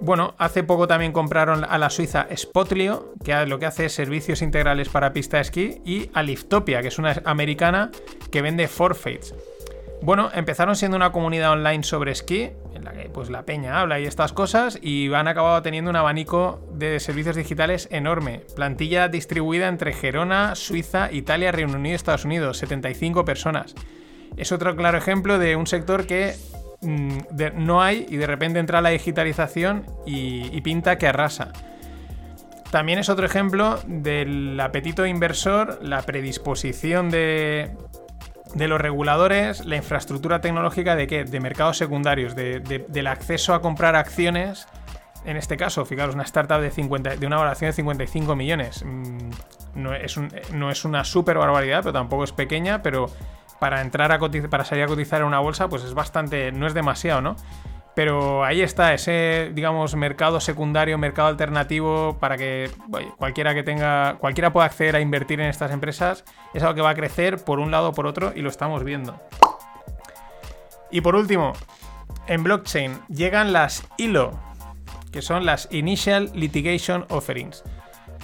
bueno, 0.00 0.34
hace 0.38 0.62
poco 0.64 0.86
también 0.86 1.12
compraron 1.12 1.64
a 1.64 1.78
la 1.78 1.90
suiza 1.90 2.26
Spotlio, 2.36 3.14
que 3.24 3.46
lo 3.46 3.58
que 3.58 3.66
hace 3.66 3.86
es 3.86 3.92
servicios 3.92 4.42
integrales 4.42 4.88
para 4.88 5.12
pista 5.12 5.36
de 5.36 5.42
esquí, 5.42 5.80
y 5.84 6.10
a 6.14 6.22
Liftopia, 6.22 6.82
que 6.82 6.88
es 6.88 6.98
una 6.98 7.20
americana 7.24 7.90
que 8.30 8.42
vende 8.42 8.68
forfeits. 8.68 9.34
Bueno, 10.00 10.30
empezaron 10.32 10.76
siendo 10.76 10.96
una 10.96 11.10
comunidad 11.10 11.52
online 11.52 11.82
sobre 11.82 12.12
esquí, 12.12 12.50
en 12.72 12.84
la 12.84 12.92
que 12.92 13.08
pues 13.08 13.30
la 13.30 13.42
peña 13.42 13.80
habla 13.80 13.98
y 13.98 14.06
estas 14.06 14.32
cosas, 14.32 14.78
y 14.80 15.12
han 15.12 15.26
acabado 15.26 15.60
teniendo 15.62 15.90
un 15.90 15.96
abanico 15.96 16.60
de 16.72 17.00
servicios 17.00 17.34
digitales 17.34 17.88
enorme. 17.90 18.42
Plantilla 18.54 19.08
distribuida 19.08 19.66
entre 19.66 19.92
Gerona, 19.92 20.54
Suiza, 20.54 21.10
Italia, 21.10 21.50
Reino 21.50 21.74
Unido 21.74 21.92
y 21.92 21.96
Estados 21.96 22.24
Unidos, 22.24 22.58
75 22.58 23.24
personas 23.24 23.74
es 24.38 24.52
otro 24.52 24.76
claro 24.76 24.98
ejemplo 24.98 25.38
de 25.38 25.56
un 25.56 25.66
sector 25.66 26.06
que 26.06 26.34
mm, 26.80 27.18
no 27.54 27.82
hay 27.82 28.06
y 28.08 28.16
de 28.16 28.26
repente 28.26 28.58
entra 28.58 28.80
la 28.80 28.90
digitalización 28.90 29.86
y, 30.06 30.60
pinta 30.60 30.98
que 30.98 31.06
arrasa. 31.06 31.52
También 32.70 32.98
es 32.98 33.08
otro 33.08 33.24
ejemplo 33.24 33.78
del 33.86 34.58
apetito 34.60 35.06
inversor, 35.06 35.78
la 35.82 36.02
predisposición 36.02 37.08
de, 37.08 37.70
los 38.54 38.80
reguladores, 38.80 39.64
la 39.64 39.76
infraestructura 39.76 40.40
tecnológica 40.40 40.94
de 40.94 41.06
qué? 41.06 41.24
De 41.24 41.40
mercados 41.40 41.78
secundarios, 41.78 42.36
del 42.36 43.06
acceso 43.06 43.54
a 43.54 43.62
comprar 43.62 43.96
acciones. 43.96 44.66
En 45.24 45.36
este 45.36 45.56
caso, 45.56 45.84
fijaros, 45.84 46.14
una 46.14 46.24
startup 46.24 46.60
de, 46.60 46.70
50, 46.70 47.16
de 47.16 47.26
una 47.26 47.36
valoración 47.36 47.70
de 47.70 47.72
55 47.72 48.36
millones. 48.36 48.84
Mm, 48.84 49.30
no 49.74 49.94
es, 49.94 50.16
no 50.52 50.70
es 50.70 50.84
una 50.84 51.04
super 51.04 51.38
barbaridad, 51.38 51.80
pero 51.80 51.92
tampoco 51.92 52.24
es 52.24 52.32
pequeña, 52.32 52.82
pero 52.82 53.10
para 53.60 53.80
entrar 53.80 54.12
a 54.12 54.18
cotizar, 54.18 54.50
para 54.50 54.64
salir 54.64 54.84
a 54.84 54.86
cotizar 54.86 55.20
en 55.20 55.26
una 55.26 55.40
bolsa, 55.40 55.68
pues 55.68 55.84
es 55.84 55.94
bastante, 55.94 56.52
no 56.52 56.66
es 56.66 56.74
demasiado, 56.74 57.20
¿no? 57.20 57.36
Pero 57.94 58.44
ahí 58.44 58.60
está, 58.60 58.94
ese, 58.94 59.50
digamos, 59.54 59.96
mercado 59.96 60.38
secundario, 60.38 60.98
mercado 60.98 61.28
alternativo, 61.28 62.16
para 62.20 62.36
que 62.36 62.70
cualquiera 63.16 63.54
que 63.54 63.64
tenga, 63.64 64.18
cualquiera 64.20 64.52
pueda 64.52 64.66
acceder 64.66 64.94
a 64.94 65.00
invertir 65.00 65.40
en 65.40 65.48
estas 65.48 65.72
empresas, 65.72 66.24
es 66.54 66.62
algo 66.62 66.76
que 66.76 66.82
va 66.82 66.90
a 66.90 66.94
crecer 66.94 67.44
por 67.44 67.58
un 67.58 67.72
lado 67.72 67.88
o 67.88 67.92
por 67.92 68.06
otro 68.06 68.32
y 68.36 68.42
lo 68.42 68.50
estamos 68.50 68.84
viendo. 68.84 69.20
Y 70.92 71.00
por 71.00 71.16
último, 71.16 71.54
en 72.28 72.44
blockchain 72.44 73.00
llegan 73.08 73.52
las 73.52 73.84
ILO, 73.96 74.38
que 75.10 75.20
son 75.20 75.44
las 75.44 75.66
Initial 75.72 76.30
Litigation 76.34 77.04
Offerings. 77.08 77.64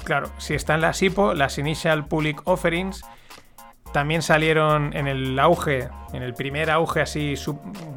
Claro, 0.05 0.31
si 0.39 0.55
están 0.55 0.83
las 0.83 1.03
IPO, 1.03 1.35
las 1.35 1.59
Initial 1.59 2.07
Public 2.07 2.43
Offerings, 2.45 3.03
también 3.95 4.23
salieron 4.23 4.91
en 4.97 5.07
el 5.07 5.39
auge, 5.39 5.89
en 6.13 6.25
el 6.25 6.35
primer 6.35 6.69
auge 6.69 7.01
así 7.01 7.37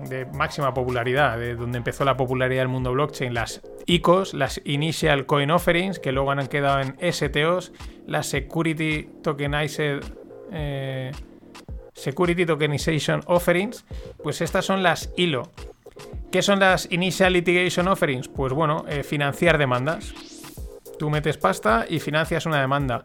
de 0.08 0.28
máxima 0.28 0.72
popularidad, 0.72 1.40
de 1.40 1.56
donde 1.56 1.80
empezó 1.80 2.06
la 2.06 2.16
popularidad 2.16 2.62
del 2.62 2.68
mundo 2.68 2.92
blockchain, 2.92 3.34
las 3.34 3.64
ICOs, 3.88 4.36
las 4.36 4.62
Initial 4.64 5.26
Coin 5.26 5.50
Offerings, 5.50 5.98
que 5.98 6.12
luego 6.12 6.30
han 6.30 6.46
quedado 6.46 6.82
en 6.82 6.96
STOs, 7.12 7.74
las 8.06 8.28
Security 8.28 9.10
Tokenized... 9.24 10.02
Eh, 10.52 11.12
Security 11.94 12.46
Tokenization 12.46 13.22
Offerings, 13.26 13.84
pues 14.22 14.42
estas 14.42 14.66
son 14.66 14.84
las 14.84 15.12
ILO. 15.18 15.52
¿Qué 16.32 16.44
son 16.44 16.60
las 16.60 16.92
Initial 16.92 17.34
Litigation 17.34 17.88
Offerings? 17.88 18.28
Pues 18.28 18.54
bueno, 18.54 18.86
eh, 18.88 19.02
financiar 19.02 19.58
demandas. 19.58 20.14
Tú 21.00 21.10
metes 21.10 21.40
pasta 21.40 21.88
y 21.90 22.00
financias 22.00 22.46
una 22.46 22.62
demanda. 22.62 23.04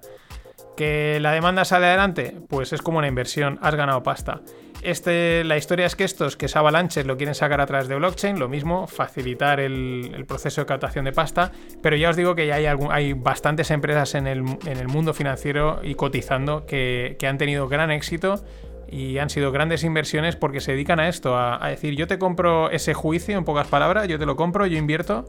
¿Que 0.83 1.20
la 1.20 1.30
demanda 1.30 1.64
sale 1.64 1.87
adelante? 1.87 2.35
Pues 2.49 2.72
es 2.72 2.83
como 2.83 2.99
una 2.99 3.07
inversión, 3.07 3.57
has 3.62 3.76
ganado 3.76 4.03
pasta. 4.03 4.41
Este, 4.83 5.45
la 5.45 5.57
historia 5.57 5.87
es 5.87 5.95
que 5.95 6.03
estos, 6.03 6.37
que 6.37 6.47
es 6.47 6.57
Avalanche, 6.57 7.05
lo 7.05 7.16
quieren 7.16 7.37
sacar 7.37 7.61
a 7.61 7.66
través 7.66 7.87
de 7.87 7.95
blockchain, 7.95 8.37
lo 8.41 8.49
mismo, 8.49 8.89
facilitar 8.89 9.61
el, 9.61 10.24
proceso 10.26 10.62
de 10.62 10.66
captación 10.66 11.05
de 11.05 11.12
pasta, 11.12 11.53
pero 11.83 11.95
ya 11.95 12.11
os 12.11 12.16
digo 12.16 12.35
que 12.35 12.49
ya 12.49 12.57
hay, 12.57 12.66
hay 12.66 13.12
bastantes 13.12 13.70
empresas 13.70 14.16
en 14.16 14.26
el, 14.26 14.43
mundo 14.89 15.14
financiero 15.14 15.78
y 15.85 15.95
cotizando 15.95 16.66
que, 16.66 17.16
han 17.22 17.39
tenido 17.39 17.68
gran 17.68 17.93
éxito 17.93 18.43
y 18.91 19.18
han 19.18 19.30
sido 19.30 19.53
grandes 19.53 19.85
inversiones 19.85 20.35
porque 20.35 20.59
se 20.59 20.72
dedican 20.72 20.99
a 20.99 21.09
esto, 21.09 21.39
a 21.39 21.64
decir, 21.68 21.95
yo 21.95 22.09
te 22.09 22.18
compro 22.18 22.70
ese 22.70 22.93
juicio, 22.93 23.39
en 23.39 23.45
pocas 23.45 23.68
palabras, 23.68 24.09
yo 24.09 24.18
te 24.18 24.26
lo 24.26 24.35
compro, 24.35 24.66
yo 24.66 24.78
invierto 24.78 25.28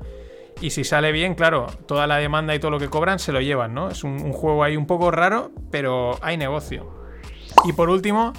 y 0.62 0.70
si 0.70 0.84
sale 0.84 1.12
bien, 1.12 1.36
claro, 1.36 1.68
toda 1.88 2.08
la 2.08 2.18
demanda 2.18 2.56
y 2.56 2.60
todo 2.60 2.72
lo 2.72 2.80
que 2.80 2.90
cobran 2.90 3.20
se 3.20 3.32
lo 3.32 3.42
llevan, 3.42 3.74
¿no? 3.74 3.90
Es 3.90 4.04
un, 4.04 4.32
juego 4.32 4.64
ahí 4.64 4.78
un 4.78 4.86
poco 4.86 5.12
raro, 5.12 5.52
pero 5.72 6.18
hay 6.22 6.38
negocio. 6.38 6.90
Y 7.66 7.74
por 7.74 7.90
último, 7.90 8.34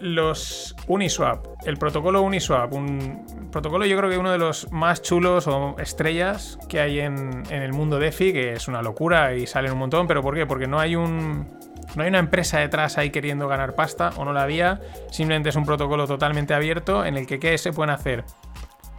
los 0.00 0.76
Uniswap. 0.86 1.46
El 1.64 1.76
protocolo 1.76 2.22
Uniswap. 2.22 2.72
Un 2.72 3.48
protocolo 3.50 3.86
yo 3.86 3.96
creo 3.96 4.10
que 4.10 4.18
uno 4.18 4.30
de 4.30 4.38
los 4.38 4.70
más 4.72 5.02
chulos 5.02 5.46
o 5.46 5.76
estrellas 5.78 6.58
que 6.68 6.80
hay 6.80 7.00
en, 7.00 7.44
el 7.50 7.72
mundo 7.72 7.98
DeFi, 7.98 8.32
que 8.32 8.52
es 8.52 8.68
una 8.68 8.82
locura 8.82 9.34
y 9.34 9.46
salen 9.46 9.72
un 9.72 9.78
montón. 9.78 10.06
¿Pero 10.06 10.22
por 10.22 10.34
qué? 10.34 10.46
Porque 10.46 10.66
no 10.66 10.78
hay 10.78 10.96
un... 10.96 11.48
No 11.96 12.02
hay 12.02 12.08
una 12.08 12.18
empresa 12.18 12.58
detrás 12.58 12.98
ahí 12.98 13.10
queriendo 13.10 13.46
ganar 13.46 13.76
pasta, 13.76 14.10
o 14.16 14.24
no 14.24 14.32
la 14.32 14.42
había. 14.42 14.80
Simplemente 15.12 15.50
es 15.50 15.56
un 15.56 15.64
protocolo 15.64 16.08
totalmente 16.08 16.52
abierto 16.52 17.04
en 17.04 17.16
el 17.16 17.26
que 17.26 17.38
¿qué 17.38 17.56
se 17.56 17.72
pueden 17.72 17.90
hacer? 17.90 18.24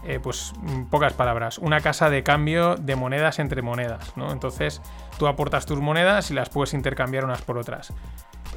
Eh, 0.07 0.19
pues 0.21 0.53
mm, 0.61 0.83
pocas 0.85 1.13
palabras, 1.13 1.57
una 1.57 1.81
casa 1.81 2.11
de 2.11 2.21
cambio 2.21 2.75
de 2.75 2.95
monedas 2.95 3.39
entre 3.39 3.63
monedas, 3.63 4.15
¿no? 4.15 4.31
Entonces 4.31 4.81
tú 5.17 5.25
aportas 5.25 5.65
tus 5.65 5.79
monedas 5.79 6.29
y 6.29 6.35
las 6.35 6.49
puedes 6.49 6.75
intercambiar 6.75 7.25
unas 7.25 7.41
por 7.41 7.57
otras. 7.57 7.91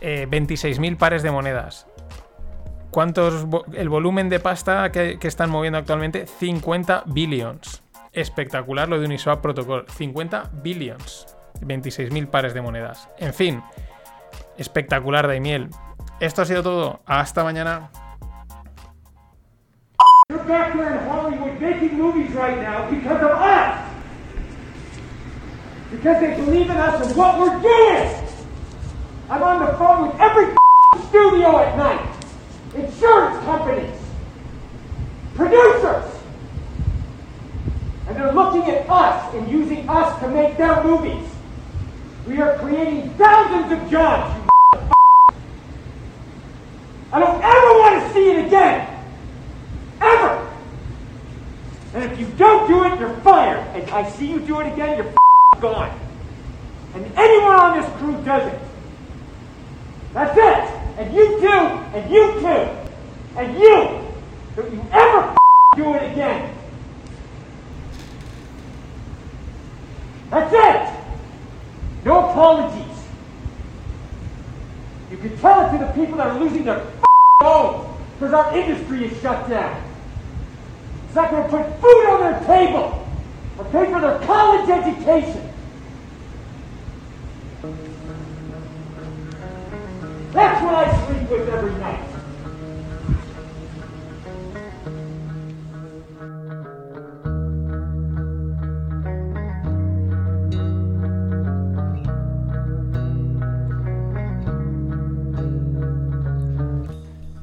26.000 0.00 0.92
eh, 0.92 0.96
pares 0.96 1.22
de 1.22 1.30
monedas. 1.30 1.86
¿Cuántos 2.90 3.46
el 3.72 3.88
volumen 3.88 4.28
de 4.28 4.40
pasta 4.40 4.90
que, 4.92 5.18
están 5.22 5.50
moviendo 5.50 5.78
actualmente? 5.78 6.26
50 6.26 7.04
billions. 7.06 7.82
Espectacular 8.12 8.88
lo 8.88 8.98
de 8.98 9.06
Uniswap 9.06 9.40
Protocol. 9.40 9.86
50 9.88 10.50
billions. 10.62 11.34
26.000 11.60 12.26
pares 12.28 12.54
de 12.54 12.60
monedas. 12.60 13.08
En 13.18 13.34
fin, 13.34 13.62
espectacular, 14.56 15.26
Daimiel. 15.26 15.70
Esto 16.20 16.42
ha 16.42 16.44
sido 16.44 16.62
todo. 16.62 17.00
Hasta 17.06 17.42
mañana. 17.42 17.90
You're 20.30 20.44
back 20.44 20.76
there 20.76 20.92
in 20.92 21.08
Hollywood 21.08 21.58
making 21.58 21.96
movies 21.96 22.30
right 22.32 22.58
now 22.58 22.90
because 22.90 23.22
of 23.22 23.30
us. 23.30 23.94
Because 25.90 26.20
they 26.20 26.36
believe 26.36 26.68
in 26.68 26.76
us 26.76 27.06
and 27.06 27.16
what 27.16 27.38
we're 27.38 27.58
doing. 27.62 28.28
I'm 29.30 29.42
on 29.42 29.64
the 29.64 29.72
phone 29.78 30.08
with 30.08 30.20
every 30.20 30.54
studio 31.08 31.60
at 31.60 31.78
night. 31.78 32.14
Insurance 32.74 33.42
companies. 33.46 33.98
Producers. 35.34 36.04
And 38.08 38.14
they're 38.14 38.34
looking 38.34 38.70
at 38.70 38.86
us 38.86 39.34
and 39.34 39.50
using 39.50 39.88
us 39.88 40.20
to 40.20 40.28
make 40.28 40.58
their 40.58 40.84
movies. 40.84 41.26
We 42.26 42.38
are 42.42 42.58
creating 42.58 43.08
thousands 43.14 43.72
of 43.72 43.90
jobs, 43.90 44.44
I 47.14 47.18
don't 47.18 47.42
ever 47.42 47.78
want 47.80 48.06
to 48.06 48.12
see 48.12 48.30
it 48.32 48.44
again. 48.44 48.97
Ever! 50.00 50.50
And 51.94 52.04
if 52.04 52.18
you 52.18 52.26
don't 52.36 52.68
do 52.68 52.84
it, 52.84 52.98
you're 53.00 53.14
fired. 53.20 53.60
And 53.74 53.90
I 53.90 54.08
see 54.10 54.26
you 54.30 54.40
do 54.40 54.60
it 54.60 54.72
again, 54.72 54.98
you're 54.98 55.14
gone. 55.60 55.98
And 56.94 57.04
anyone 57.16 57.54
on 57.54 57.80
this 57.80 57.90
crew 57.98 58.22
does 58.24 58.52
it. 58.52 58.60
That's 60.12 60.36
it. 60.36 60.74
And 60.98 61.14
you 61.14 61.40
too, 61.40 61.48
and 61.48 62.10
you 62.10 62.32
too, 62.40 63.38
and 63.38 63.58
you. 63.58 64.04
Don't 64.56 64.72
you 64.72 64.84
ever 64.90 65.36
do 65.76 65.94
it 65.94 66.12
again. 66.12 66.54
That's 70.30 70.52
it. 70.52 70.94
No 72.04 72.30
apologies. 72.30 72.84
You 75.10 75.16
can 75.16 75.38
tell 75.38 75.66
it 75.66 75.78
to 75.78 75.84
the 75.84 75.92
people 75.92 76.18
that 76.18 76.26
are 76.28 76.40
losing 76.40 76.64
their 76.64 76.84
homes 77.42 77.96
because 78.14 78.34
our 78.34 78.56
industry 78.56 79.06
is 79.06 79.20
shut 79.20 79.48
down. 79.48 79.87
It's 81.08 81.16
not 81.16 81.30
going 81.30 81.42
to 81.42 81.48
put 81.48 81.80
food 81.80 82.06
on 82.10 82.20
their 82.20 82.40
table 82.46 83.08
or 83.56 83.64
pay 83.64 83.90
for 83.90 83.98
their 83.98 84.18
college 84.26 84.68
education. 84.68 85.50
That's 90.32 90.62
what 90.62 90.74
I 90.74 91.06
sleep 91.06 91.30
with 91.30 91.48
every 91.48 91.72
night. 91.80 92.04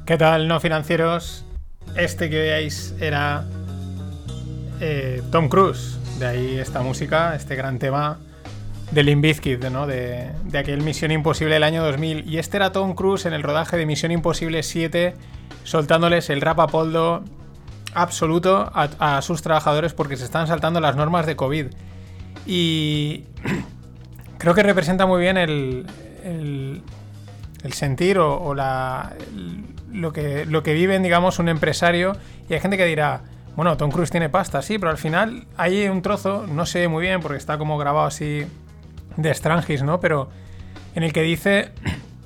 ¿Qué 0.06 0.16
tal, 0.16 0.46
no 0.46 0.60
financieros? 0.60 1.44
Este 1.96 2.30
que 2.30 2.38
veáis 2.38 2.94
era 3.00 3.44
eh, 4.80 5.22
Tom 5.30 5.48
Cruise. 5.48 5.98
De 6.18 6.26
ahí 6.26 6.58
esta 6.58 6.80
música, 6.80 7.34
este 7.34 7.56
gran 7.56 7.78
tema 7.78 8.18
de 8.90 9.02
Limp 9.02 9.22
Bizkit, 9.22 9.64
¿no? 9.64 9.86
De, 9.86 10.30
aquel 10.58 10.82
Misión 10.82 11.10
Imposible 11.10 11.54
del 11.54 11.62
año 11.62 11.82
2000. 11.84 12.28
Y 12.28 12.38
este 12.38 12.56
era 12.56 12.72
Tom 12.72 12.94
Cruise 12.94 13.26
en 13.26 13.32
el 13.32 13.42
rodaje 13.42 13.76
de 13.76 13.86
Misión 13.86 14.12
Imposible 14.12 14.62
7, 14.62 15.14
soltándoles 15.64 16.30
el 16.30 16.40
rap 16.40 16.60
a 16.60 16.66
poldo 16.68 17.24
absoluto 17.94 18.70
a, 18.74 19.22
sus 19.22 19.40
trabajadores 19.40 19.94
porque 19.94 20.16
se 20.16 20.24
están 20.24 20.46
saltando 20.46 20.80
las 20.80 20.96
normas 20.96 21.26
de 21.26 21.36
COVID. 21.36 21.66
Y 22.46 23.24
creo 24.38 24.54
que 24.54 24.62
representa 24.62 25.06
muy 25.06 25.20
bien 25.20 25.36
el, 25.36 25.86
el, 26.24 26.82
sentir 27.72 28.18
o, 28.18 28.54
la, 28.54 29.14
lo, 29.92 30.12
que, 30.12 30.46
lo 30.46 30.62
que 30.62 30.72
viven, 30.72 31.02
digamos, 31.02 31.38
un 31.38 31.48
empresario. 31.48 32.16
Y 32.48 32.54
hay 32.54 32.60
gente 32.60 32.76
que 32.76 32.84
dirá, 32.84 33.22
bueno, 33.56 33.76
Tom 33.76 33.90
Cruise 33.90 34.10
tiene 34.10 34.28
pasta, 34.28 34.62
sí, 34.62 34.78
pero 34.78 34.90
al 34.90 34.98
final 34.98 35.46
hay 35.56 35.88
un 35.88 36.02
trozo, 36.02 36.46
no 36.46 36.66
sé 36.66 36.88
muy 36.88 37.02
bien 37.02 37.20
porque 37.20 37.38
está 37.38 37.58
como 37.58 37.78
grabado 37.78 38.06
así 38.06 38.46
de 39.16 39.34
Strangis, 39.34 39.82
¿no? 39.82 39.98
Pero 39.98 40.28
en 40.94 41.02
el 41.02 41.12
que 41.12 41.22
dice, 41.22 41.72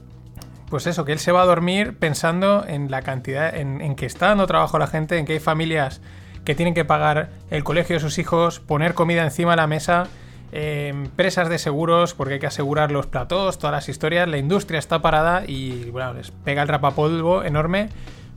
pues 0.68 0.86
eso, 0.86 1.04
que 1.04 1.12
él 1.12 1.18
se 1.20 1.32
va 1.32 1.42
a 1.42 1.46
dormir 1.46 1.96
pensando 1.96 2.64
en 2.66 2.90
la 2.90 3.02
cantidad, 3.02 3.54
en, 3.54 3.80
en 3.80 3.94
que 3.94 4.06
está 4.06 4.26
dando 4.28 4.46
trabajo 4.46 4.78
la 4.78 4.88
gente, 4.88 5.18
en 5.18 5.24
que 5.24 5.34
hay 5.34 5.40
familias 5.40 6.00
que 6.44 6.54
tienen 6.54 6.74
que 6.74 6.84
pagar 6.84 7.30
el 7.50 7.64
colegio 7.64 7.96
de 7.96 8.00
sus 8.00 8.18
hijos, 8.18 8.60
poner 8.60 8.94
comida 8.94 9.22
encima 9.22 9.52
de 9.52 9.56
la 9.58 9.66
mesa, 9.66 10.08
eh, 10.52 10.88
empresas 10.88 11.48
de 11.48 11.58
seguros, 11.58 12.14
porque 12.14 12.34
hay 12.34 12.40
que 12.40 12.46
asegurar 12.46 12.90
los 12.90 13.06
platós, 13.06 13.58
todas 13.58 13.72
las 13.72 13.88
historias, 13.88 14.28
la 14.28 14.38
industria 14.38 14.78
está 14.78 15.00
parada 15.00 15.44
y 15.46 15.90
bueno, 15.90 16.14
les 16.14 16.32
pega 16.32 16.62
el 16.62 16.68
rapapolvo 16.68 17.44
enorme 17.44 17.88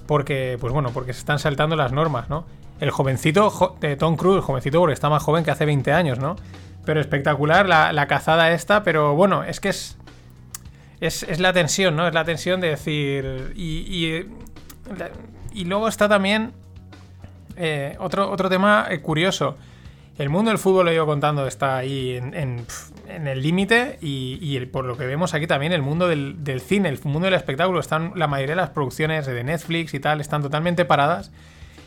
porque, 0.06 0.58
pues 0.60 0.72
bueno, 0.74 0.92
porque 0.94 1.14
se 1.14 1.20
están 1.20 1.40
saltando 1.40 1.76
las 1.76 1.92
normas, 1.92 2.30
¿no? 2.30 2.46
El 2.84 2.92
jovencito 2.92 3.50
jo- 3.50 3.78
de 3.80 3.96
Tom 3.96 4.18
Cruise, 4.18 4.44
jovencito 4.44 4.80
porque 4.80 4.94
está 4.94 5.10
más 5.10 5.24
joven 5.24 5.44
que 5.46 5.52
hace 5.52 5.66
20 5.66 5.94
años, 5.94 6.20
¿no? 6.20 6.36
Pero 6.86 7.00
espectacular 7.00 7.68
la, 7.68 7.94
la 7.94 8.08
cazada 8.08 8.52
esta, 8.52 8.84
pero 8.84 9.16
bueno, 9.16 9.44
es 9.44 9.60
que 9.62 9.70
es, 9.70 9.98
es, 11.00 11.24
es 11.24 11.40
la 11.40 11.54
tensión, 11.54 11.96
¿no? 11.96 12.06
Es 12.08 12.14
la 12.14 12.26
tensión 12.26 12.60
de 12.60 12.70
decir. 12.70 13.54
Y, 13.56 13.80
y, 13.88 14.30
y 15.54 15.66
luego 15.66 15.88
está 15.88 16.10
también 16.10 16.52
eh, 17.56 17.96
otro, 18.00 18.30
otro 18.30 18.50
tema 18.50 18.88
eh, 18.90 19.00
curioso. 19.00 19.58
El 20.18 20.30
mundo 20.30 20.52
del 20.52 20.60
fútbol, 20.60 20.86
lo 20.86 20.92
he 20.92 21.06
contando, 21.06 21.48
está 21.48 21.78
ahí 21.78 22.12
en, 22.18 22.34
en, 22.36 23.28
el 23.28 23.42
límite 23.42 23.98
y, 24.02 24.38
y 24.42 24.58
el- 24.58 24.68
por 24.68 24.86
lo 24.86 24.96
que 24.98 25.06
vemos 25.08 25.34
aquí 25.34 25.48
también 25.48 25.72
el 25.74 25.82
mundo 25.82 26.08
del, 26.08 26.44
del 26.44 26.62
cine, 26.62 26.90
el 26.90 27.00
mundo 27.04 27.22
del 27.22 27.34
espectáculo, 27.34 27.80
están 27.80 28.12
la 28.16 28.28
mayoría 28.28 28.56
de 28.56 28.62
las 28.62 28.70
producciones 28.72 29.26
de 29.26 29.44
Netflix 29.44 29.94
y 29.94 30.00
tal 30.00 30.20
están 30.22 30.42
totalmente 30.42 30.86
paradas 30.86 31.32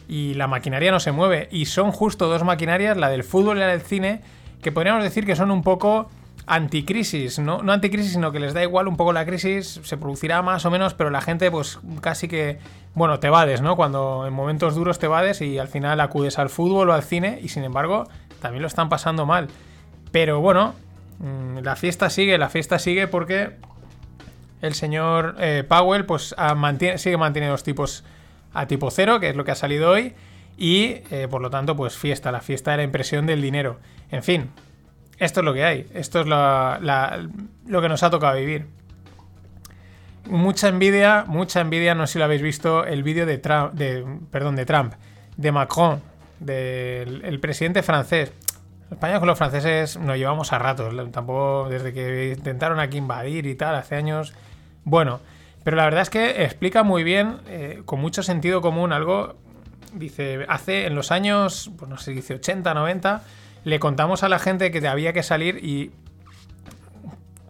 y 0.09 0.35
la 0.35 0.47
maquinaria 0.47 0.91
no 0.93 1.01
se 1.01 1.13
mueve. 1.13 1.49
Y 1.51 1.67
son 1.67 1.91
justo 1.93 2.29
dos 2.29 2.45
maquinarias, 2.45 2.97
la 2.97 3.09
del 3.09 3.25
fútbol 3.25 3.57
y 3.57 3.61
la 3.61 3.69
del 3.69 3.81
cine, 3.81 4.21
que 4.63 4.73
podríamos 4.73 5.03
decir 5.03 5.27
que 5.27 5.37
son 5.37 5.51
un 5.51 5.63
poco 5.63 6.09
anticrisis, 6.49 7.39
¿no? 7.41 7.63
No 7.63 7.73
anticrisis, 7.73 8.13
sino 8.13 8.31
que 8.33 8.39
les 8.41 8.55
da 8.55 8.63
igual 8.63 8.87
un 8.89 8.97
poco 8.97 9.13
la 9.13 9.27
crisis, 9.27 9.81
se 9.83 9.97
producirá 9.97 10.43
más 10.43 10.65
o 10.65 10.71
menos, 10.71 10.95
pero 10.95 11.11
la 11.11 11.21
gente 11.21 11.51
pues 11.51 11.81
casi 12.01 12.29
que, 12.29 12.59
bueno, 12.95 13.19
te 13.19 13.29
vades, 13.31 13.61
¿no? 13.63 13.75
Cuando 13.77 14.27
en 14.27 14.33
momentos 14.33 14.75
duros 14.77 14.99
te 15.01 15.09
vades 15.09 15.41
y 15.41 15.59
al 15.59 15.69
final 15.69 16.01
acudes 16.01 16.39
al 16.39 16.49
fútbol 16.49 16.91
o 16.91 16.93
al 16.93 17.03
cine 17.03 17.41
y 17.43 17.49
sin 17.49 17.65
embargo 17.65 18.05
también 18.41 18.63
lo 18.63 18.69
están 18.69 18.89
pasando 18.89 19.27
mal. 19.27 19.49
Pero 20.13 20.41
bueno, 20.41 20.75
mm, 21.19 21.59
la 21.65 21.75
fiesta 21.75 22.11
sigue, 22.11 22.39
la 22.39 22.49
fiesta 22.49 22.79
sigue 22.79 23.09
porque 23.09 23.57
el 24.63 24.75
señor 24.75 25.35
eh, 25.41 25.65
Powell 25.69 26.05
pues 26.07 26.35
mantiene- 26.57 26.99
sigue 26.99 27.17
manteniendo 27.17 27.55
los 27.55 27.65
tipos 27.65 28.05
a 28.61 28.67
tipo 28.67 28.91
cero, 28.91 29.21
que 29.21 29.29
es 29.31 29.37
lo 29.37 29.45
que 29.45 29.51
ha 29.53 29.57
salido 29.57 29.91
hoy, 29.91 30.15
y 30.57 31.03
eh, 31.11 31.29
por 31.31 31.43
lo 31.43 31.51
tanto 31.51 31.77
pues 31.77 31.97
fiesta, 31.97 32.33
la 32.33 32.41
fiesta 32.41 32.71
de 32.73 32.79
la 32.79 32.83
impresión 32.83 33.27
del 33.27 33.43
dinero. 33.43 33.79
En 34.11 34.23
fin, 34.23 34.51
esto 35.19 35.41
es 35.41 35.45
lo 35.45 35.53
que 35.55 35.65
hay, 35.65 35.87
esto 35.95 36.21
es 36.21 36.27
la- 36.27 37.29
lo 37.67 37.83
que 37.83 37.89
nos 37.89 38.03
ha 38.03 38.11
tocado 38.11 38.37
vivir. 38.37 38.67
Mucha 40.29 40.69
envidia, 40.69 41.25
mucha 41.29 41.61
envidia, 41.61 41.95
no 41.95 42.07
sé 42.07 42.15
si 42.15 42.19
lo 42.19 42.25
habéis 42.25 42.43
visto, 42.43 42.85
el 42.85 43.03
vídeo 43.05 43.27
de 43.27 43.39
Trump, 43.39 43.75
de, 43.75 44.05
de 44.05 44.67
Trump, 44.67 44.95
de 45.37 45.53
Macron, 45.53 46.01
del 46.41 47.25
el 47.25 47.39
presidente 47.39 47.83
francés. 47.85 48.33
España 48.91 49.19
con 49.21 49.29
los 49.29 49.39
franceses 49.39 49.97
nos 49.99 50.17
llevamos 50.17 50.53
a 50.53 50.59
ratos, 50.59 50.95
tampoco 51.13 51.69
desde 51.69 51.93
que 51.93 52.35
intentaron 52.37 52.81
aquí 52.81 52.97
invadir 52.99 53.47
y 53.47 53.55
tal, 53.55 53.77
hace 53.77 53.95
años. 53.95 54.33
Bueno, 54.85 55.21
pero 55.67 55.77
la 55.77 55.83
verdad 55.85 56.03
es 56.03 56.11
que 56.11 56.45
explica 56.45 56.85
muy 56.85 57.03
bien, 57.03 57.39
eh, 57.49 57.83
con 57.87 58.01
mucho 58.01 58.23
sentido 58.23 58.61
común, 58.61 58.93
algo. 58.93 59.35
Dice, 59.93 60.47
hace 60.49 60.87
en 60.87 60.95
los 60.95 61.11
años, 61.11 61.73
pues 61.77 61.89
no 61.91 61.99
sé, 61.99 62.13
dice 62.13 62.35
80, 62.35 62.73
90, 62.73 63.25
le 63.65 63.81
contamos 63.81 64.23
a 64.23 64.29
la 64.29 64.39
gente 64.39 64.71
que 64.71 64.87
había 64.87 65.13
que 65.13 65.25
salir 65.25 65.59
y 65.65 65.91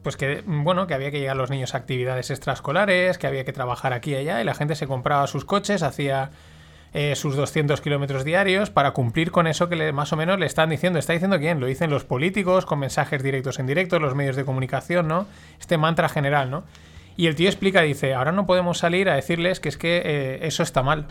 pues 0.02 0.16
que 0.16 0.42
bueno, 0.46 0.86
que 0.86 0.94
había 0.94 1.10
que 1.10 1.18
llegar 1.20 1.36
los 1.36 1.50
niños 1.50 1.74
a 1.74 1.76
actividades 1.76 2.30
extraescolares, 2.30 3.18
que 3.18 3.26
había 3.26 3.44
que 3.44 3.52
trabajar 3.52 3.92
aquí 3.92 4.12
y 4.12 4.16
allá, 4.16 4.40
y 4.40 4.44
la 4.44 4.54
gente 4.54 4.76
se 4.76 4.86
compraba 4.86 5.26
sus 5.26 5.44
coches, 5.44 5.82
hacía 5.82 6.30
eh, 6.94 7.16
sus 7.16 7.36
200 7.36 7.82
kilómetros 7.82 8.24
diarios 8.24 8.70
para 8.70 8.92
cumplir 8.92 9.30
con 9.30 9.46
eso 9.46 9.68
que 9.68 9.76
le- 9.76 9.92
más 9.92 10.10
o 10.14 10.16
menos 10.16 10.38
le 10.38 10.46
están 10.46 10.70
diciendo. 10.70 10.98
¿Está 10.98 11.12
diciendo 11.12 11.38
quién? 11.38 11.60
Lo 11.60 11.66
dicen 11.66 11.90
los 11.90 12.04
políticos, 12.04 12.64
con 12.64 12.78
mensajes 12.78 13.22
directos 13.22 13.58
en 13.58 13.66
directo, 13.66 13.98
los 13.98 14.14
medios 14.14 14.36
de 14.36 14.46
comunicación, 14.46 15.06
¿no? 15.06 15.26
Este 15.60 15.76
mantra 15.76 16.08
general, 16.08 16.50
¿no? 16.50 16.64
Y 17.16 17.26
el 17.28 17.34
tío 17.34 17.48
explica, 17.48 17.80
dice, 17.82 18.14
ahora 18.14 18.32
no 18.32 18.46
podemos 18.46 18.78
salir 18.78 19.08
a 19.08 19.14
decirles 19.14 19.60
que 19.60 19.68
es 19.70 19.76
que 19.78 20.02
eh, 20.04 20.38
eso 20.42 20.62
está 20.62 20.82
mal. 20.82 21.06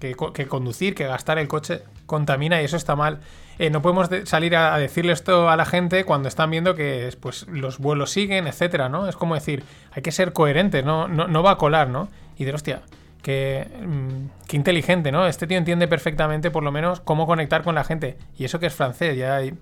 Que, 0.00 0.14
co- 0.14 0.32
que 0.32 0.46
conducir, 0.46 0.94
que 0.94 1.04
gastar 1.04 1.38
el 1.38 1.46
coche 1.46 1.82
contamina 2.06 2.60
y 2.62 2.64
eso 2.64 2.76
está 2.76 2.96
mal. 2.96 3.20
Eh, 3.58 3.68
no 3.70 3.82
podemos 3.82 4.08
de- 4.08 4.24
salir 4.26 4.56
a, 4.56 4.76
decirle 4.78 5.12
esto 5.12 5.50
a 5.50 5.56
la 5.56 5.66
gente 5.66 6.04
cuando 6.04 6.26
están 6.28 6.50
viendo 6.50 6.74
que 6.74 7.14
pues, 7.20 7.46
los 7.48 7.78
vuelos 7.78 8.10
siguen, 8.10 8.46
etcétera, 8.46 8.88
¿no? 8.88 9.06
Es 9.08 9.16
como 9.16 9.34
decir, 9.34 9.62
hay 9.92 10.00
que 10.02 10.10
ser 10.10 10.32
coherentes, 10.32 10.84
no, 10.84 11.06
no, 11.06 11.42
va 11.42 11.50
a 11.52 11.56
colar, 11.58 11.88
¿no? 11.90 12.08
Y 12.38 12.44
de 12.46 12.54
hostia, 12.54 12.80
que, 13.22 13.66
mm, 13.86 14.46
qué 14.48 14.56
inteligente, 14.56 15.12
¿no? 15.12 15.26
Este 15.26 15.46
tío 15.46 15.58
entiende 15.58 15.86
perfectamente, 15.86 16.50
por 16.50 16.62
lo 16.62 16.72
menos, 16.72 17.00
cómo 17.00 17.26
conectar 17.26 17.62
con 17.62 17.74
la 17.74 17.84
gente. 17.84 18.16
Y 18.38 18.46
eso 18.46 18.58
que 18.58 18.66
es 18.66 18.74
francés, 18.74 19.18
ya 19.18 19.36
hay. 19.36 19.52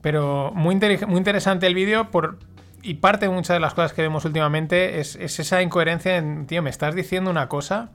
Pero 0.00 0.52
muy, 0.54 0.76
muy 1.06 1.18
interesante 1.18 1.66
el 1.66 1.74
vídeo 1.74 2.10
por. 2.10 2.38
Y 2.82 2.94
parte 2.94 3.26
de 3.26 3.32
muchas 3.32 3.56
de 3.56 3.60
las 3.60 3.74
cosas 3.74 3.92
que 3.92 4.02
vemos 4.02 4.24
últimamente 4.24 5.00
es, 5.00 5.16
es 5.16 5.38
esa 5.40 5.62
incoherencia 5.62 6.16
en, 6.16 6.46
tío, 6.46 6.62
me 6.62 6.70
estás 6.70 6.94
diciendo 6.94 7.30
una 7.30 7.48
cosa, 7.48 7.90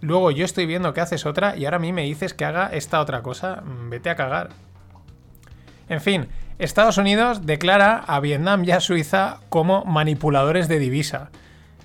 luego 0.00 0.30
yo 0.30 0.44
estoy 0.44 0.66
viendo 0.66 0.94
que 0.94 1.00
haces 1.00 1.26
otra 1.26 1.56
y 1.56 1.64
ahora 1.64 1.76
a 1.76 1.80
mí 1.80 1.92
me 1.92 2.02
dices 2.02 2.34
que 2.34 2.44
haga 2.44 2.68
esta 2.72 3.00
otra 3.00 3.22
cosa, 3.22 3.62
Mm, 3.62 3.90
vete 3.90 4.10
a 4.10 4.16
cagar. 4.16 4.50
En 5.88 6.00
fin, 6.00 6.28
Estados 6.58 6.96
Unidos 6.96 7.44
declara 7.44 7.96
a 8.06 8.20
Vietnam 8.20 8.64
y 8.64 8.70
a 8.70 8.80
Suiza 8.80 9.38
como 9.48 9.84
manipuladores 9.84 10.68
de 10.68 10.78
divisa. 10.78 11.30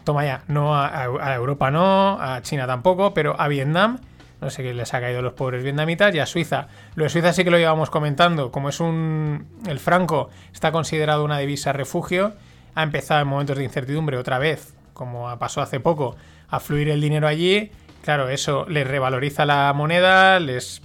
Toma 0.03 0.23
ya, 0.23 0.43
no 0.47 0.73
a 0.73 1.35
Europa 1.35 1.69
no, 1.69 2.17
a 2.21 2.41
China 2.41 2.65
tampoco, 2.65 3.13
pero 3.13 3.35
a 3.37 3.49
Vietnam, 3.49 3.99
no 4.41 4.49
sé 4.49 4.63
qué 4.63 4.73
les 4.73 4.93
ha 4.93 5.01
caído 5.01 5.19
a 5.19 5.21
los 5.21 5.33
pobres 5.33 5.63
vietnamitas, 5.63 6.13
y 6.13 6.19
a 6.19 6.25
Suiza. 6.25 6.67
Lo 6.95 7.03
de 7.03 7.09
Suiza 7.09 7.33
sí 7.33 7.43
que 7.43 7.51
lo 7.51 7.57
llevamos 7.57 7.89
comentando, 7.89 8.51
como 8.51 8.69
es 8.69 8.79
un... 8.79 9.47
el 9.67 9.79
franco 9.79 10.29
está 10.53 10.71
considerado 10.71 11.23
una 11.23 11.39
divisa 11.39 11.73
refugio, 11.73 12.33
ha 12.75 12.83
empezado 12.83 13.21
en 13.21 13.27
momentos 13.27 13.57
de 13.57 13.63
incertidumbre 13.63 14.17
otra 14.17 14.39
vez, 14.39 14.73
como 14.93 15.37
pasó 15.39 15.61
hace 15.61 15.79
poco, 15.79 16.15
a 16.49 16.59
fluir 16.59 16.89
el 16.89 17.01
dinero 17.01 17.27
allí. 17.27 17.71
Claro, 18.03 18.29
eso 18.29 18.65
les 18.69 18.87
revaloriza 18.87 19.45
la 19.45 19.73
moneda, 19.73 20.39
les 20.39 20.81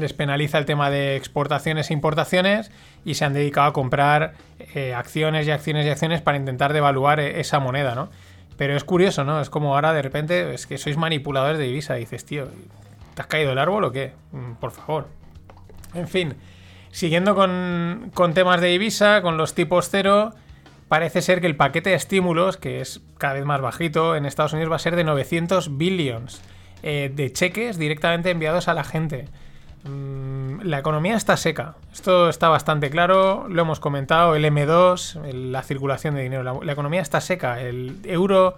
les 0.00 0.12
penaliza 0.12 0.58
el 0.58 0.66
tema 0.66 0.90
de 0.90 1.16
exportaciones 1.16 1.90
e 1.90 1.94
importaciones 1.94 2.70
y 3.04 3.14
se 3.14 3.24
han 3.24 3.32
dedicado 3.32 3.68
a 3.68 3.72
comprar 3.72 4.34
eh, 4.74 4.94
acciones 4.94 5.46
y 5.46 5.50
acciones 5.50 5.86
y 5.86 5.90
acciones 5.90 6.20
para 6.22 6.36
intentar 6.36 6.72
devaluar 6.72 7.20
eh, 7.20 7.40
esa 7.40 7.60
moneda, 7.60 7.94
¿no? 7.94 8.10
Pero 8.56 8.76
es 8.76 8.84
curioso, 8.84 9.24
¿no? 9.24 9.40
Es 9.40 9.50
como 9.50 9.74
ahora 9.74 9.92
de 9.92 10.02
repente 10.02 10.54
es 10.54 10.66
que 10.66 10.78
sois 10.78 10.96
manipuladores 10.96 11.58
de 11.58 11.64
divisa 11.64 11.96
y 11.96 12.00
dices, 12.00 12.24
tío, 12.24 12.48
¿te 13.14 13.22
has 13.22 13.26
caído 13.28 13.52
el 13.52 13.58
árbol 13.58 13.84
o 13.84 13.92
qué? 13.92 14.12
Mm, 14.32 14.52
Por 14.54 14.70
favor. 14.70 15.08
En 15.94 16.08
fin, 16.08 16.34
siguiendo 16.90 17.34
con, 17.34 18.10
con 18.14 18.34
temas 18.34 18.60
de 18.60 18.68
divisa, 18.68 19.22
con 19.22 19.36
los 19.36 19.54
tipos 19.54 19.88
cero, 19.90 20.32
parece 20.88 21.22
ser 21.22 21.40
que 21.40 21.46
el 21.46 21.56
paquete 21.56 21.90
de 21.90 21.96
estímulos, 21.96 22.56
que 22.56 22.80
es 22.80 23.00
cada 23.18 23.34
vez 23.34 23.44
más 23.44 23.60
bajito 23.60 24.16
en 24.16 24.26
Estados 24.26 24.52
Unidos, 24.52 24.70
va 24.70 24.76
a 24.76 24.80
ser 24.80 24.96
de 24.96 25.04
900 25.04 25.76
billions 25.76 26.40
eh, 26.82 27.10
de 27.14 27.32
cheques 27.32 27.78
directamente 27.78 28.30
enviados 28.30 28.68
a 28.68 28.74
la 28.74 28.84
gente. 28.84 29.26
Mm, 29.88 30.60
La 30.64 30.78
economía 30.78 31.16
está 31.16 31.36
seca. 31.36 31.74
Esto 31.92 32.28
está 32.28 32.48
bastante 32.48 32.90
claro. 32.90 33.46
Lo 33.48 33.62
hemos 33.62 33.78
comentado. 33.80 34.34
El 34.34 34.44
M2, 34.44 35.16
el- 35.24 35.52
la 35.52 35.62
circulación 35.62 36.14
de 36.14 36.22
dinero. 36.22 36.42
La, 36.62 36.72
economía 36.72 37.00
está 37.00 37.20
seca. 37.20 37.60
El 37.60 37.98
euro 38.04 38.56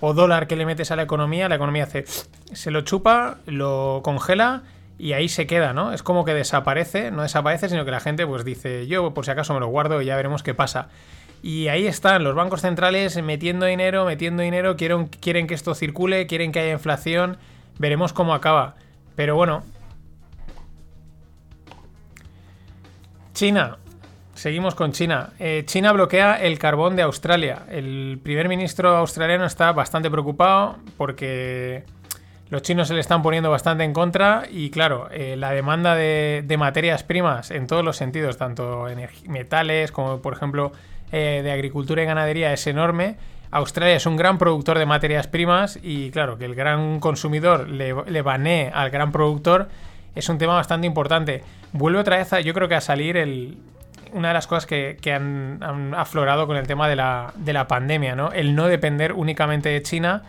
o 0.00 0.12
dólar 0.12 0.46
que 0.46 0.56
le 0.56 0.66
metes 0.66 0.90
a 0.90 0.96
la 0.96 1.02
economía, 1.02 1.48
la 1.48 1.54
economía 1.54 1.84
hace, 1.84 2.04
se 2.52 2.70
lo 2.70 2.82
chupa, 2.82 3.36
lo 3.46 4.00
congela 4.04 4.62
y 4.98 5.14
ahí 5.14 5.28
se 5.30 5.46
queda, 5.46 5.72
¿no? 5.72 5.92
Es 5.94 6.02
como 6.02 6.24
que 6.26 6.34
desaparece, 6.34 7.10
no 7.10 7.22
desaparece, 7.22 7.70
sino 7.70 7.84
que 7.86 7.90
la 7.90 8.00
gente 8.00 8.26
pues 8.26 8.44
dice, 8.44 8.86
yo 8.86 9.14
por 9.14 9.24
si 9.24 9.30
acaso 9.30 9.54
me 9.54 9.60
lo 9.60 9.68
guardo 9.68 10.02
y 10.02 10.06
ya 10.06 10.16
veremos 10.16 10.42
qué 10.42 10.52
pasa. 10.52 10.88
Y 11.42 11.68
ahí 11.68 11.86
están 11.86 12.24
los 12.24 12.34
bancos 12.34 12.60
centrales 12.60 13.22
metiendo 13.22 13.64
dinero, 13.66 14.04
metiendo 14.04 14.42
dinero, 14.42 14.76
quieren 14.76 15.46
que 15.46 15.54
esto 15.54 15.74
circule, 15.74 16.26
quieren 16.26 16.52
que 16.52 16.60
haya 16.60 16.72
inflación, 16.72 17.38
veremos 17.78 18.12
cómo 18.12 18.34
acaba. 18.34 18.74
Pero 19.14 19.34
bueno. 19.36 19.62
China. 23.36 23.76
Seguimos 24.34 24.74
con 24.74 24.92
China. 24.92 25.34
Eh, 25.38 25.64
China 25.66 25.92
bloquea 25.92 26.40
el 26.40 26.58
carbón 26.58 26.96
de 26.96 27.02
Australia. 27.02 27.64
El 27.68 28.18
primer 28.22 28.48
ministro 28.48 28.96
australiano 28.96 29.44
está 29.44 29.72
bastante 29.72 30.10
preocupado 30.10 30.78
porque 30.96 31.84
los 32.48 32.62
chinos 32.62 32.88
se 32.88 32.94
le 32.94 33.00
están 33.00 33.22
poniendo 33.22 33.50
bastante 33.50 33.84
en 33.84 33.92
contra 33.92 34.44
y 34.50 34.70
claro, 34.70 35.10
eh, 35.10 35.36
la 35.36 35.50
demanda 35.50 35.94
de, 35.94 36.56
materias 36.58 37.02
primas 37.02 37.50
en 37.50 37.66
todos 37.66 37.84
los 37.84 37.98
sentidos, 37.98 38.38
tanto 38.38 38.86
metales 39.28 39.92
como 39.92 40.22
por 40.22 40.32
ejemplo 40.32 40.72
eh, 41.12 41.42
de 41.44 41.52
agricultura 41.52 42.02
y 42.02 42.06
ganadería 42.06 42.54
es 42.54 42.66
enorme. 42.66 43.16
Australia 43.50 43.96
es 43.96 44.06
un 44.06 44.16
gran 44.16 44.38
productor 44.38 44.78
de 44.78 44.86
materias 44.86 45.26
primas 45.26 45.78
y 45.82 46.10
claro, 46.10 46.38
que 46.38 46.46
el 46.46 46.54
gran 46.54 47.00
consumidor 47.00 47.68
le, 47.68 47.94
le 48.06 48.22
banee 48.22 48.70
al 48.72 48.88
gran 48.88 49.12
productor 49.12 49.68
es 50.16 50.28
un 50.28 50.38
tema 50.38 50.54
bastante 50.54 50.86
importante. 50.86 51.44
Vuelve 51.72 52.00
otra 52.00 52.16
vez, 52.16 52.32
a, 52.32 52.40
yo 52.40 52.52
creo 52.54 52.68
que 52.68 52.74
a 52.74 52.80
salir 52.80 53.16
el, 53.16 53.58
una 54.12 54.28
de 54.28 54.34
las 54.34 54.46
cosas 54.46 54.66
que, 54.66 55.12
han, 55.12 55.94
aflorado 55.94 56.46
con 56.46 56.56
el 56.56 56.66
tema 56.66 56.88
de 56.88 56.96
la, 56.96 57.32
de 57.36 57.52
la 57.52 57.68
pandemia, 57.68 58.16
¿no? 58.16 58.32
El 58.32 58.56
no 58.56 58.66
depender 58.66 59.12
únicamente 59.12 59.68
de 59.68 59.82
China, 59.82 60.22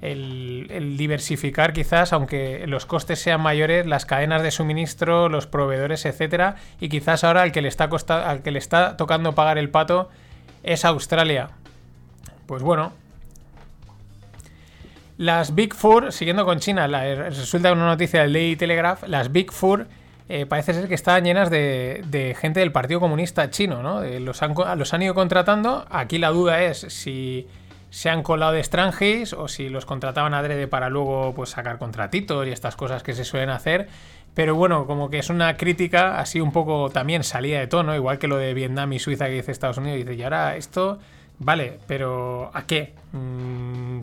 el, 0.00 0.96
diversificar 0.96 1.72
quizás, 1.72 2.12
aunque 2.12 2.66
los 2.66 2.86
costes 2.86 3.18
sean 3.18 3.40
mayores, 3.40 3.86
las 3.86 4.06
cadenas 4.06 4.42
de 4.42 4.50
suministro, 4.50 5.28
los 5.28 5.46
proveedores, 5.46 6.04
etcétera, 6.06 6.56
y 6.80 6.88
quizás 6.88 7.22
ahora 7.22 7.42
al 7.42 7.52
que 7.52 7.62
le 7.62 7.68
está, 7.68 7.84
al 8.28 8.42
que 8.42 8.50
le 8.50 8.58
está 8.58 8.96
tocando 8.96 9.34
pagar 9.34 9.58
el 9.58 9.70
pato 9.70 10.10
es 10.62 10.84
Australia. 10.84 11.50
Pues 12.46 12.62
bueno. 12.62 12.92
Las 15.16 15.54
Big 15.54 15.74
Four, 15.74 16.12
siguiendo 16.12 16.44
con 16.44 16.58
China, 16.58 16.88
la, 16.88 17.04
resulta 17.14 17.72
una 17.72 17.86
noticia 17.86 18.22
del 18.22 18.32
Daily 18.32 18.56
Telegraph, 18.56 19.04
las 19.06 19.30
Big 19.30 19.52
Four 19.52 19.86
eh, 20.28 20.46
parece 20.46 20.72
ser 20.72 20.88
que 20.88 20.94
están 20.94 21.24
llenas 21.24 21.50
de, 21.50 22.36
gente 22.40 22.60
del 22.60 22.72
Partido 22.72 22.98
Comunista 22.98 23.50
chino, 23.50 23.82
¿no? 23.82 24.02
Eh, 24.02 24.20
los, 24.20 24.42
han, 24.42 24.54
los 24.76 24.94
han 24.94 25.02
ido 25.02 25.14
contratando. 25.14 25.86
Aquí 25.90 26.18
la 26.18 26.30
duda 26.30 26.62
es 26.62 26.78
si 26.78 27.46
se 27.90 28.08
han 28.08 28.22
colado 28.22 28.52
de 28.52 28.58
extranjeros 28.58 29.34
o 29.34 29.48
si 29.48 29.68
los 29.68 29.84
contrataban 29.84 30.34
adrede 30.34 30.66
para 30.66 30.88
luego 30.88 31.32
pues 31.34 31.50
sacar 31.50 31.78
contratitos 31.78 32.46
y 32.46 32.50
estas 32.50 32.74
cosas 32.74 33.02
que 33.02 33.12
se 33.12 33.24
suelen 33.24 33.50
hacer. 33.50 33.88
Pero 34.34 34.54
bueno, 34.56 34.86
como 34.86 35.10
que 35.10 35.18
es 35.18 35.30
una 35.30 35.56
crítica 35.56 36.18
así 36.18 36.40
un 36.40 36.50
poco 36.50 36.90
también 36.90 37.22
salida 37.22 37.60
de 37.60 37.66
tono, 37.66 37.94
igual 37.94 38.18
que 38.18 38.26
lo 38.26 38.36
de 38.36 38.52
Vietnam 38.54 38.92
y 38.94 38.98
Suiza 38.98 39.26
que 39.26 39.32
dice 39.32 39.52
Estados 39.52 39.76
Unidos. 39.76 39.98
Dice, 39.98 40.14
y 40.14 40.22
ahora 40.22 40.56
esto, 40.56 40.98
vale, 41.38 41.78
pero 41.86 42.50
¿a 42.54 42.66
qué? 42.66 42.94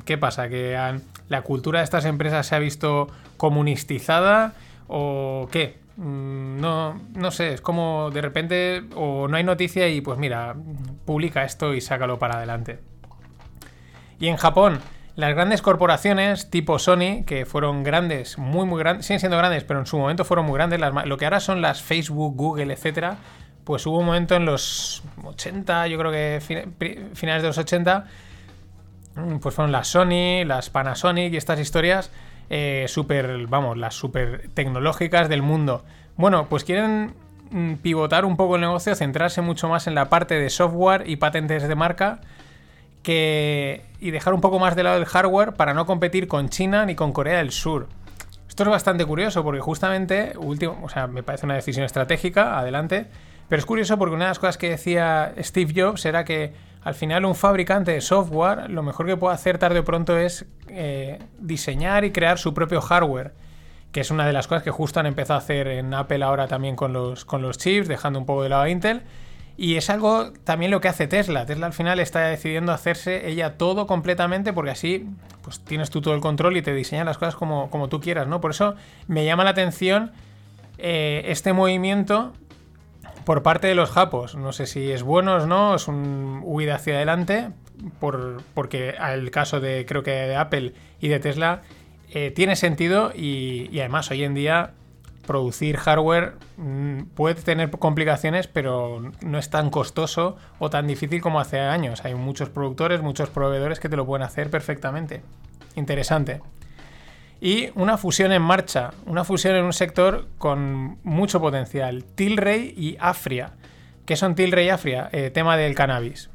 ¿Qué 0.06 0.18
pasa? 0.18 0.50
¿Que 0.50 1.00
la 1.30 1.42
cultura 1.42 1.80
de 1.80 1.84
estas 1.84 2.06
empresas 2.06 2.48
se 2.48 2.56
ha 2.56 2.60
visto 2.60 3.08
comunistizada 3.38 4.54
o 4.88 5.48
qué? 5.52 5.80
No, 5.98 7.00
no 7.14 7.32
sé, 7.32 7.54
es 7.54 7.62
como 7.62 8.10
de 8.12 8.22
repente 8.22 8.84
o 8.96 9.28
no 9.28 9.38
hay 9.38 9.44
noticia 9.44 9.88
y 9.90 10.02
pues 10.02 10.18
mira, 10.18 10.56
publica 11.06 11.44
esto 11.44 11.74
y 11.74 11.82
sácalo 11.82 12.18
para 12.18 12.38
adelante. 12.38 12.80
Y 14.20 14.28
en 14.28 14.38
Japón, 14.38 14.80
las 15.16 15.34
grandes 15.34 15.62
corporaciones 15.62 16.50
tipo 16.50 16.80
Sony, 16.80 17.24
que 17.26 17.46
fueron 17.46 17.84
grandes, 17.84 18.38
muy, 18.38 18.66
muy 18.66 18.80
grandes, 18.80 19.06
siguen 19.06 19.20
siendo 19.20 19.38
grandes, 19.38 19.64
pero 19.64 19.80
en 19.80 19.86
su 19.86 19.98
momento 19.98 20.26
fueron 20.26 20.46
muy 20.46 20.56
grandes, 20.56 20.80
las, 20.80 21.06
lo 21.06 21.18
que 21.18 21.26
ahora 21.26 21.40
son 21.40 21.62
las 21.62 21.82
Facebook, 21.82 22.36
Google, 22.36 22.74
etcétera, 22.74 23.18
pues 23.64 23.86
hubo 23.86 24.00
un 24.00 24.06
momento 24.06 24.36
en 24.36 24.46
los 24.46 25.04
80, 25.24 25.88
yo 25.88 25.98
creo 25.98 26.12
que 26.12 26.40
finales 27.14 27.42
de 27.42 27.48
los 27.48 27.58
80, 27.58 28.06
pues 29.42 29.56
fueron 29.56 29.72
las 29.72 29.88
Sony, 29.88 30.46
las 30.46 30.70
Panasonic 30.70 31.34
y 31.34 31.38
estas 31.38 31.60
historias 31.60 32.12
eh, 32.50 32.86
súper, 32.88 33.48
vamos, 33.48 33.78
las 33.78 33.96
súper 33.96 34.50
tecnológicas 34.54 35.30
del 35.30 35.42
mundo. 35.42 35.86
Bueno, 36.18 36.48
pues 36.50 36.64
quieren 36.64 37.14
mm, 37.50 37.76
pivotar 37.76 38.26
un 38.26 38.36
poco 38.36 38.56
el 38.56 38.62
negocio, 38.62 38.94
centrarse 38.96 39.42
mucho 39.42 39.70
más 39.70 39.88
en 39.88 39.96
la 39.96 40.10
parte 40.10 40.36
de 40.36 40.50
software 40.50 41.10
y 41.10 41.16
patentes 41.16 41.68
de 41.68 41.76
marca 41.76 42.20
que, 43.04 43.86
y 44.00 44.12
dejar 44.12 44.34
un 44.34 44.42
poco 44.42 44.60
más 44.60 44.76
de 44.76 44.84
lado 44.84 44.98
el 44.98 45.06
hardware 45.06 45.54
para 45.54 45.74
no 45.74 45.86
competir 45.86 46.28
con 46.28 46.50
China 46.50 46.86
ni 46.86 46.96
con 46.96 47.14
Corea 47.14 47.38
del 47.38 47.52
Sur. 47.52 47.88
Esto 48.50 48.64
es 48.64 48.70
bastante 48.70 49.06
curioso 49.06 49.44
porque 49.46 49.62
justamente, 49.62 50.34
último, 50.38 50.78
o 50.84 50.90
sea, 50.90 51.08
me 51.08 51.24
parece 51.24 51.46
una 51.46 51.56
decisión 51.56 51.86
estratégica, 51.86 52.60
adelante, 52.60 53.08
pero 53.52 53.60
es 53.60 53.66
curioso 53.66 53.98
porque 53.98 54.16
una 54.16 54.24
de 54.24 54.30
las 54.30 54.40
cosas 54.40 54.58
que 54.58 54.70
decía 54.70 55.34
Steve 55.40 55.74
Jobs 55.76 56.06
era 56.06 56.24
que 56.24 56.54
al 56.84 56.96
final 56.96 57.26
un 57.26 57.36
fabricante 57.36 57.92
de 57.92 58.00
software 58.00 58.70
lo 58.70 58.82
mejor 58.82 59.08
que 59.08 59.18
puede 59.18 59.36
hacer 59.36 59.58
tarde 59.58 59.80
o 59.80 59.84
pronto 59.84 60.18
es 60.18 60.46
eh, 60.70 61.20
diseñar 61.38 62.06
y 62.06 62.14
crear 62.14 62.38
su 62.38 62.54
propio 62.54 62.80
hardware, 62.80 63.34
que 63.92 64.00
es 64.00 64.10
una 64.10 64.26
de 64.26 64.32
las 64.32 64.48
cosas 64.48 64.64
que 64.64 64.72
justo 64.72 65.02
han 65.02 65.06
empezado 65.06 65.38
a 65.38 65.44
hacer 65.44 65.68
en 65.68 65.94
Apple 65.94 66.24
ahora 66.24 66.48
también 66.48 66.78
con 66.78 66.94
los, 66.94 67.26
con 67.26 67.42
los 67.42 67.58
chips, 67.58 67.90
dejando 67.90 68.20
un 68.20 68.26
poco 68.26 68.44
de 68.44 68.48
lado 68.48 68.62
a 68.62 68.70
Intel. 68.70 69.02
Y 69.58 69.76
es 69.76 69.90
algo 69.90 70.32
también 70.46 70.72
lo 70.72 70.80
que 70.80 70.88
hace 70.88 71.08
Tesla. 71.08 71.46
Tesla 71.46 71.66
al 71.66 71.74
final 71.74 72.00
está 72.00 72.22
decidiendo 72.22 72.72
hacerse 72.72 73.28
ella 73.28 73.58
todo 73.58 73.86
completamente 73.86 74.54
porque 74.54 74.72
así 74.72 75.10
pues 75.42 75.60
tienes 75.60 75.90
tú 75.90 76.00
todo 76.00 76.14
el 76.14 76.22
control 76.22 76.56
y 76.56 76.62
te 76.62 76.74
diseñan 76.74 77.06
las 77.06 77.18
cosas 77.18 77.36
como, 77.36 77.70
como 77.70 77.90
tú 77.90 78.00
quieras, 78.00 78.28
¿no? 78.28 78.40
Por 78.40 78.52
eso 78.52 78.76
me 79.10 79.26
llama 79.26 79.44
la 79.44 79.50
atención 79.50 80.14
eh, 80.78 81.24
este 81.26 81.52
movimiento 81.52 82.32
por 83.32 83.44
parte 83.44 83.68
de 83.68 83.76
los 83.76 83.90
japos. 83.90 84.36
No 84.36 84.52
sé 84.52 84.66
si 84.66 84.92
es 84.92 85.04
bueno 85.04 85.36
o 85.36 85.46
no, 85.48 85.76
es 85.76 85.88
un 85.88 86.42
huida 86.44 86.76
hacia 86.76 86.96
adelante, 86.96 87.52
por, 88.02 88.42
porque 88.54 88.90
el 88.90 89.32
caso 89.32 89.62
de 89.62 89.86
creo 89.86 90.04
que 90.04 90.12
de 90.12 90.36
Apple 90.36 90.74
y 91.00 91.08
de 91.08 91.22
Tesla 91.22 91.62
eh, 92.10 92.32
tiene 92.32 92.58
sentido 92.58 93.14
y, 93.16 93.70
y 93.72 93.80
además 93.80 94.12
hoy 94.12 94.26
en 94.26 94.34
día 94.34 94.74
producir 95.26 95.78
hardware 95.78 96.34
mm, 96.58 97.04
puede 97.16 97.36
tener 97.36 97.70
complicaciones, 97.70 98.48
pero 98.48 99.14
no 99.22 99.38
es 99.38 99.50
tan 99.50 99.70
costoso 99.70 100.36
o 100.60 100.70
tan 100.70 100.86
difícil 100.86 101.22
como 101.22 101.40
hace 101.40 101.62
años. 101.62 102.04
Hay 102.04 102.16
muchos 102.16 102.50
productores, 102.50 103.02
muchos 103.02 103.30
proveedores 103.30 103.80
que 103.80 103.88
te 103.88 103.96
lo 103.96 104.06
pueden 104.06 104.26
hacer 104.26 104.50
perfectamente. 104.50 105.22
Interesante. 105.78 106.42
Y 107.44 107.72
una 107.74 107.98
fusión 107.98 108.32
en 108.32 108.44
marcha, 108.44 108.92
una 109.08 109.24
fusión 109.24 109.56
en 109.56 109.66
un 109.66 109.74
sector 109.74 110.28
con 110.38 111.00
mucho 111.04 111.42
potencial. 111.42 112.04
Tilray 112.04 112.76
y 112.78 112.98
Afria. 113.00 113.54
¿Qué 114.06 114.16
son 114.16 114.36
Tilray 114.36 114.68
y 114.68 114.70
Afria? 114.70 115.10
Eh, 115.12 115.32
tema 115.32 115.58
del 115.58 115.74
cannabis. 115.74 116.30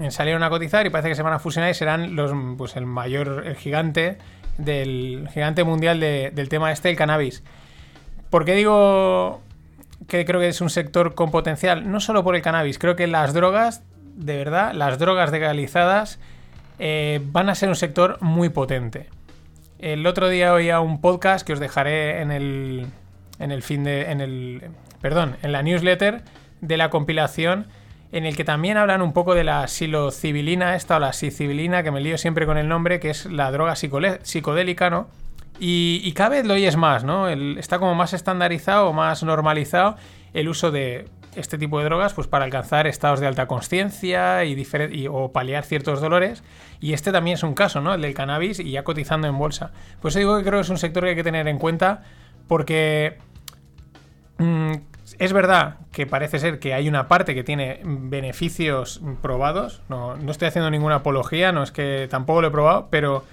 Eh, 0.00 0.10
salieron 0.10 0.42
a 0.42 0.50
cotizar 0.50 0.84
y 0.84 0.90
parece 0.90 1.10
que 1.10 1.14
se 1.14 1.22
van 1.22 1.34
a 1.34 1.38
fusionar 1.38 1.70
y 1.70 1.74
serán 1.74 2.16
pues 2.56 2.74
el 2.74 2.84
mayor, 2.84 3.44
el 3.46 3.54
gigante 3.54 4.18
del 4.58 5.28
gigante 5.32 5.62
mundial 5.62 6.00
de, 6.00 6.32
del 6.34 6.48
tema 6.48 6.72
este, 6.72 6.90
el 6.90 6.96
cannabis. 6.96 7.44
¿Por 8.28 8.44
qué 8.44 8.54
digo 8.54 9.40
que 10.08 10.24
creo 10.24 10.40
que 10.40 10.48
es 10.48 10.60
un 10.60 10.68
sector 10.68 11.14
con 11.14 11.30
potencial? 11.30 11.90
No 11.90 12.00
solo 12.00 12.24
por 12.24 12.34
el 12.34 12.42
cannabis, 12.42 12.80
creo 12.80 12.96
que 12.96 13.06
las 13.06 13.34
drogas, 13.34 13.84
de 14.16 14.36
verdad, 14.36 14.72
las 14.74 14.98
drogas 14.98 15.30
legalizadas 15.30 16.18
eh, 16.80 17.20
van 17.26 17.48
a 17.48 17.54
ser 17.54 17.68
un 17.68 17.76
sector 17.76 18.18
muy 18.20 18.48
potente. 18.48 19.08
El 19.78 20.06
otro 20.06 20.28
día 20.28 20.52
oía 20.52 20.80
un 20.80 21.00
podcast 21.00 21.46
que 21.46 21.52
os 21.52 21.60
dejaré 21.60 22.20
en 22.20 22.32
el, 22.32 22.86
en 23.38 23.52
el 23.52 23.62
fin 23.62 23.84
de. 23.84 24.10
En 24.10 24.20
el, 24.20 24.70
perdón, 25.00 25.36
en 25.42 25.52
la 25.52 25.62
newsletter 25.62 26.22
de 26.60 26.76
la 26.76 26.90
compilación, 26.90 27.66
en 28.10 28.26
el 28.26 28.36
que 28.36 28.44
también 28.44 28.76
hablan 28.76 29.02
un 29.02 29.12
poco 29.12 29.34
de 29.34 29.44
la 29.44 29.68
psilocibilina, 29.68 30.74
esta 30.74 30.96
o 30.96 31.00
la 31.00 31.12
sicibilina, 31.12 31.84
que 31.84 31.92
me 31.92 32.00
lío 32.00 32.18
siempre 32.18 32.44
con 32.44 32.58
el 32.58 32.66
nombre, 32.66 32.98
que 32.98 33.10
es 33.10 33.26
la 33.26 33.52
droga 33.52 33.76
psicodélica, 33.76 34.90
¿no? 34.90 35.08
Y, 35.60 36.12
cada 36.12 36.30
vez 36.30 36.46
lo 36.46 36.54
oyes 36.54 36.76
más, 36.76 37.02
¿no? 37.02 37.28
está 37.28 37.80
como 37.80 37.94
más 37.96 38.12
estandarizado, 38.12 38.92
más 38.92 39.24
normalizado 39.24 39.96
el 40.32 40.48
uso 40.48 40.70
de 40.70 41.06
este 41.38 41.58
tipo 41.58 41.78
de 41.78 41.84
drogas 41.84 42.14
pues 42.14 42.26
para 42.26 42.44
alcanzar 42.44 42.86
estados 42.86 43.20
de 43.20 43.26
alta 43.26 43.46
conciencia 43.46 44.44
y, 44.44 45.06
o 45.10 45.32
paliar 45.32 45.64
ciertos 45.64 46.00
dolores. 46.00 46.42
Y 46.80 46.92
este 46.92 47.12
también 47.12 47.34
es 47.34 47.42
un 47.42 47.54
caso, 47.54 47.80
¿no? 47.80 47.94
El 47.94 48.02
del 48.02 48.14
cannabis 48.14 48.60
y 48.60 48.72
ya 48.72 48.84
cotizando 48.84 49.28
en 49.28 49.38
bolsa. 49.38 49.72
Pues 50.00 50.14
digo 50.14 50.36
que 50.36 50.42
creo 50.42 50.58
que 50.58 50.62
es 50.62 50.70
un 50.70 50.78
sector 50.78 51.04
que 51.04 51.10
hay 51.10 51.16
que 51.16 51.24
tener 51.24 51.48
en 51.48 51.58
cuenta 51.58 52.02
porque 52.46 53.18
mm, 54.38 54.72
es 55.18 55.32
verdad 55.32 55.76
que 55.92 56.06
parece 56.06 56.38
ser 56.38 56.58
que 56.58 56.74
hay 56.74 56.88
una 56.88 57.08
parte 57.08 57.34
que 57.34 57.44
tiene 57.44 57.80
beneficios 57.84 59.00
probados. 59.22 59.82
No, 59.88 60.16
no 60.16 60.30
estoy 60.30 60.48
haciendo 60.48 60.70
ninguna 60.70 60.96
apología, 60.96 61.52
no 61.52 61.62
es 61.62 61.70
que 61.70 62.06
tampoco 62.10 62.42
lo 62.42 62.48
he 62.48 62.50
probado, 62.50 62.88
pero 62.90 63.24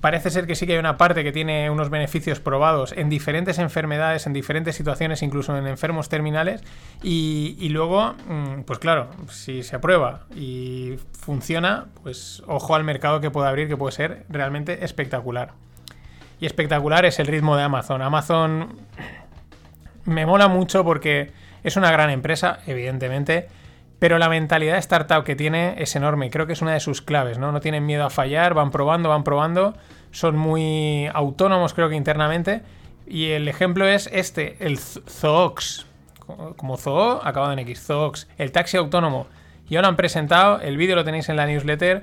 parece 0.00 0.30
ser 0.30 0.46
que 0.46 0.54
sí 0.54 0.66
que 0.66 0.74
hay 0.74 0.78
una 0.78 0.96
parte 0.96 1.24
que 1.24 1.32
tiene 1.32 1.70
unos 1.70 1.90
beneficios 1.90 2.40
probados 2.40 2.92
en 2.92 3.08
diferentes 3.08 3.58
enfermedades, 3.58 4.26
en 4.26 4.32
diferentes 4.32 4.76
situaciones, 4.76 5.22
incluso 5.22 5.56
en 5.56 5.66
enfermos 5.66 6.08
terminales. 6.08 6.62
Y, 7.02 7.68
luego, 7.70 8.14
mm, 8.28 8.62
pues 8.62 8.78
claro, 8.78 9.08
si 9.28 9.62
se 9.62 9.76
aprueba 9.76 10.26
y 10.34 10.96
funciona, 11.12 11.86
pues 12.02 12.42
ojo 12.46 12.74
al 12.74 12.84
mercado 12.84 13.20
que 13.20 13.30
puede 13.30 13.48
abrir, 13.48 13.68
que 13.68 13.76
puede 13.76 13.92
ser 13.92 14.24
realmente 14.28 14.84
espectacular. 14.84 15.52
Y 16.40 16.46
espectacular 16.46 17.04
es 17.04 17.18
el 17.18 17.26
ritmo 17.26 17.56
de 17.56 17.62
Amazon. 17.62 18.02
Amazon 18.02 18.76
me 20.04 20.26
mola 20.26 20.48
mucho 20.48 20.84
porque 20.84 21.32
es 21.62 21.76
una 21.76 21.92
gran 21.92 22.10
empresa, 22.10 22.58
evidentemente 22.66 23.48
pero 24.02 24.18
la 24.18 24.28
mentalidad 24.28 24.72
de 24.72 24.80
startup 24.80 25.22
que 25.22 25.36
tiene 25.36 25.76
es 25.78 25.94
enorme. 25.94 26.28
Creo 26.28 26.48
que 26.48 26.54
es 26.54 26.60
una 26.60 26.72
de 26.72 26.80
sus 26.80 27.02
claves, 27.02 27.38
¿no? 27.38 27.52
No 27.52 27.60
tienen 27.60 27.86
miedo 27.86 28.04
a 28.04 28.10
fallar, 28.10 28.52
van 28.52 28.72
probando, 28.72 29.08
van 29.10 29.22
probando. 29.22 29.74
Son 30.10 30.36
muy 30.36 31.06
autónomos, 31.14 31.72
creo 31.72 31.88
que 31.88 31.94
internamente. 31.94 32.62
Y 33.06 33.28
el 33.28 33.46
ejemplo 33.46 33.86
es 33.86 34.10
este, 34.12 34.56
el 34.58 34.80
Zoox. 34.80 35.86
Como 36.56 36.78
Zoo, 36.78 37.20
acabado 37.22 37.52
en 37.52 37.60
X, 37.60 37.80
Zoox. 37.86 38.26
El 38.38 38.50
taxi 38.50 38.76
autónomo. 38.76 39.28
Y 39.68 39.76
ahora 39.76 39.86
han 39.86 39.94
presentado, 39.94 40.60
el 40.60 40.76
vídeo 40.76 40.96
lo 40.96 41.04
tenéis 41.04 41.28
en 41.28 41.36
la 41.36 41.46
newsletter. 41.46 42.02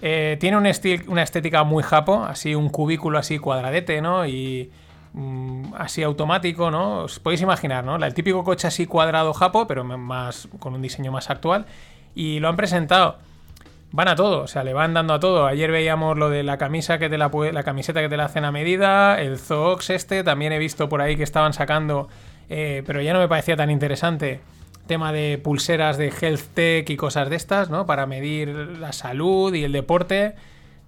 Eh, 0.00 0.38
tiene 0.40 0.56
un 0.56 0.66
una 1.08 1.22
estética 1.22 1.64
muy 1.64 1.82
japo, 1.82 2.24
así 2.24 2.54
un 2.54 2.70
cubículo 2.70 3.18
así 3.18 3.38
cuadradete, 3.38 4.00
¿no? 4.00 4.26
Y 4.26 4.70
Mm, 5.16 5.72
así 5.78 6.02
automático, 6.02 6.70
¿no? 6.70 7.04
Os 7.04 7.18
podéis 7.20 7.40
imaginar, 7.40 7.82
¿no? 7.82 7.96
El 7.96 8.12
típico 8.12 8.44
coche 8.44 8.68
así 8.68 8.86
cuadrado 8.86 9.32
japo, 9.32 9.66
pero 9.66 9.82
más 9.82 10.46
con 10.58 10.74
un 10.74 10.82
diseño 10.82 11.10
más 11.10 11.30
actual. 11.30 11.64
Y 12.14 12.38
lo 12.38 12.48
han 12.50 12.56
presentado. 12.56 13.16
Van 13.92 14.08
a 14.08 14.14
todo, 14.14 14.42
o 14.42 14.46
sea, 14.46 14.62
le 14.62 14.74
van 14.74 14.92
dando 14.92 15.14
a 15.14 15.20
todo. 15.20 15.46
Ayer 15.46 15.70
veíamos 15.70 16.18
lo 16.18 16.28
de 16.28 16.42
la 16.42 16.58
camisa 16.58 16.98
que 16.98 17.08
te 17.08 17.16
la, 17.16 17.30
la 17.52 17.62
camiseta 17.62 18.02
que 18.02 18.10
te 18.10 18.18
la 18.18 18.26
hacen 18.26 18.44
a 18.44 18.52
medida, 18.52 19.18
el 19.18 19.38
Zoox 19.38 19.88
este, 19.88 20.22
también 20.22 20.52
he 20.52 20.58
visto 20.58 20.90
por 20.90 21.00
ahí 21.00 21.16
que 21.16 21.22
estaban 21.22 21.54
sacando, 21.54 22.08
eh, 22.50 22.82
pero 22.86 23.00
ya 23.00 23.14
no 23.14 23.18
me 23.18 23.28
parecía 23.28 23.56
tan 23.56 23.70
interesante. 23.70 24.40
Tema 24.86 25.12
de 25.12 25.40
pulseras 25.42 25.96
de 25.96 26.12
health 26.20 26.52
tech 26.52 26.90
y 26.90 26.96
cosas 26.96 27.30
de 27.30 27.36
estas, 27.36 27.70
¿no? 27.70 27.86
Para 27.86 28.04
medir 28.04 28.48
la 28.48 28.92
salud 28.92 29.54
y 29.54 29.64
el 29.64 29.72
deporte. 29.72 30.34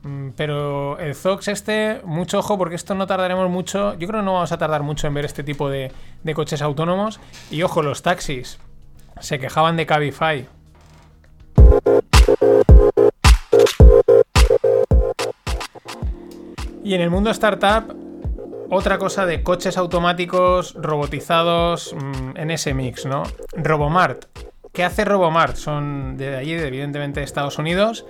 Mm, 0.03 0.30
pero 0.36 0.99
el 0.99 1.14
Zox 1.14 1.49
este, 1.49 2.01
mucho 2.05 2.38
ojo 2.38 2.57
porque 2.57 2.76
esto 2.76 2.94
no 2.94 3.07
tardaremos 3.07 3.51
mucho. 3.51 3.94
Yo 3.94 4.07
creo 4.07 4.20
que 4.20 4.24
no 4.24 4.34
vamos 4.34 4.53
a 4.53 4.59
tardar 4.59 4.82
mucho 4.82 5.07
en 5.07 5.14
ver 5.14 5.24
este 5.24 5.42
tipo 5.42 5.68
de, 5.68 5.92
coches 6.34 6.62
autónomos. 6.62 7.20
Y 7.51 7.62
ojo, 7.62 7.82
los 7.82 8.03
taxis. 8.03 8.59
Se 9.20 9.38
quejaban 9.38 9.76
de 9.76 9.86
Cabify. 9.86 10.46
Y 16.84 16.94
en 16.94 17.01
el 17.01 17.11
mundo 17.11 17.30
startup, 17.30 17.94
otra 18.70 18.99
cosa 18.99 19.26
de 19.26 19.42
coches 19.42 19.76
automáticos 19.76 20.74
robotizados 20.74 21.94
mm, 21.94 22.36
en 22.36 22.51
ese 22.51 22.72
mix, 22.72 23.05
¿no? 23.05 23.24
Robomart. 23.53 24.26
¿Qué 24.72 24.84
hace 24.84 25.05
Robomart? 25.05 25.57
Son 25.57 26.16
de 26.16 26.36
allí, 26.36 26.53
evidentemente 26.53 27.20
de 27.20 27.24
Estados 27.24 27.59
Unidos 27.59 28.07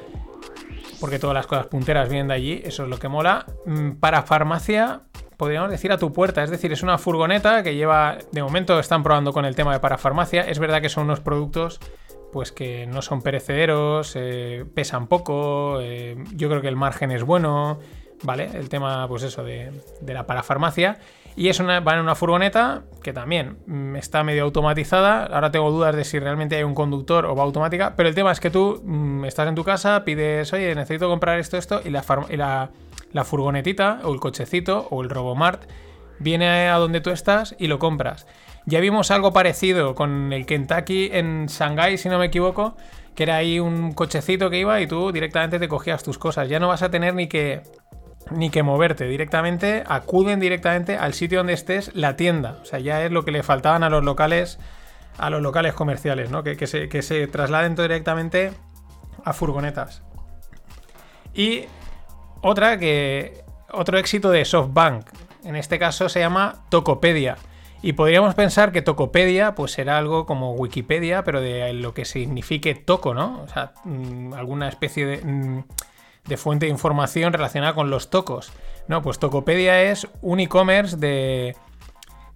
porque 1.00 1.18
todas 1.18 1.34
las 1.34 1.46
cosas 1.46 1.66
punteras 1.66 2.08
vienen 2.08 2.28
de 2.28 2.34
allí, 2.34 2.62
eso 2.64 2.84
es 2.84 2.88
lo 2.88 2.98
que 2.98 3.08
mola. 3.08 3.46
Mm, 3.66 3.92
para 3.92 4.22
farmacia, 4.22 5.02
podríamos 5.36 5.70
decir 5.70 5.92
a 5.92 5.98
tu 5.98 6.12
puerta, 6.12 6.42
es 6.42 6.50
decir, 6.50 6.72
es 6.72 6.82
una 6.82 6.98
furgoneta 6.98 7.62
que 7.62 7.74
lleva, 7.74 8.18
de 8.32 8.42
momento 8.42 8.78
están 8.78 9.02
probando 9.02 9.32
con 9.32 9.44
el 9.44 9.54
tema 9.54 9.72
de 9.72 9.80
parafarmacia, 9.80 10.42
es 10.42 10.58
verdad 10.58 10.82
que 10.82 10.88
son 10.88 11.04
unos 11.04 11.20
productos 11.20 11.80
pues 12.32 12.52
que 12.52 12.86
no 12.86 13.00
son 13.00 13.22
perecederos, 13.22 14.12
eh, 14.14 14.66
pesan 14.74 15.06
poco, 15.06 15.78
eh, 15.80 16.16
yo 16.34 16.48
creo 16.48 16.60
que 16.60 16.68
el 16.68 16.76
margen 16.76 17.10
es 17.10 17.22
bueno, 17.22 17.78
¿vale? 18.22 18.50
El 18.52 18.68
tema, 18.68 19.08
pues 19.08 19.22
eso, 19.22 19.42
de, 19.44 19.72
de 20.02 20.14
la 20.14 20.26
parafarmacia. 20.26 20.98
Y 21.38 21.50
es 21.50 21.60
una, 21.60 21.78
va 21.78 21.94
en 21.94 22.00
una 22.00 22.16
furgoneta 22.16 22.82
que 23.00 23.12
también 23.12 23.58
mm, 23.64 23.94
está 23.94 24.24
medio 24.24 24.42
automatizada. 24.42 25.24
Ahora 25.26 25.52
tengo 25.52 25.70
dudas 25.70 25.94
de 25.94 26.02
si 26.02 26.18
realmente 26.18 26.56
hay 26.56 26.64
un 26.64 26.74
conductor 26.74 27.26
o 27.26 27.36
va 27.36 27.44
automática. 27.44 27.94
Pero 27.94 28.08
el 28.08 28.14
tema 28.16 28.32
es 28.32 28.40
que 28.40 28.50
tú 28.50 28.82
mm, 28.84 29.24
estás 29.24 29.46
en 29.46 29.54
tu 29.54 29.62
casa, 29.62 30.04
pides, 30.04 30.52
oye, 30.52 30.74
necesito 30.74 31.08
comprar 31.08 31.38
esto, 31.38 31.56
esto, 31.56 31.80
y 31.84 31.90
la, 31.90 32.02
furgonetita 33.22 34.00
o 34.02 34.12
el 34.12 34.18
cochecito 34.18 34.88
o 34.90 35.00
el 35.00 35.10
Robomart 35.10 35.62
viene 36.18 36.70
a 36.70 36.76
donde 36.76 37.00
tú 37.00 37.10
estás 37.10 37.54
y 37.56 37.68
lo 37.68 37.78
compras. 37.78 38.26
Ya 38.66 38.80
vimos 38.80 39.12
algo 39.12 39.32
parecido 39.32 39.94
con 39.94 40.32
el 40.32 40.44
Kentucky 40.44 41.10
en 41.12 41.46
Shanghai, 41.46 41.98
si 41.98 42.08
no 42.08 42.18
me 42.18 42.26
equivoco, 42.26 42.76
que 43.14 43.22
era 43.22 43.36
ahí 43.36 43.60
un 43.60 43.92
cochecito 43.92 44.50
que 44.50 44.58
iba 44.58 44.80
y 44.80 44.88
tú 44.88 45.12
directamente 45.12 45.60
te 45.60 45.68
cogías 45.68 46.02
tus 46.02 46.18
cosas. 46.18 46.48
Ya 46.48 46.58
no 46.58 46.66
vas 46.66 46.82
a 46.82 46.90
tener 46.90 47.14
ni 47.14 47.28
que 47.28 47.62
ni 48.30 48.50
que 48.50 48.62
moverte 48.62 49.06
directamente, 49.06 49.84
acuden 49.86 50.40
directamente 50.40 50.96
al 50.96 51.14
sitio 51.14 51.38
donde 51.38 51.52
estés 51.52 51.90
la 51.94 52.16
tienda. 52.16 52.58
O 52.62 52.64
sea, 52.64 52.78
ya 52.78 53.04
es 53.04 53.10
lo 53.10 53.24
que 53.24 53.30
le 53.30 53.42
faltaban 53.42 53.82
a 53.82 53.90
los 53.90 54.04
locales, 54.04 54.58
a 55.16 55.30
los 55.30 55.42
locales 55.42 55.74
comerciales, 55.74 56.30
¿no? 56.30 56.42
Que, 56.42 56.66
se, 56.66 56.88
que 56.88 57.02
se 57.02 57.26
trasladen 57.26 57.74
directamente 57.74 58.52
a 59.24 59.32
furgonetas. 59.32 60.02
Y 61.34 61.66
otra 62.40 62.78
que. 62.78 63.44
Otro 63.70 63.98
éxito 63.98 64.30
de 64.30 64.44
SoftBank. 64.44 65.06
En 65.44 65.54
este 65.54 65.78
caso 65.78 66.08
se 66.08 66.20
llama 66.20 66.64
Tokopedia. 66.70 67.36
Y 67.82 67.92
podríamos 67.92 68.34
pensar 68.34 68.72
que 68.72 68.82
Tokopedia 68.82 69.54
pues 69.54 69.72
será 69.72 69.98
algo 69.98 70.26
como 70.26 70.54
Wikipedia, 70.54 71.22
pero 71.22 71.40
de 71.40 71.72
lo 71.74 71.94
que 71.94 72.04
signifique 72.04 72.74
toco, 72.74 73.14
¿no? 73.14 73.42
O 73.42 73.48
sea, 73.48 73.72
mm, 73.84 74.32
alguna 74.34 74.68
especie 74.68 75.06
de. 75.06 75.64
De 76.28 76.36
fuente 76.36 76.66
de 76.66 76.70
información 76.70 77.32
relacionada 77.32 77.74
con 77.74 77.90
los 77.90 78.10
tocos. 78.10 78.52
No, 78.86 79.02
pues 79.02 79.18
Tokopedia 79.18 79.82
es 79.82 80.06
un 80.22 80.40
e-commerce 80.40 80.96
de, 80.96 81.56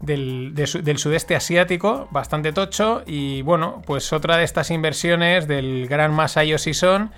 del, 0.00 0.54
del, 0.54 0.98
sudeste 0.98 1.34
asiático, 1.36 2.08
bastante 2.10 2.52
tocho, 2.52 3.02
y 3.06 3.42
bueno, 3.42 3.80
pues 3.86 4.12
otra 4.12 4.36
de 4.36 4.44
estas 4.44 4.70
inversiones 4.70 5.46
del 5.46 5.86
gran 5.88 6.12
Masayoshi 6.12 6.74
Son, 6.74 7.12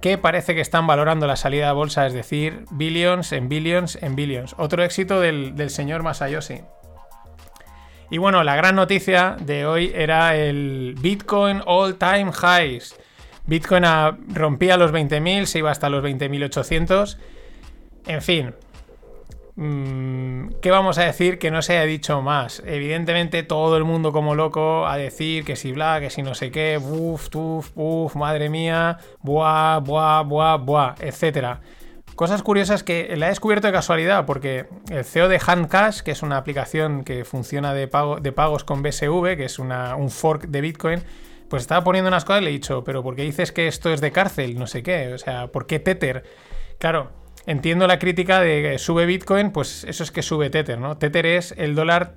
que 0.00 0.16
parece 0.18 0.54
que 0.54 0.62
están 0.62 0.86
valorando 0.86 1.26
la 1.26 1.36
salida 1.36 1.68
a 1.68 1.74
bolsa, 1.74 2.06
es 2.06 2.14
decir, 2.14 2.64
billions 2.70 3.32
en 3.32 3.48
billions 3.48 3.98
en 4.02 4.16
billions. 4.16 4.54
Otro 4.58 4.82
éxito 4.82 5.20
del, 5.20 5.54
del 5.54 5.70
señor 5.70 6.02
Masayoshi. 6.02 6.62
Y 8.10 8.18
bueno, 8.18 8.42
la 8.42 8.56
gran 8.56 8.74
noticia 8.74 9.36
de 9.38 9.66
hoy 9.66 9.92
era 9.94 10.34
el 10.34 10.96
Bitcoin 11.00 11.62
All 11.66 11.96
Time 11.96 12.32
Highs. 12.32 12.96
Bitcoin 13.50 13.82
rompía 14.32 14.76
los 14.76 14.92
20.000, 14.92 15.46
se 15.46 15.58
iba 15.58 15.72
hasta 15.72 15.90
los 15.90 16.04
20.800. 16.04 17.18
En 18.06 18.22
fin. 18.22 18.54
Mm, 19.56 20.50
¿Qué 20.62 20.70
vamos 20.70 20.98
a 20.98 21.02
decir 21.02 21.40
que 21.40 21.50
no 21.50 21.60
se 21.60 21.76
haya 21.76 21.84
dicho 21.84 22.22
más? 22.22 22.62
Evidentemente 22.64 23.42
todo 23.42 23.76
el 23.76 23.82
mundo 23.82 24.12
como 24.12 24.36
loco 24.36 24.86
a 24.86 24.96
decir 24.96 25.44
que 25.44 25.56
si 25.56 25.72
bla, 25.72 25.98
que 25.98 26.10
si 26.10 26.22
no 26.22 26.36
sé 26.36 26.52
qué, 26.52 26.78
buf, 26.78 27.28
tuf, 27.28 27.74
buf, 27.74 28.14
madre 28.14 28.48
mía, 28.48 28.98
buah, 29.20 29.80
buah, 29.80 30.22
buah, 30.22 30.56
buah, 30.56 30.94
etcétera. 31.00 31.60
Cosas 32.14 32.44
curiosas 32.44 32.84
que 32.84 33.16
la 33.16 33.26
he 33.26 33.28
descubierto 33.30 33.66
de 33.66 33.72
casualidad 33.72 34.26
porque 34.26 34.66
el 34.90 35.04
CEO 35.04 35.28
de 35.28 35.40
Handcash, 35.44 36.02
que 36.02 36.12
es 36.12 36.22
una 36.22 36.36
aplicación 36.36 37.02
que 37.02 37.24
funciona 37.24 37.74
de 37.74 37.88
pagos 37.88 38.62
con 38.62 38.82
BSV, 38.82 39.36
que 39.36 39.46
es 39.46 39.58
un 39.58 40.10
fork 40.10 40.44
de 40.44 40.60
Bitcoin, 40.60 41.02
pues 41.50 41.62
estaba 41.62 41.82
poniendo 41.82 42.08
unas 42.08 42.24
cosas 42.24 42.42
y 42.42 42.44
le 42.44 42.50
he 42.50 42.52
dicho, 42.54 42.84
pero 42.84 43.02
¿por 43.02 43.16
qué 43.16 43.22
dices 43.22 43.50
que 43.50 43.66
esto 43.66 43.92
es 43.92 44.00
de 44.00 44.12
cárcel? 44.12 44.56
No 44.56 44.68
sé 44.68 44.84
qué, 44.84 45.12
o 45.12 45.18
sea, 45.18 45.48
¿por 45.48 45.66
qué 45.66 45.80
Tether? 45.80 46.22
Claro, 46.78 47.10
entiendo 47.44 47.88
la 47.88 47.98
crítica 47.98 48.40
de 48.40 48.78
sube 48.78 49.04
Bitcoin, 49.04 49.50
pues 49.50 49.82
eso 49.84 50.04
es 50.04 50.12
que 50.12 50.22
sube 50.22 50.48
Tether, 50.48 50.78
¿no? 50.78 50.96
Tether 50.96 51.26
es 51.26 51.52
el 51.58 51.74
dólar, 51.74 52.14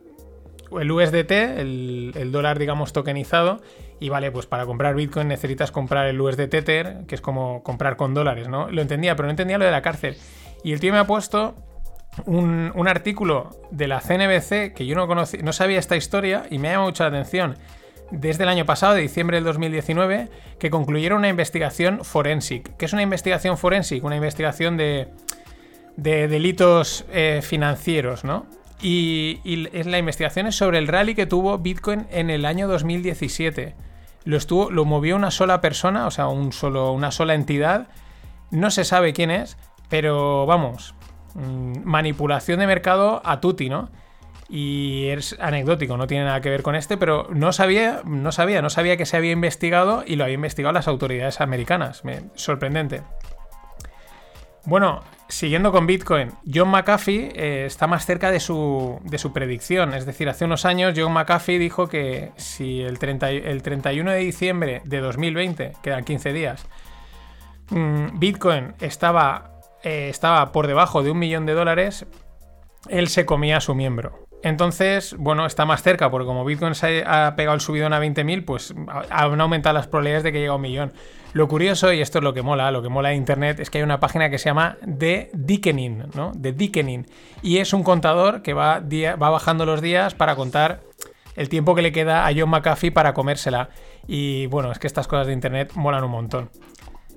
el 0.79 0.91
USDT, 0.91 1.31
el, 1.31 2.29
dólar, 2.31 2.59
digamos, 2.59 2.93
tokenizado, 2.93 3.59
y 3.99 4.09
vale, 4.09 4.29
pues 4.29 4.45
para 4.45 4.67
comprar 4.67 4.93
Bitcoin 4.93 5.27
necesitas 5.27 5.71
comprar 5.71 6.05
el 6.05 6.21
USD 6.21 6.47
Tether, 6.47 7.05
que 7.07 7.15
es 7.15 7.21
como 7.21 7.63
comprar 7.63 7.97
con 7.97 8.13
dólares, 8.13 8.47
¿no? 8.47 8.69
Lo 8.69 8.83
entendía, 8.83 9.15
pero 9.15 9.25
no 9.25 9.31
entendía 9.31 9.57
lo 9.57 9.65
de 9.65 9.71
la 9.71 9.81
cárcel. 9.81 10.15
Y 10.63 10.73
el 10.73 10.79
tío 10.79 10.93
me 10.93 10.99
ha 10.99 11.07
puesto 11.07 11.55
un, 12.27 12.71
un 12.75 12.87
artículo 12.87 13.49
de 13.71 13.87
la 13.87 13.99
CNBC 13.99 14.75
que 14.75 14.85
yo 14.85 14.95
no 14.95 15.07
conocía, 15.07 15.41
no 15.41 15.53
sabía 15.53 15.79
esta 15.79 15.95
historia 15.95 16.45
y 16.51 16.59
me 16.59 16.67
ha 16.67 16.73
llamado 16.73 16.89
mucho 16.89 17.03
la 17.03 17.09
atención 17.09 17.57
desde 18.13 18.43
el 18.43 18.49
año 18.49 18.65
pasado, 18.65 18.93
de 18.93 19.01
diciembre 19.01 19.37
del 19.37 19.43
2019, 19.43 20.29
que 20.59 20.69
concluyeron 20.69 21.19
una 21.19 21.29
investigación 21.29 22.05
forensic. 22.05 22.77
¿Qué 22.77 22.85
es 22.85 22.93
una 22.93 23.01
investigación 23.01 23.57
forensic? 23.57 24.03
Una 24.03 24.15
investigación 24.15 24.77
de, 24.77 25.07
delitos 25.97 27.05
eh, 27.11 27.41
financieros, 27.41 28.23
¿no? 28.23 28.45
Y, 28.83 29.39
la 29.85 29.97
investigación 29.97 30.45
es 30.45 30.55
sobre 30.55 30.77
el 30.77 30.87
rally 30.87 31.15
que 31.15 31.25
tuvo 31.25 31.57
Bitcoin 31.57 32.05
en 32.11 32.29
el 32.29 32.45
año 32.45 32.67
2017. 32.67 33.75
Lo, 34.25 34.37
estuvo, 34.37 34.69
lo 34.69 34.85
movió 34.85 35.15
una 35.15 35.31
sola 35.31 35.59
persona, 35.59 36.05
o 36.05 36.11
sea, 36.11 36.27
un 36.27 36.53
solo, 36.53 36.91
una 36.91 37.09
sola 37.09 37.33
entidad. 37.33 37.87
No 38.51 38.69
se 38.69 38.83
sabe 38.83 39.13
quién 39.13 39.31
es, 39.31 39.57
pero 39.89 40.45
vamos, 40.45 40.93
mm, 41.33 41.79
manipulación 41.83 42.59
de 42.59 42.67
mercado 42.67 43.23
a 43.25 43.41
tutti, 43.41 43.69
¿no? 43.69 43.89
Y 44.55 45.07
es 45.07 45.35
anecdótico, 45.39 45.97
no 45.97 46.05
tiene 46.05 46.25
nada 46.25 46.39
que 46.39 46.51
ver 46.51 46.61
con 46.61 46.75
este, 46.75 46.95
pero 46.95 47.27
no 47.31 47.51
sabía, 47.53 48.01
no 48.05 48.31
sabía, 48.31 48.61
no 48.61 48.69
sabía 48.69 48.97
que 48.97 49.07
se 49.07 49.17
había 49.17 49.31
investigado 49.31 50.03
y 50.05 50.15
lo 50.15 50.25
había 50.25 50.35
investigado 50.35 50.71
las 50.73 50.87
autoridades 50.87 51.41
americanas. 51.41 52.03
sorprendente. 52.35 53.01
Bueno, 54.65 55.01
siguiendo 55.27 55.71
con 55.71 55.87
Bitcoin, 55.87 56.33
John 56.45 56.69
McAfee 56.69 57.31
eh, 57.35 57.65
está 57.65 57.87
más 57.87 58.05
cerca 58.05 58.29
de 58.29 58.39
su, 58.39 58.99
de 59.05 59.17
su 59.17 59.33
predicción. 59.33 59.95
Es 59.95 60.05
decir, 60.05 60.29
hace 60.29 60.45
unos 60.45 60.65
años 60.65 60.93
John 60.95 61.13
McAfee 61.13 61.57
dijo 61.57 61.87
que 61.89 62.31
si 62.37 62.81
el, 62.83 62.99
30 62.99 63.31
y- 63.31 63.37
el 63.37 63.63
31 63.63 64.11
de 64.11 64.19
diciembre 64.19 64.81
de 64.85 64.99
2020, 64.99 65.73
quedan 65.81 66.03
15 66.03 66.31
días, 66.31 66.63
mm, 67.71 68.19
Bitcoin 68.19 68.75
estaba, 68.81 69.59
eh, 69.81 70.09
estaba 70.09 70.51
por 70.51 70.67
debajo 70.67 71.01
de 71.01 71.09
un 71.09 71.17
millón 71.17 71.47
de 71.47 71.53
dólares, 71.53 72.05
él 72.87 73.07
se 73.07 73.25
comía 73.25 73.57
a 73.57 73.61
su 73.61 73.73
miembro. 73.73 74.22
Entonces, 74.43 75.15
bueno, 75.17 75.45
está 75.45 75.65
más 75.65 75.81
cerca, 75.81 76.11
porque 76.11 76.25
como 76.25 76.43
Bitcoin 76.43 76.75
se 76.75 77.03
ha 77.07 77.33
pegado 77.35 77.55
el 77.55 77.61
subidón 77.61 77.93
a 77.93 77.99
20.000, 77.99 78.43
pues 78.43 78.73
ha- 78.89 79.23
han 79.23 79.39
aumentado 79.41 79.73
las 79.73 79.87
probabilidades 79.87 80.23
de 80.23 80.31
que 80.33 80.39
llegue 80.39 80.49
a 80.49 80.55
un 80.55 80.61
millón. 80.61 80.91
Lo 81.31 81.47
curioso, 81.47 81.91
y 81.93 82.01
esto 82.01 82.17
es 82.19 82.23
lo 82.23 82.33
que 82.33 82.41
mola, 82.41 82.69
lo 82.69 82.81
que 82.83 82.89
mola 82.89 83.09
de 83.09 83.15
Internet, 83.15 83.59
es 83.61 83.69
que 83.69 83.77
hay 83.79 83.83
una 83.83 83.99
página 84.01 84.29
que 84.29 84.37
se 84.37 84.49
llama 84.49 84.77
The 84.99 85.31
Dickening, 85.33 86.09
¿no? 86.13 86.33
The 86.39 86.51
Dickening. 86.51 87.07
Y 87.41 87.57
es 87.59 87.73
un 87.73 87.83
contador 87.83 88.41
que 88.41 88.53
va, 88.53 88.79
va 88.81 89.29
bajando 89.29 89.65
los 89.65 89.81
días 89.81 90.13
para 90.13 90.35
contar 90.35 90.81
el 91.35 91.47
tiempo 91.49 91.73
que 91.73 91.81
le 91.81 91.91
queda 91.93 92.27
a 92.27 92.31
John 92.37 92.49
McAfee 92.49 92.91
para 92.91 93.13
comérsela. 93.13 93.69
Y 94.07 94.45
bueno, 94.47 94.71
es 94.71 94.77
que 94.77 94.87
estas 94.87 95.07
cosas 95.07 95.25
de 95.27 95.33
Internet 95.33 95.71
molan 95.75 96.03
un 96.03 96.11
montón. 96.11 96.49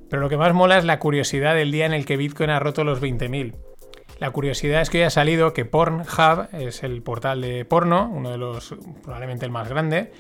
Pero 0.09 0.23
lo 0.23 0.29
que 0.29 0.37
más 0.37 0.55
mola 0.55 0.79
es 0.79 0.85
la 0.85 1.01
curiosidad 1.01 1.55
del 1.57 1.73
día 1.73 1.85
en 1.87 1.93
el 1.93 2.07
que 2.07 2.17
Bitcoin 2.17 2.51
ha 2.51 2.61
roto 2.61 2.85
los 2.85 3.03
20.000. 3.03 3.55
La 4.19 4.31
curiosidad 4.31 4.81
es 4.81 4.91
que 4.91 4.99
hoy 4.99 5.05
ha 5.05 5.11
salido 5.11 5.53
que 5.53 5.65
Pornhub 5.65 6.49
es 6.53 6.83
el 6.83 7.03
portal 7.03 7.43
de 7.43 7.65
porno, 7.65 8.11
uno 8.11 8.31
de 8.31 8.39
los, 8.39 8.75
probablemente 9.03 9.45
el 9.45 9.51
más 9.51 9.69
grande. 9.69 10.13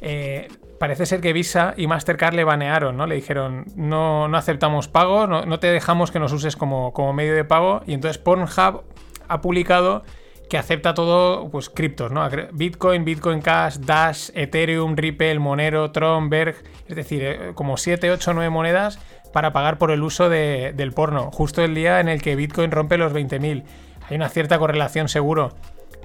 eh, 0.00 0.48
parece 0.78 1.06
ser 1.06 1.20
que 1.20 1.32
Visa 1.32 1.74
y 1.76 1.86
Mastercard 1.86 2.34
le 2.34 2.44
banearon, 2.44 2.96
¿no? 2.96 3.06
Le 3.06 3.16
dijeron, 3.16 3.64
no, 3.74 4.28
no 4.28 4.36
aceptamos 4.36 4.86
pago, 4.86 5.26
no, 5.26 5.44
no 5.44 5.58
te 5.58 5.66
dejamos 5.68 6.10
que 6.10 6.20
nos 6.20 6.32
uses 6.32 6.56
como, 6.56 6.92
como 6.92 7.12
medio 7.12 7.34
de 7.34 7.44
pago. 7.44 7.82
Y 7.86 7.94
entonces 7.94 8.18
Pornhub 8.18 8.84
ha 9.28 9.40
publicado 9.40 10.04
que 10.48 10.56
acepta 10.56 10.94
todo, 10.94 11.50
pues 11.50 11.68
criptos, 11.68 12.10
¿no? 12.10 12.26
Bitcoin, 12.52 13.04
Bitcoin 13.04 13.40
Cash, 13.40 13.76
Dash, 13.78 14.30
Ethereum, 14.34 14.96
Ripple, 14.96 15.38
Monero, 15.38 15.90
Tron, 15.90 16.30
Berg, 16.30 16.56
es 16.86 16.96
decir, 16.96 17.22
eh, 17.22 17.52
como 17.54 17.76
7, 17.76 18.10
8, 18.10 18.32
9 18.32 18.50
monedas 18.50 18.98
para 19.32 19.52
pagar 19.52 19.78
por 19.78 19.90
el 19.90 20.02
uso 20.02 20.28
de- 20.28 20.72
del 20.74 20.92
porno, 20.92 21.30
justo 21.32 21.62
el 21.62 21.74
día 21.74 22.00
en 22.00 22.08
el 22.08 22.22
que 22.22 22.36
Bitcoin 22.36 22.70
rompe 22.70 22.96
los 22.98 23.12
20.000. 23.12 23.64
Hay 24.08 24.16
una 24.16 24.28
cierta 24.28 24.58
correlación 24.58 25.08
seguro, 25.08 25.50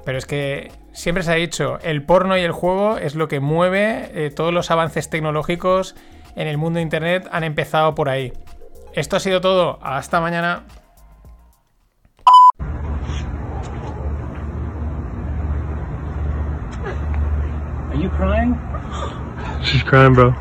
pero 0.06 0.18
es 0.18 0.26
que 0.26 0.72
siempre 0.92 1.24
se 1.24 1.32
ha 1.32 1.36
dicho, 1.36 1.80
el 1.84 2.04
porno 2.04 2.38
y 2.38 2.42
el 2.42 2.52
juego 2.52 2.98
es 2.98 3.16
lo 3.16 3.28
que 3.28 3.40
mueve 3.40 4.10
eh, 4.14 4.30
todos 4.30 4.54
los 4.54 4.72
avances 4.72 5.10
tecnológicos 5.10 5.96
en 6.36 6.48
el 6.48 6.58
mundo 6.58 6.78
de 6.78 6.84
Internet, 6.84 7.28
han 7.32 7.44
empezado 7.44 7.96
por 7.96 8.10
ahí. 8.10 8.34
Esto 8.94 9.16
ha 9.16 9.20
sido 9.20 9.40
todo, 9.42 9.80
hasta 9.82 10.20
mañana. 10.20 10.64
Are 17.90 17.98
you 18.02 18.10
crying? 18.10 18.58
She's 19.64 19.84
crying, 19.84 20.14
bro. 20.14 20.34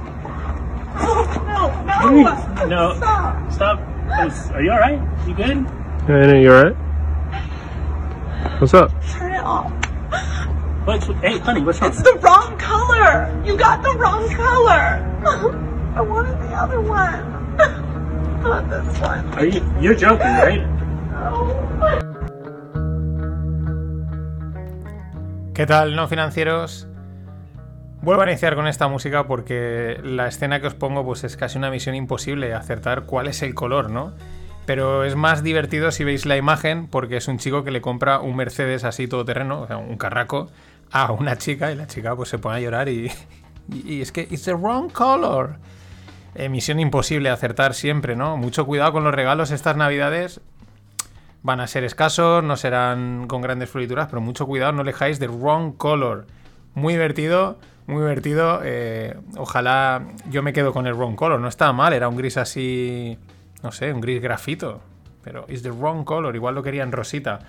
No, 1.86 2.66
no. 2.66 2.94
Stop. 2.96 3.52
Stop. 3.52 3.80
Are 4.52 4.62
you 4.62 4.70
alright? 4.70 5.00
You 5.26 5.34
good? 5.34 5.66
Hey, 6.06 6.22
Anna, 6.22 6.40
you 6.40 6.52
alright? 6.52 6.76
What's 8.60 8.74
up? 8.74 8.90
Turn 9.10 9.32
it 9.32 9.42
off. 9.42 9.72
What's, 10.86 11.06
hey, 11.06 11.38
honey, 11.38 11.62
what's 11.62 11.80
wrong? 11.80 11.90
It's 11.90 12.02
the 12.02 12.18
wrong 12.22 12.58
color. 12.58 13.42
You 13.44 13.56
got 13.56 13.82
the 13.82 13.96
wrong 13.98 14.28
color. 14.30 15.08
I 15.96 16.00
wanted 16.00 16.38
the 16.40 16.54
other 16.54 16.80
one. 16.80 17.56
Not 18.42 18.68
this 18.68 19.00
one. 19.00 19.26
Are 19.34 19.44
you? 19.44 19.62
You're 19.80 19.94
joking, 19.94 20.26
right? 20.26 20.66
¿Qué 25.54 25.66
tal, 25.66 25.94
no 25.94 26.08
financieros? 26.08 26.88
Vuelvo 28.02 28.22
a 28.22 28.28
iniciar 28.28 28.56
con 28.56 28.66
esta 28.66 28.88
música 28.88 29.28
porque 29.28 30.00
la 30.02 30.26
escena 30.26 30.60
que 30.60 30.66
os 30.66 30.74
pongo 30.74 31.04
pues 31.04 31.22
es 31.22 31.36
casi 31.36 31.56
una 31.56 31.70
misión 31.70 31.94
imposible 31.94 32.52
acertar 32.52 33.04
cuál 33.04 33.28
es 33.28 33.42
el 33.42 33.54
color, 33.54 33.90
¿no? 33.90 34.12
Pero 34.66 35.04
es 35.04 35.14
más 35.14 35.44
divertido 35.44 35.92
si 35.92 36.02
veis 36.02 36.26
la 36.26 36.36
imagen 36.36 36.88
porque 36.88 37.16
es 37.16 37.28
un 37.28 37.38
chico 37.38 37.62
que 37.62 37.70
le 37.70 37.80
compra 37.80 38.18
un 38.18 38.34
Mercedes 38.34 38.82
así 38.82 39.06
todoterreno, 39.06 39.62
o 39.62 39.66
sea, 39.68 39.76
un 39.76 39.96
carraco, 39.98 40.50
a 40.90 41.12
una 41.12 41.38
chica 41.38 41.70
y 41.70 41.76
la 41.76 41.86
chica 41.86 42.16
pues 42.16 42.28
se 42.28 42.38
pone 42.38 42.56
a 42.56 42.60
llorar 42.60 42.88
y, 42.88 43.08
y, 43.72 44.00
es 44.00 44.10
que 44.10 44.22
it's 44.22 44.42
the 44.42 44.54
wrong 44.54 44.90
color. 44.90 45.58
Eh, 46.34 46.48
misión 46.48 46.80
imposible 46.80 47.30
acertar 47.30 47.72
siempre, 47.72 48.16
¿no? 48.16 48.36
Mucho 48.36 48.66
cuidado 48.66 48.90
con 48.90 49.04
los 49.04 49.14
regalos 49.14 49.52
estas 49.52 49.76
navidades. 49.76 50.40
Van 51.44 51.60
a 51.60 51.68
ser 51.68 51.84
escasos, 51.84 52.42
no 52.42 52.56
serán 52.56 53.28
con 53.28 53.42
grandes 53.42 53.70
florituras, 53.70 54.08
pero 54.08 54.20
mucho 54.20 54.44
cuidado, 54.46 54.72
no 54.72 54.82
dejáis 54.82 55.20
the 55.20 55.28
wrong 55.28 55.76
color. 55.76 56.26
Muy 56.74 56.94
divertido, 56.94 57.58
muy 57.86 58.02
divertido. 58.02 58.60
eh, 58.64 59.16
ojalá 59.36 60.02
yo 60.30 60.42
me 60.42 60.52
quedo 60.52 60.72
con 60.72 60.86
el 60.86 60.94
wrong 60.94 61.14
color. 61.14 61.40
No 61.40 61.48
estaba 61.48 61.72
mal, 61.72 61.92
era 61.92 62.08
un 62.08 62.16
gris 62.16 62.36
así, 62.36 63.18
no 63.62 63.72
sé, 63.72 63.92
un 63.92 64.00
gris 64.00 64.20
grafito. 64.20 64.80
Pero 65.22 65.46
is 65.48 65.62
the 65.62 65.70
wrong 65.70 66.04
color, 66.04 66.34
igual 66.34 66.54
lo 66.54 66.62
querían 66.62 66.92
rosita. 66.92 67.40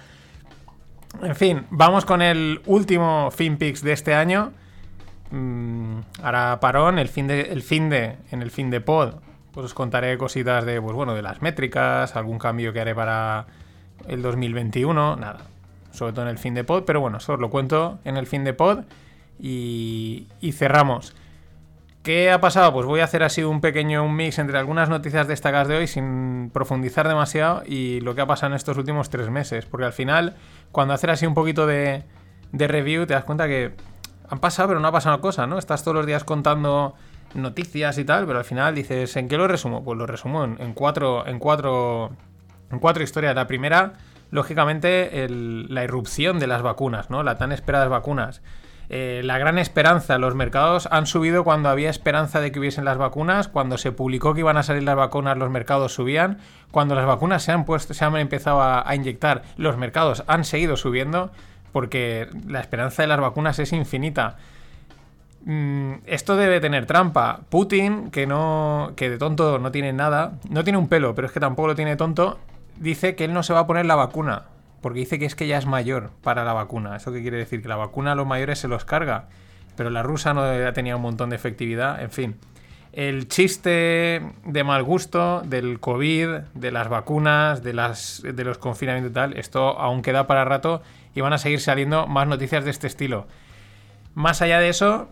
En 1.22 1.36
fin, 1.36 1.66
vamos 1.70 2.06
con 2.06 2.22
el 2.22 2.62
último 2.66 3.30
FinPix 3.32 3.84
de 3.84 3.94
este 3.94 4.16
año. 4.16 4.52
Mm, 5.32 6.00
ahora 6.22 6.60
parón, 6.60 7.00
el 7.00 7.08
fin 7.08 7.28
de, 7.28 7.42
el 7.42 7.62
fin 7.62 7.90
de, 7.90 8.18
en 8.32 8.42
el 8.42 8.52
fin 8.52 8.70
de 8.70 8.82
pod, 8.82 9.16
pues 9.52 9.66
os 9.66 9.74
contaré 9.74 10.18
cositas 10.18 10.66
de, 10.66 10.82
pues 10.82 10.96
bueno, 10.96 11.14
de 11.16 11.22
las 11.22 11.42
métricas, 11.42 12.16
algún 12.16 12.40
cambio 12.40 12.74
que 12.74 12.82
haré 12.82 12.94
para 12.94 13.48
el 14.08 14.22
2021, 14.22 15.16
nada, 15.16 15.40
sobre 15.92 16.14
todo 16.14 16.26
en 16.26 16.30
el 16.30 16.38
fin 16.38 16.54
de 16.54 16.64
pod, 16.64 16.84
pero 16.86 17.00
bueno, 17.00 17.18
eso 17.18 17.34
os 17.34 17.40
lo 17.40 17.50
cuento 17.50 18.00
en 18.04 18.18
el 18.18 18.28
fin 18.28 18.44
de 18.44 18.54
pod 18.54 18.84
y, 19.40 20.28
y 20.42 20.52
cerramos. 20.52 21.16
¿Qué 22.04 22.32
ha 22.32 22.42
pasado? 22.42 22.74
Pues 22.74 22.86
voy 22.86 23.00
a 23.00 23.06
hacer 23.06 23.24
así 23.24 23.44
un 23.44 23.62
pequeño 23.62 24.04
un 24.04 24.14
mix 24.14 24.38
entre 24.38 24.58
algunas 24.58 24.90
noticias 24.90 25.26
destacadas 25.26 25.70
de 25.70 25.78
hoy 25.78 25.88
sin 25.88 26.50
profundizar 26.54 27.08
demasiado 27.08 27.64
y 27.66 28.02
lo 28.02 28.14
que 28.14 28.20
ha 28.20 28.28
pasado 28.28 28.52
en 28.52 28.58
estos 28.58 28.78
últimos 28.78 29.10
tres 29.10 29.30
meses. 29.30 29.66
Porque 29.66 29.86
al 29.86 29.94
final, 29.94 30.36
cuando 30.74 30.94
haces 30.94 31.10
así 31.10 31.26
un 31.26 31.34
poquito 31.34 31.66
de, 31.66 32.04
de 32.52 32.68
review, 32.68 33.06
te 33.06 33.14
das 33.14 33.24
cuenta 33.24 33.48
que 33.48 33.72
han 34.28 34.40
pasado, 34.40 34.68
pero 34.68 34.82
no 34.82 34.88
ha 34.90 34.92
pasado 34.92 35.22
cosa, 35.22 35.48
¿no? 35.48 35.58
Estás 35.58 35.84
todos 35.84 35.96
los 35.96 36.06
días 36.06 36.26
contando 36.26 36.94
noticias 37.36 37.98
y 37.98 38.04
tal, 38.04 38.26
pero 38.26 38.40
al 38.40 38.46
final 38.46 38.76
dices, 38.76 39.16
¿en 39.16 39.30
qué 39.30 39.38
lo 39.38 39.48
resumo? 39.48 39.84
Pues 39.84 39.98
lo 39.98 40.06
resumo 40.06 40.44
en, 40.44 40.74
cuatro, 40.74 41.26
en 41.26 41.40
cuatro, 41.40 42.12
en 42.70 42.80
cuatro 42.80 43.02
historias. 43.02 43.34
La 43.34 43.48
primera, 43.48 43.94
lógicamente, 44.30 45.28
la 45.30 45.84
irrupción 45.86 46.38
de 46.40 46.48
las 46.48 46.62
vacunas, 46.62 47.10
¿no? 47.10 47.24
Las 47.24 47.38
tan 47.38 47.52
esperadas 47.54 47.90
vacunas. 47.90 48.42
Eh, 48.96 49.22
la 49.24 49.40
gran 49.40 49.58
esperanza, 49.58 50.20
los 50.20 50.36
mercados 50.36 50.88
han 50.92 51.08
subido 51.08 51.44
cuando 51.44 51.68
había 51.70 51.90
esperanza 51.90 52.42
de 52.42 52.52
que 52.52 52.60
hubiesen 52.60 52.86
las 52.86 53.00
vacunas, 53.00 53.48
cuando 53.48 53.80
se 53.80 53.92
publicó 53.92 54.36
que 54.36 54.42
iban 54.42 54.56
a 54.56 54.62
salir 54.62 54.84
las 54.84 54.96
vacunas, 54.96 55.36
los 55.36 55.50
mercados 55.50 55.96
subían, 55.96 56.38
cuando 56.70 56.94
las 56.94 57.08
vacunas 57.08 57.42
se 57.42 57.52
han 57.52 57.66
puesto, 57.66 57.96
se 57.96 58.06
han 58.06 58.16
empezado 58.18 58.62
a, 58.62 58.86
inyectar, 58.94 59.42
los 59.58 59.78
mercados 59.78 60.24
han 60.28 60.46
seguido 60.46 60.78
subiendo, 60.78 61.32
porque 61.72 62.30
la 62.48 62.60
esperanza 62.60 63.02
de 63.02 63.08
las 63.08 63.20
vacunas 63.20 63.58
es 63.58 63.74
infinita. 63.74 64.38
Mm, 65.44 65.94
esto 66.06 66.36
debe 66.36 66.60
tener 66.60 66.86
trampa. 66.86 67.40
Putin, 67.50 68.12
que 68.12 68.28
no. 68.28 68.92
que 68.96 69.10
de 69.10 69.18
tonto 69.18 69.58
no 69.58 69.72
tiene 69.72 69.92
nada. 69.92 70.34
No 70.52 70.64
tiene 70.64 70.78
un 70.78 70.88
pelo, 70.88 71.16
pero 71.16 71.26
es 71.26 71.34
que 71.34 71.40
tampoco 71.40 71.70
lo 71.70 71.76
tiene 71.76 71.96
tonto. 71.96 72.38
Dice 72.78 73.16
que 73.16 73.26
él 73.26 73.34
no 73.34 73.42
se 73.42 73.54
va 73.54 73.62
a 73.62 73.68
poner 73.68 73.88
la 73.88 73.96
vacuna. 73.96 74.44
Porque 74.84 75.00
dice 75.00 75.18
que 75.18 75.26
es 75.26 75.34
que 75.34 75.48
ya 75.48 75.58
es 75.58 75.66
mayor 75.66 76.12
para 76.22 76.44
la 76.44 76.52
vacuna. 76.52 76.98
¿Eso 76.98 77.14
qué 77.14 77.22
quiere 77.22 77.38
decir? 77.38 77.62
Que 77.62 77.70
la 77.70 77.78
vacuna 77.78 78.12
a 78.12 78.16
los 78.16 78.28
mayores 78.28 78.60
se 78.60 78.68
los 78.68 78.84
carga. 78.84 79.30
Pero 79.78 79.90
la 79.90 80.04
rusa 80.04 80.34
no 80.34 80.44
tenía 80.74 80.98
un 80.98 81.02
montón 81.02 81.30
de 81.30 81.38
efectividad. 81.38 82.02
En 82.02 82.12
fin. 82.12 82.36
El 82.92 83.30
chiste 83.30 84.22
de 84.44 84.64
mal 84.66 84.84
gusto 84.84 85.42
del 85.46 85.80
COVID, 85.80 86.28
de 86.54 86.72
las 86.72 86.90
vacunas, 86.90 87.64
de, 87.64 87.72
las, 87.74 88.22
de 88.24 88.44
los 88.44 88.58
confinamientos 88.58 89.12
y 89.12 89.14
tal, 89.14 89.38
esto 89.38 89.80
aún 89.80 90.02
queda 90.02 90.28
para 90.28 90.46
rato 90.46 90.84
y 91.16 91.22
van 91.22 91.34
a 91.34 91.38
seguir 91.38 91.62
saliendo 91.62 92.06
más 92.06 92.28
noticias 92.28 92.66
de 92.66 92.70
este 92.70 92.86
estilo. 92.86 93.26
Más 94.14 94.42
allá 94.42 94.60
de 94.60 94.68
eso, 94.68 95.08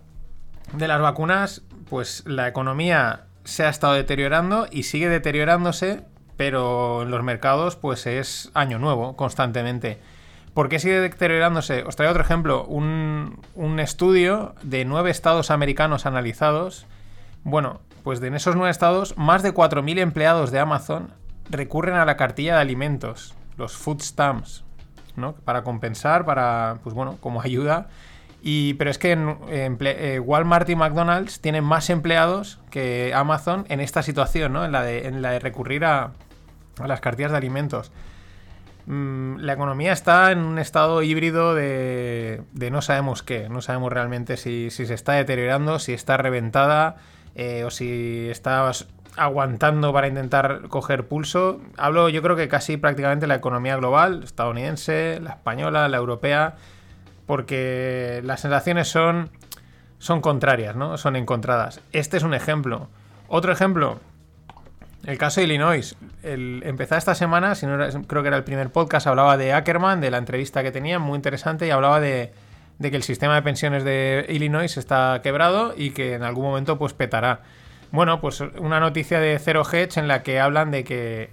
de 0.74 0.88
las 0.88 1.02
vacunas, 1.02 1.64
pues 1.90 2.24
la 2.28 2.48
economía 2.48 3.24
se 3.46 3.64
ha 3.64 3.70
estado 3.70 3.94
deteriorando 3.94 4.68
y 4.70 4.84
sigue 4.84 5.10
deteriorándose, 5.10 6.04
pero 6.42 7.04
en 7.04 7.12
los 7.12 7.22
mercados 7.22 7.76
pues 7.76 8.08
es 8.08 8.50
año 8.56 8.80
nuevo 8.80 9.16
constantemente. 9.16 10.00
¿Por 10.56 10.70
qué 10.70 10.80
sigue 10.80 11.00
deteriorándose? 11.00 11.84
Os 11.84 11.96
traigo 11.96 12.10
otro 12.10 12.24
ejemplo, 12.24 12.66
un, 12.66 13.40
un 13.54 13.80
estudio 13.80 14.56
de 14.64 14.84
nueve 14.84 15.12
estados 15.12 15.52
americanos 15.52 16.08
analizados. 16.08 16.88
Bueno, 17.44 17.82
pues 18.04 18.24
en 18.24 18.34
esos 18.34 18.56
nueve 18.56 18.72
estados, 18.72 19.16
más 19.20 19.44
de 19.44 19.54
4.000 19.54 20.00
empleados 20.00 20.50
de 20.50 20.58
Amazon 20.58 21.14
recurren 21.48 21.94
a 21.94 22.06
la 22.06 22.18
cartilla 22.18 22.56
de 22.56 22.62
alimentos, 22.62 23.36
los 23.56 23.78
food 23.78 24.02
stamps, 24.02 24.64
¿no? 25.16 25.34
Para 25.34 25.64
compensar, 25.64 26.26
para, 26.26 26.80
pues 26.82 26.96
bueno, 26.96 27.18
como 27.22 27.44
ayuda. 27.44 27.88
Y, 28.42 28.74
pero 28.74 28.90
es 28.90 28.98
que 28.98 29.16
eh, 29.52 30.20
Walmart 30.20 30.68
y 30.70 30.76
McDonald's 30.76 31.40
tienen 31.40 31.64
más 31.64 31.92
empleados 31.92 32.58
que 32.72 33.14
Amazon 33.14 33.68
en 33.70 33.80
esta 33.80 34.02
situación, 34.02 34.54
¿no? 34.54 34.66
En 34.66 34.72
la 34.72 34.82
de, 34.82 35.06
en 35.08 35.22
la 35.22 35.30
de 35.30 35.38
recurrir 35.40 35.86
a, 35.86 36.14
a 36.80 36.88
las 36.88 37.02
cartillas 37.02 37.32
de 37.32 37.38
alimentos. 37.38 37.92
Mm, 38.86 39.38
la 39.38 39.54
economía 39.54 39.94
está 39.94 40.32
en 40.32 40.40
un 40.40 40.58
estado 40.58 41.04
híbrido 41.04 41.54
de, 41.54 42.42
de 42.54 42.72
no 42.72 42.82
sabemos 42.82 43.24
qué, 43.24 43.48
no 43.50 43.62
sabemos 43.62 43.94
realmente 43.94 44.38
si, 44.38 44.70
se 44.72 44.94
está 44.94 45.14
deteriorando, 45.14 45.80
si 45.80 45.94
está 45.94 46.18
reventada 46.18 46.96
eh, 47.36 47.64
o 47.64 47.70
si 47.70 48.28
está 48.30 48.72
aguantando 49.18 49.94
para 49.94 50.08
intentar 50.08 50.68
coger 50.68 51.08
pulso. 51.08 51.62
Hablo 51.78 52.10
yo 52.10 52.22
creo 52.22 52.36
que 52.36 52.48
casi 52.48 52.78
prácticamente 52.78 53.28
la 53.28 53.36
economía 53.36 53.76
global, 53.76 54.24
estadounidense, 54.24 55.20
la 55.22 55.32
española, 55.32 55.88
la 55.88 55.98
europea, 55.98 56.56
porque 57.28 58.22
las 58.24 58.42
sensaciones 58.42 58.88
son, 58.88 59.30
son 60.00 60.22
contrarias, 60.22 60.76
¿no? 60.76 60.98
Son 60.98 61.16
encontradas. 61.16 61.82
Este 61.92 62.18
es 62.18 62.24
un 62.24 62.34
ejemplo. 62.34 62.90
Otro 63.28 63.52
ejemplo, 63.54 64.00
el 65.06 65.18
caso 65.18 65.42
de 65.42 65.48
Illinois. 65.48 65.96
El, 66.24 66.62
empezó 66.66 66.96
esta 66.96 67.16
semana, 67.16 67.56
si 67.56 67.66
no 67.66 67.78
creo 68.08 68.22
que 68.22 68.28
era 68.28 68.38
el 68.38 68.44
primer 68.44 68.72
podcast, 68.72 69.08
hablaba 69.08 69.38
de 69.38 69.54
Ackerman, 69.54 70.02
de 70.02 70.12
la 70.12 70.18
entrevista 70.18 70.64
que 70.64 70.72
tenía, 70.72 71.00
muy 71.00 71.16
interesante, 71.16 71.68
y 71.68 71.72
hablaba 71.72 72.00
de, 72.00 72.34
de 72.80 72.92
que 72.92 72.98
el 72.98 73.04
sistema 73.04 73.36
de 73.36 73.42
pensiones 73.42 73.84
de 73.84 74.26
Illinois 74.30 74.76
está 74.78 75.20
quebrado 75.24 75.74
y 75.76 75.92
que 75.92 76.14
en 76.14 76.24
algún 76.24 76.46
momento 76.46 76.78
pues 76.78 76.94
petará. 76.94 77.42
Bueno, 77.92 78.22
pues 78.22 78.42
una 78.42 78.80
noticia 78.80 79.20
de 79.20 79.38
Zero 79.40 79.64
Hedge 79.70 79.98
en 80.00 80.08
la 80.08 80.24
que 80.24 80.40
hablan 80.40 80.72
de 80.72 80.84
que 80.84 81.30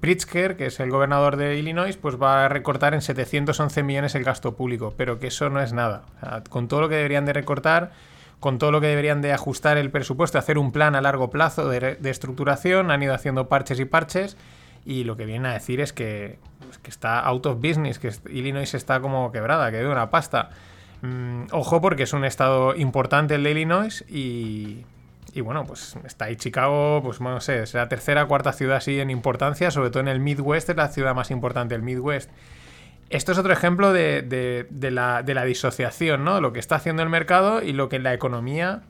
Pritzker, 0.00 0.56
que 0.56 0.66
es 0.66 0.78
el 0.80 0.90
gobernador 0.90 1.36
de 1.36 1.56
Illinois, 1.56 1.96
pues 1.96 2.20
va 2.20 2.44
a 2.44 2.48
recortar 2.48 2.94
en 2.94 3.02
711 3.02 3.82
millones 3.82 4.14
el 4.14 4.24
gasto 4.24 4.54
público, 4.54 4.94
pero 4.96 5.18
que 5.18 5.28
eso 5.28 5.48
no 5.48 5.60
es 5.60 5.72
nada. 5.72 6.04
con 6.50 6.68
todo 6.68 6.82
lo 6.82 6.88
que 6.88 6.96
deberían 6.96 7.24
de 7.24 7.32
recortar, 7.32 7.92
con 8.40 8.58
todo 8.58 8.70
lo 8.70 8.80
que 8.80 8.86
deberían 8.88 9.22
de 9.22 9.32
ajustar 9.32 9.78
el 9.78 9.90
presupuesto, 9.90 10.38
hacer 10.38 10.58
un 10.58 10.72
plan 10.72 10.94
a 10.94 11.00
largo 11.00 11.30
plazo 11.30 11.68
de, 11.68 11.98
estructuración, 12.04 12.90
han 12.90 13.02
ido 13.02 13.14
haciendo 13.14 13.48
parches 13.48 13.80
y 13.80 13.84
parches, 13.84 14.36
y 14.84 15.04
lo 15.04 15.16
que 15.16 15.26
vienen 15.26 15.46
a 15.46 15.54
decir 15.54 15.80
es 15.80 15.92
que, 15.92 16.38
está 16.84 17.20
out 17.20 17.46
of 17.46 17.56
business, 17.56 17.98
que 17.98 18.12
Illinois 18.30 18.72
está 18.74 19.00
como 19.00 19.32
quebrada, 19.32 19.70
que 19.70 19.78
debe 19.78 19.90
una 19.90 20.10
pasta. 20.10 20.50
Mm, 21.02 21.46
ojo 21.50 21.80
porque 21.80 22.04
es 22.04 22.12
un 22.12 22.24
estado 22.24 22.74
importante 22.76 23.34
el 23.34 23.42
de 23.42 23.50
Illinois 23.50 24.04
y 24.08 24.84
y 25.36 25.42
bueno, 25.42 25.66
pues 25.66 25.96
está 26.06 26.24
ahí 26.24 26.36
Chicago, 26.36 27.02
pues 27.04 27.20
no 27.20 27.42
sé, 27.42 27.62
es 27.62 27.74
la 27.74 27.90
tercera 27.90 28.24
cuarta 28.24 28.54
ciudad 28.54 28.78
así 28.78 28.98
en 29.00 29.10
importancia, 29.10 29.70
sobre 29.70 29.90
todo 29.90 30.00
en 30.00 30.08
el 30.08 30.18
Midwest, 30.18 30.70
es 30.70 30.76
la 30.76 30.88
ciudad 30.88 31.14
más 31.14 31.30
importante 31.30 31.74
del 31.74 31.82
Midwest. 31.82 32.30
Esto 33.08 33.32
es 33.32 33.38
otro 33.38 33.52
ejemplo 33.52 33.92
de, 33.92 34.66
la, 34.90 35.44
disociación, 35.44 36.24
¿no? 36.24 36.40
Lo 36.40 36.52
que 36.52 36.58
está 36.58 36.76
haciendo 36.76 37.02
el 37.02 37.08
mercado 37.08 37.62
y 37.62 37.72
lo 37.72 37.88
que 37.88 37.98
la 37.98 38.12
economía 38.12 38.82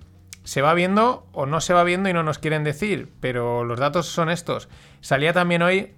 se 0.44 0.62
va 0.62 0.74
viendo 0.74 1.26
o 1.32 1.44
no 1.44 1.60
se 1.60 1.74
va 1.74 1.84
viendo 1.84 2.08
y 2.08 2.12
no 2.12 2.22
nos 2.22 2.38
quieren 2.38 2.64
decir, 2.64 3.10
pero 3.20 3.64
los 3.64 3.78
datos 3.78 4.06
son 4.06 4.30
estos. 4.30 4.68
Salía 5.00 5.32
también 5.32 5.62
hoy 5.62 5.92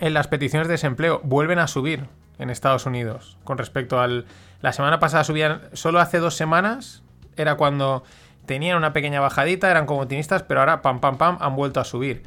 en 0.00 0.14
las 0.14 0.28
peticiones 0.28 0.66
de 0.66 0.72
desempleo, 0.72 1.20
vuelven 1.22 1.58
a 1.58 1.68
subir 1.68 2.06
en 2.38 2.50
Estados 2.50 2.86
Unidos 2.86 3.38
con 3.44 3.58
respecto 3.58 4.00
al... 4.00 4.26
La 4.62 4.72
semana 4.72 4.98
pasada 4.98 5.22
subían, 5.22 5.62
solo 5.74 6.00
hace 6.00 6.18
dos 6.18 6.34
semanas 6.34 7.02
era 7.36 7.56
cuando 7.56 8.02
tenían 8.46 8.76
una 8.76 8.92
pequeña 8.92 9.20
bajadita, 9.20 9.70
eran 9.70 9.86
como 9.86 10.02
optimistas, 10.02 10.42
pero 10.42 10.60
ahora 10.60 10.82
pam 10.82 11.00
pam 11.00 11.18
pam 11.18 11.38
han 11.40 11.54
vuelto 11.54 11.78
a 11.78 11.84
subir. 11.84 12.22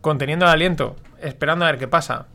Conteniendo 0.00 0.44
el 0.44 0.50
aliento, 0.50 0.96
esperando 1.20 1.64
a 1.64 1.70
ver 1.70 1.78
qué 1.78 1.88
pasa. 1.88 2.26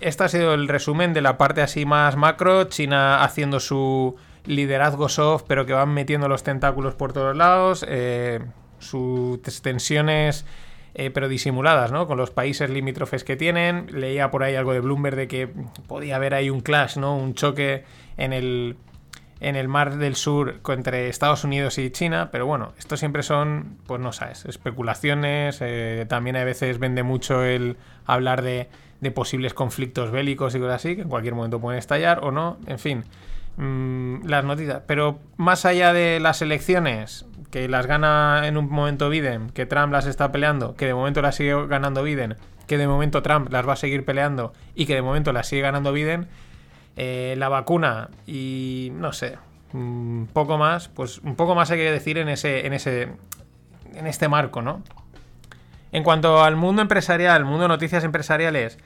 Este 0.00 0.24
ha 0.24 0.28
sido 0.28 0.54
el 0.54 0.68
resumen 0.68 1.12
de 1.12 1.22
la 1.22 1.38
parte 1.38 1.60
así 1.60 1.84
más 1.84 2.16
macro, 2.16 2.64
China 2.64 3.24
haciendo 3.24 3.58
su 3.58 4.16
liderazgo 4.44 5.08
soft, 5.08 5.44
pero 5.48 5.66
que 5.66 5.72
van 5.72 5.92
metiendo 5.92 6.28
los 6.28 6.44
tentáculos 6.44 6.94
por 6.94 7.12
todos 7.12 7.36
lados, 7.36 7.84
eh, 7.88 8.40
sus 8.78 9.42
tensiones, 9.60 10.46
eh, 10.94 11.10
pero 11.10 11.28
disimuladas, 11.28 11.90
¿no? 11.90 12.06
Con 12.06 12.16
los 12.16 12.30
países 12.30 12.70
limítrofes 12.70 13.24
que 13.24 13.36
tienen. 13.36 13.86
Leía 13.92 14.30
por 14.30 14.44
ahí 14.44 14.54
algo 14.54 14.72
de 14.72 14.80
Bloomberg 14.80 15.16
de 15.16 15.28
que 15.28 15.48
podía 15.86 16.16
haber 16.16 16.34
ahí 16.34 16.48
un 16.48 16.60
clash, 16.60 16.96
¿no? 16.96 17.16
Un 17.16 17.34
choque 17.34 17.84
en 18.16 18.32
el 18.32 18.76
en 19.40 19.56
el 19.56 19.68
mar 19.68 19.98
del 19.98 20.16
sur 20.16 20.60
entre 20.68 21.08
Estados 21.08 21.44
Unidos 21.44 21.78
y 21.78 21.90
China, 21.90 22.30
pero 22.32 22.46
bueno, 22.46 22.72
esto 22.76 22.96
siempre 22.96 23.22
son, 23.22 23.78
pues 23.86 24.00
no 24.00 24.12
sabes, 24.12 24.44
especulaciones, 24.46 25.58
eh, 25.60 26.06
también 26.08 26.34
a 26.34 26.42
veces 26.42 26.80
vende 26.80 27.04
mucho 27.04 27.44
el 27.44 27.76
hablar 28.04 28.42
de, 28.42 28.68
posibles 29.14 29.54
conflictos 29.54 30.10
bélicos 30.10 30.54
y 30.54 30.60
cosas 30.60 30.76
así, 30.76 30.96
que 30.96 31.02
en 31.02 31.08
cualquier 31.08 31.34
momento 31.34 31.60
pueden 31.60 31.78
estallar 31.78 32.24
o 32.24 32.30
no, 32.30 32.58
en 32.66 32.78
fin, 32.78 33.04
mm, 33.56 34.26
las 34.26 34.44
noticias. 34.44 34.82
Pero 34.86 35.18
más 35.36 35.64
allá 35.64 35.92
de 35.92 36.20
las 36.20 36.42
elecciones, 36.42 37.26
que 37.50 37.68
las 37.68 37.86
gana 37.86 38.42
en 38.44 38.56
un 38.56 38.68
momento 38.68 39.08
Biden, 39.08 39.50
que 39.50 39.66
Trump 39.66 39.92
las 39.92 40.06
está 40.06 40.30
peleando, 40.32 40.74
que 40.74 40.86
de 40.86 40.94
momento 40.94 41.22
las 41.22 41.36
sigue 41.36 41.66
ganando 41.66 42.02
Biden, 42.02 42.36
que 42.66 42.78
de 42.78 42.86
momento 42.86 43.22
Trump 43.22 43.50
las 43.50 43.66
va 43.66 43.72
a 43.72 43.76
seguir 43.76 44.04
peleando 44.04 44.52
y 44.74 44.86
que 44.86 44.94
de 44.94 45.02
momento 45.02 45.32
las 45.32 45.48
sigue 45.48 45.62
ganando 45.62 45.92
Biden, 45.92 46.28
eh, 46.96 47.34
la 47.38 47.48
vacuna 47.48 48.10
y 48.26 48.90
no 48.94 49.12
sé, 49.12 49.38
un 49.72 50.28
poco 50.32 50.58
más, 50.58 50.88
pues 50.88 51.18
un 51.18 51.36
poco 51.36 51.54
más 51.54 51.70
hay 51.70 51.78
que 51.78 51.90
decir 51.90 52.18
en 52.18 52.28
ese, 52.28 52.66
en 52.66 52.72
ese, 52.72 53.08
en 53.94 54.06
este 54.06 54.28
marco, 54.28 54.62
¿no? 54.62 54.82
En 55.90 56.02
cuanto 56.02 56.42
al 56.42 56.56
mundo 56.56 56.82
empresarial, 56.82 57.44
mundo 57.44 57.62
de 57.62 57.68
noticias 57.68 58.04
empresariales, 58.04 58.78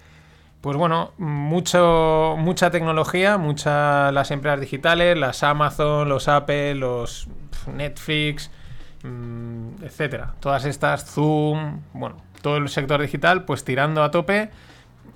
pues 0.63 0.77
bueno, 0.77 1.11
mucho, 1.19 2.37
mucha 2.39 2.71
tecnología, 2.71 3.37
muchas 3.37 4.13
las 4.15 4.31
empresas 4.31 4.61
digitales, 4.61 5.19
las 5.19 5.43
Amazon, 5.43 6.09
los 6.09 6.29
Apple, 6.29 6.77
los 6.77 7.27
Netflix, 7.67 8.49
mm, 9.03 9.83
etcétera. 9.83 10.35
Todas 10.39 10.65
estas, 10.65 11.05
Zoom, 11.05 11.81
bueno, 11.93 12.17
todo 12.43 12.59
el 12.59 12.69
sector 12.69 13.03
digital, 13.03 13.45
pues 13.45 13.65
tirando 13.65 14.05
a 14.05 14.13
tope 14.13 14.51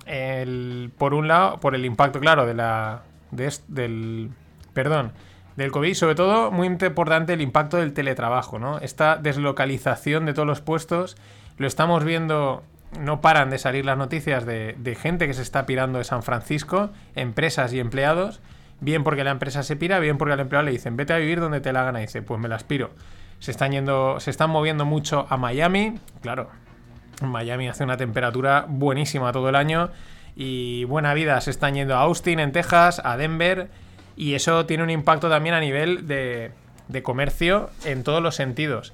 el, 0.05 0.91
por 0.99 1.15
un 1.15 1.29
lado, 1.29 1.59
por 1.59 1.77
el 1.77 1.85
impacto, 1.85 2.19
claro, 2.19 2.45
de 2.45 2.55
la, 2.55 3.03
del, 3.31 4.31
perdón, 4.73 5.13
del 5.55 5.71
COVID, 5.71 5.95
sobre 5.95 6.17
todo, 6.17 6.51
muy 6.51 6.67
importante 6.67 7.35
el 7.35 7.41
impacto 7.41 7.77
del 7.77 7.93
teletrabajo, 7.93 8.59
¿no? 8.59 8.79
Esta 8.81 9.17
deslocalización 9.17 10.27
de 10.27 10.35
todos 10.35 10.49
los 10.49 10.61
puestos, 10.61 11.17
lo 11.57 11.69
estamos 11.69 12.03
viendo, 12.03 12.65
no 12.99 13.21
paran 13.21 13.51
de 13.51 13.59
salir 13.59 13.85
las 13.85 13.99
noticias 13.99 14.47
de, 14.47 14.99
gente 15.01 15.27
que 15.27 15.35
se 15.35 15.43
está 15.43 15.67
pirando 15.67 15.99
de 15.99 16.05
San 16.05 16.23
Francisco, 16.23 16.91
empresas 17.15 17.73
y 17.73 17.81
empleados, 17.81 18.41
bien 18.81 19.05
porque 19.05 19.25
la 19.25 19.31
empresa 19.31 19.63
se 19.63 19.77
pira, 19.77 19.99
bien 19.99 20.19
porque 20.19 20.35
al 20.35 20.41
empleado 20.41 20.65
le 20.65 20.73
dicen, 20.73 20.97
vete 20.97 21.13
a 21.13 21.19
vivir 21.19 21.41
donde 21.41 21.61
te 21.61 21.73
la 21.73 21.85
gana, 21.85 21.99
dice, 21.99 22.23
pues 22.23 22.41
me 22.41 22.49
las 22.49 22.65
piro. 22.65 22.91
Se 23.39 23.51
están 23.51 23.73
yendo, 23.73 24.19
se 24.21 24.31
están 24.31 24.51
moviendo 24.51 24.85
mucho 24.85 25.27
a 25.29 25.37
Miami, 25.37 25.99
claro, 26.23 26.49
Miami 27.23 27.69
hace 27.69 27.85
una 27.85 27.97
temperatura 27.97 28.67
buenísima 28.69 29.33
todo 29.33 29.49
el 29.49 29.57
año 29.57 29.91
y 30.35 30.85
buena 30.85 31.15
vida. 31.15 31.41
Se 31.41 31.51
están 31.51 31.75
yendo 31.75 31.97
a 31.97 32.01
Austin, 32.01 32.41
en 32.41 32.53
Texas, 32.53 33.01
a 33.05 33.17
Denver 33.17 33.69
y 34.17 34.35
eso 34.35 34.67
tiene 34.67 34.83
un 34.83 34.91
impacto 34.91 35.29
también 35.29 35.55
a 35.55 35.61
nivel 35.61 36.07
de, 36.07 36.53
comercio 37.03 37.71
en 37.85 38.03
todos 38.05 38.23
los 38.23 38.35
sentidos. 38.35 38.93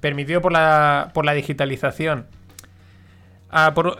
Permitido 0.00 0.40
por 0.40 0.52
la 0.52 1.32
digitalización. 1.34 2.26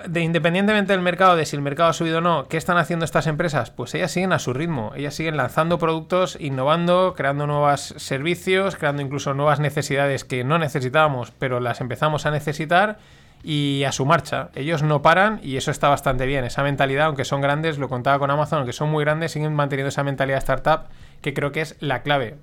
De, 0.09 0.21
independientemente 0.21 0.93
del 0.93 1.01
mercado, 1.01 1.35
de 1.35 1.47
si 1.47 1.57
el 1.57 1.63
mercado 1.63 1.89
ha 1.89 1.95
subido 1.95 2.19
o 2.19 2.21
no, 2.21 2.47
¿qué 2.47 2.59
están 2.59 2.77
haciendo 2.77 3.07
estas 3.07 3.27
empresas? 3.27 3.71
Pues 3.71 3.95
ellas 3.95 4.11
siguen 4.11 4.35
a 4.35 4.39
su 4.39 4.53
ritmo, 4.53 4.93
ellas 4.95 5.15
siguen 5.15 5.39
lanzando 5.39 5.79
productos, 5.79 6.37
innovando, 6.39 7.15
creando 7.17 7.47
nuevos 7.47 7.95
servicios, 7.97 8.77
creando 8.77 9.01
incluso 9.01 9.33
nuevas 9.33 9.59
necesidades 9.59 10.25
que 10.25 10.45
no 10.45 10.59
necesitábamos, 10.59 11.31
pero 11.31 11.59
las 11.59 11.81
empezamos 11.81 12.27
a 12.27 12.33
necesitar 12.33 12.99
y 13.43 13.85
a 13.85 13.93
su 13.93 14.05
marcha. 14.05 14.51
Ellos 14.55 14.83
no 14.83 15.01
paran 15.01 15.41
y 15.43 15.57
eso 15.57 15.71
está 15.71 15.89
bastante 15.89 16.27
bien. 16.27 16.45
Esa 16.45 16.63
mentalidad, 16.63 17.07
aunque 17.07 17.25
son 17.25 17.41
grandes, 17.41 17.79
lo 17.79 17.89
contaba 17.89 18.19
con 18.19 18.31
Amazon, 18.31 18.59
aunque 18.59 18.75
son 18.75 18.91
muy 18.91 19.05
grandes, 19.05 19.33
siguen 19.33 19.55
manteniendo 19.55 19.89
esa 19.89 20.05
mentalidad 20.05 20.39
startup 20.39 20.91
que 21.23 21.33
creo 21.33 21.53
que 21.53 21.63
es 21.63 21.77
la 21.81 22.03
clave. 22.03 22.37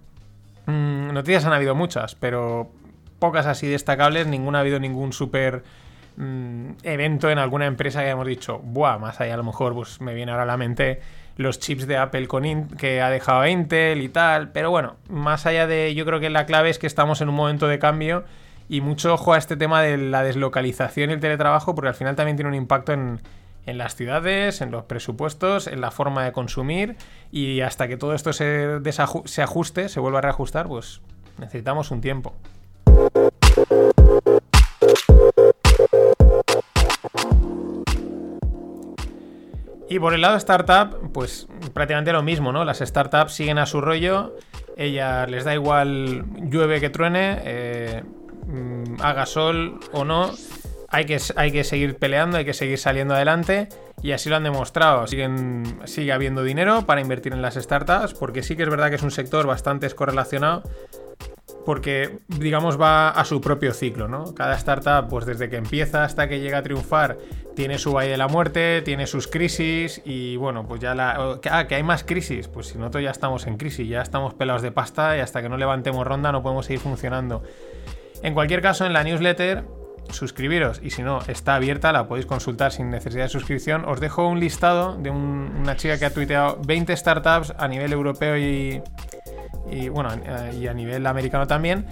Mm, 0.66 1.14
noticias 1.14 1.46
han 1.46 1.54
habido 1.54 1.76
muchas, 1.76 2.16
pero 2.16 2.72
pocas 3.20 3.46
así 3.46 3.68
destacables. 3.68 4.26
Ninguna 4.26 4.58
ha 4.58 4.62
habido 4.62 4.80
ningún 4.80 5.14
super 5.14 5.64
mm, 6.18 6.70
evento 6.84 7.30
en 7.30 7.38
alguna 7.38 7.66
empresa 7.66 8.00
que 8.00 8.06
hayamos 8.06 8.28
dicho, 8.28 8.60
buah, 8.60 8.98
más 8.98 9.20
allá 9.22 9.34
a 9.34 9.38
lo 9.38 9.44
mejor 9.44 9.74
pues, 9.74 10.02
me 10.02 10.14
viene 10.14 10.32
ahora 10.32 10.44
a 10.44 10.48
la 10.48 10.58
mente 10.58 11.02
los 11.38 11.60
chips 11.60 11.88
de 11.88 11.98
Apple 11.98 12.28
con 12.28 12.68
que 12.78 13.02
ha 13.02 13.10
dejado 13.10 13.46
Intel 13.48 14.02
y 14.02 14.10
tal. 14.10 14.52
Pero 14.52 14.70
bueno, 14.70 14.96
más 15.10 15.46
allá 15.46 15.68
de, 15.68 15.94
yo 15.96 16.06
creo 16.06 16.20
que 16.20 16.30
la 16.30 16.46
clave 16.46 16.70
es 16.70 16.80
que 16.80 16.88
estamos 16.88 17.22
en 17.22 17.30
un 17.30 17.36
momento 17.36 17.68
de 17.68 17.80
cambio 17.80 18.24
y 18.70 18.82
mucho 18.82 19.14
ojo 19.14 19.34
a 19.34 19.38
este 19.38 19.58
tema 19.58 19.82
de 19.82 19.98
la 19.98 20.24
deslocalización 20.24 21.10
y 21.10 21.14
el 21.14 21.20
teletrabajo, 21.20 21.76
porque 21.76 21.90
al 21.90 21.96
final 21.96 22.16
también 22.16 22.38
tiene 22.38 22.50
un 22.50 22.56
impacto 22.56 22.94
en, 22.94 23.20
las 23.66 23.96
ciudades, 23.96 24.62
en 24.62 24.72
los 24.72 24.84
presupuestos, 24.86 25.68
en 25.68 25.82
la 25.82 25.92
forma 25.92 26.24
de 26.26 26.32
consumir. 26.32 26.96
Y 27.32 27.62
hasta 27.62 27.88
que 27.88 27.98
todo 27.98 28.14
esto 28.14 28.34
se, 28.34 28.80
se 29.26 29.42
ajuste, 29.42 29.90
se 29.90 30.00
vuelva 30.00 30.20
a 30.20 30.22
reajustar, 30.22 30.68
pues 30.68 31.02
necesitamos 31.38 31.92
un 31.92 32.02
tiempo. 32.02 32.34
Y 39.94 40.00
por 40.00 40.14
el 40.14 40.22
lado 40.22 40.38
startup, 40.38 41.12
pues 41.14 41.48
prácticamente 41.74 42.12
lo 42.12 42.24
mismo, 42.24 42.52
¿no? 42.52 42.66
Las 42.66 42.80
startups 42.80 43.34
siguen 43.34 43.60
a 43.60 43.66
su 43.66 43.80
rollo, 43.80 44.36
ellas 44.76 45.30
les 45.30 45.44
da 45.44 45.54
igual 45.54 46.26
llueve 46.50 46.80
que 46.80 46.90
truene, 46.90 47.40
eh, 47.44 48.04
Mm, 48.48 49.02
haga 49.02 49.26
sol 49.26 49.80
o 49.94 50.04
no, 50.04 50.32
hay 50.90 51.06
que, 51.06 51.18
hay 51.36 51.52
que 51.52 51.64
seguir 51.64 51.96
peleando, 51.98 52.38
hay 52.38 52.46
que 52.46 52.54
seguir 52.54 52.78
saliendo 52.78 53.14
adelante 53.14 53.70
y 54.02 54.12
así 54.12 54.30
lo 54.30 54.36
han 54.36 54.44
demostrado. 54.44 55.08
Siguen, 55.08 55.80
sigue 55.86 56.12
habiendo 56.12 56.44
dinero 56.44 56.86
para 56.86 57.02
invertir 57.02 57.34
en 57.34 57.42
las 57.42 57.56
startups 57.56 58.14
porque 58.14 58.44
sí 58.44 58.56
que 58.56 58.64
es 58.64 58.70
verdad 58.70 58.90
que 58.90 58.96
es 58.96 59.04
un 59.04 59.12
sector 59.12 59.48
bastante 59.48 59.88
escorrelacionado 59.88 60.64
porque 61.66 62.20
digamos 62.28 62.80
va 62.80 63.10
a 63.10 63.26
su 63.26 63.42
propio 63.42 63.74
ciclo, 63.74 64.08
¿no? 64.08 64.34
Cada 64.34 64.56
startup, 64.56 65.08
pues 65.10 65.26
desde 65.26 65.50
que 65.50 65.58
empieza 65.58 66.04
hasta 66.04 66.28
que 66.28 66.40
llega 66.40 66.60
a 66.60 66.64
triunfar, 66.64 67.18
tiene 67.56 67.78
su 67.78 67.94
valle 67.94 68.12
de 68.12 68.18
la 68.18 68.28
muerte, 68.28 68.82
tiene 68.84 69.08
sus 69.08 69.28
crisis 69.28 70.02
y 70.06 70.36
bueno, 70.38 70.68
pues 70.68 70.82
ya 70.82 70.94
la... 70.96 71.40
Ah, 71.50 71.68
que 71.68 71.76
hay 71.76 71.84
más 71.84 72.04
crisis, 72.04 72.48
pues 72.48 72.68
si 72.68 72.78
nosotros 72.78 73.04
ya 73.04 73.12
estamos 73.12 73.48
en 73.48 73.58
crisis, 73.58 73.88
ya 73.88 74.02
estamos 74.02 74.34
pelados 74.34 74.62
de 74.62 74.72
pasta 74.72 75.18
y 75.18 75.22
hasta 75.22 75.42
que 75.42 75.50
no 75.50 75.58
levantemos 75.58 76.06
ronda 76.06 76.32
no 76.32 76.44
podemos 76.44 76.66
seguir 76.66 76.82
funcionando. 76.82 77.44
En 78.22 78.34
cualquier 78.34 78.62
caso, 78.62 78.86
en 78.86 78.94
la 78.94 79.04
newsletter 79.04 79.64
suscribiros 80.10 80.82
y 80.84 80.90
si 80.90 81.02
no 81.02 81.22
está 81.28 81.56
abierta 81.56 81.94
la 81.94 82.08
podéis 82.08 82.26
consultar 82.26 82.74
sin 82.74 82.90
necesidad 82.90 83.24
de 83.24 83.30
suscripción 83.30 83.86
os 83.86 84.02
dejo 84.02 84.28
un 84.28 84.40
listado 84.40 84.98
de 84.98 85.10
una 85.10 85.78
chica 85.78 85.98
que 85.98 86.06
ha 86.06 86.14
tuiteado 86.14 86.60
20 86.66 86.96
startups 86.96 87.54
a 87.58 87.68
nivel 87.70 87.94
europeo 87.94 88.38
y, 88.38 88.82
y 89.70 89.90
bueno, 89.90 90.10
eh, 90.14 90.58
y 90.60 90.68
a 90.68 90.74
nivel 90.74 91.06
americano 91.06 91.48
también. 91.48 91.86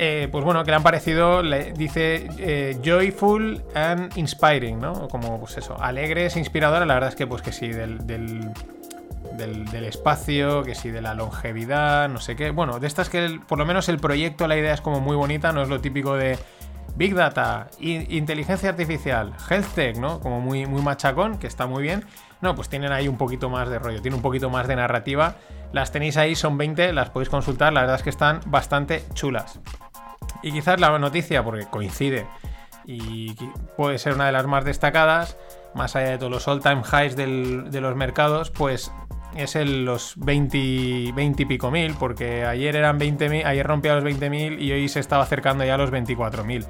Eh, 0.00 0.28
pues 0.30 0.44
bueno, 0.44 0.62
que 0.62 0.70
le 0.70 0.76
han 0.76 0.82
parecido, 0.84 1.42
dice 1.42 2.28
eh, 2.38 2.78
joyful 2.84 3.64
and 3.74 4.16
inspiring, 4.16 4.78
¿no? 4.78 5.08
Como 5.08 5.40
pues 5.40 5.56
eso, 5.56 5.76
alegres, 5.82 6.36
inspiradoras, 6.36 6.86
la 6.86 6.94
verdad 6.94 7.08
es 7.08 7.16
que 7.16 7.26
pues 7.26 7.42
que 7.42 7.50
sí, 7.50 7.66
del, 7.66 8.06
del, 8.06 8.52
del, 9.36 9.84
espacio, 9.84 10.62
que 10.62 10.76
sí, 10.76 10.90
de 10.90 11.02
la 11.02 11.14
longevidad, 11.14 12.08
no 12.08 12.20
sé 12.20 12.36
qué. 12.36 12.50
Bueno, 12.50 12.78
de 12.78 12.86
estas 12.86 13.08
que 13.08 13.40
por 13.48 13.58
lo 13.58 13.66
menos 13.66 13.88
el 13.88 13.98
proyecto, 13.98 14.46
la 14.46 14.56
idea 14.56 14.72
es 14.72 14.80
como 14.80 15.00
muy 15.00 15.16
bonita, 15.16 15.52
no 15.52 15.62
es 15.62 15.68
lo 15.68 15.80
típico 15.80 16.14
de 16.14 16.38
Big 16.94 17.14
Data, 17.14 17.66
inteligencia 17.80 18.68
artificial, 18.68 19.32
health 19.50 19.74
tech, 19.74 19.96
¿no? 19.96 20.20
Como 20.20 20.40
muy, 20.40 20.66
muy 20.66 20.80
machacón, 20.80 21.38
que 21.38 21.48
está 21.48 21.66
muy 21.66 21.82
bien. 21.82 22.04
No, 22.40 22.54
pues 22.54 22.68
tienen 22.68 22.92
ahí 22.92 23.08
un 23.08 23.16
poquito 23.16 23.50
más 23.50 23.68
de 23.68 23.80
rollo, 23.80 24.00
tiene 24.00 24.16
un 24.16 24.22
poquito 24.22 24.48
más 24.48 24.68
de 24.68 24.76
narrativa 24.76 25.34
las 25.72 25.92
tenéis 25.92 26.16
ahí, 26.16 26.34
son 26.34 26.58
20, 26.58 26.92
las 26.92 27.10
podéis 27.10 27.28
consultar, 27.28 27.72
la 27.72 27.80
verdad 27.80 27.96
es 27.96 28.02
que 28.02 28.10
están 28.10 28.40
bastante 28.46 29.04
chulas. 29.14 29.60
Y 30.42 30.52
quizás 30.52 30.80
la 30.80 30.96
noticia, 30.98 31.42
porque 31.44 31.66
coincide 31.66 32.26
y 32.90 33.34
puede 33.76 33.98
ser 33.98 34.14
una 34.14 34.26
de 34.26 34.32
las 34.32 34.46
más 34.46 34.64
destacadas, 34.64 35.36
más 35.74 35.94
allá 35.94 36.10
de 36.10 36.18
todos 36.18 36.32
los 36.32 36.48
all-time 36.48 36.82
highs 36.90 37.16
de 37.16 37.80
los 37.80 37.96
mercados, 37.96 38.50
pues 38.50 38.90
es 39.36 39.56
el, 39.56 39.84
los 39.84 40.14
20, 40.16 41.12
20 41.14 41.42
y 41.42 41.46
pico 41.46 41.70
mil, 41.70 41.94
porque 41.94 42.46
ayer 42.46 42.74
eran 42.76 42.98
20.000, 42.98 43.44
ayer 43.44 43.66
rompía 43.66 43.94
los 43.94 44.04
20.000 44.04 44.58
y 44.58 44.72
hoy 44.72 44.88
se 44.88 45.00
estaba 45.00 45.22
acercando 45.22 45.64
ya 45.64 45.74
a 45.74 45.78
los 45.78 45.92
24.000. 45.92 46.66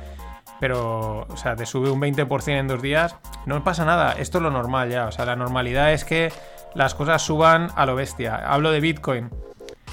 Pero, 0.59 1.21
o 1.29 1.37
sea, 1.37 1.55
te 1.55 1.67
sube 1.67 1.89
un 1.89 2.01
20% 2.01 2.49
en 2.59 2.67
dos 2.67 2.83
días, 2.83 3.15
no 3.47 3.63
pasa 3.63 3.85
nada, 3.85 4.13
esto 4.19 4.39
es 4.39 4.43
lo 4.43 4.51
normal 4.51 4.91
ya, 4.91 5.07
o 5.07 5.13
sea, 5.13 5.25
la 5.25 5.37
normalidad 5.37 5.93
es 5.93 6.05
que 6.05 6.33
las 6.75 6.95
cosas 6.95 7.23
suban 7.23 7.69
a 7.75 7.87
lo 7.87 7.95
bestia. 7.95 8.37
Hablo 8.37 8.71
de 8.71 8.81
Bitcoin. 8.81 9.31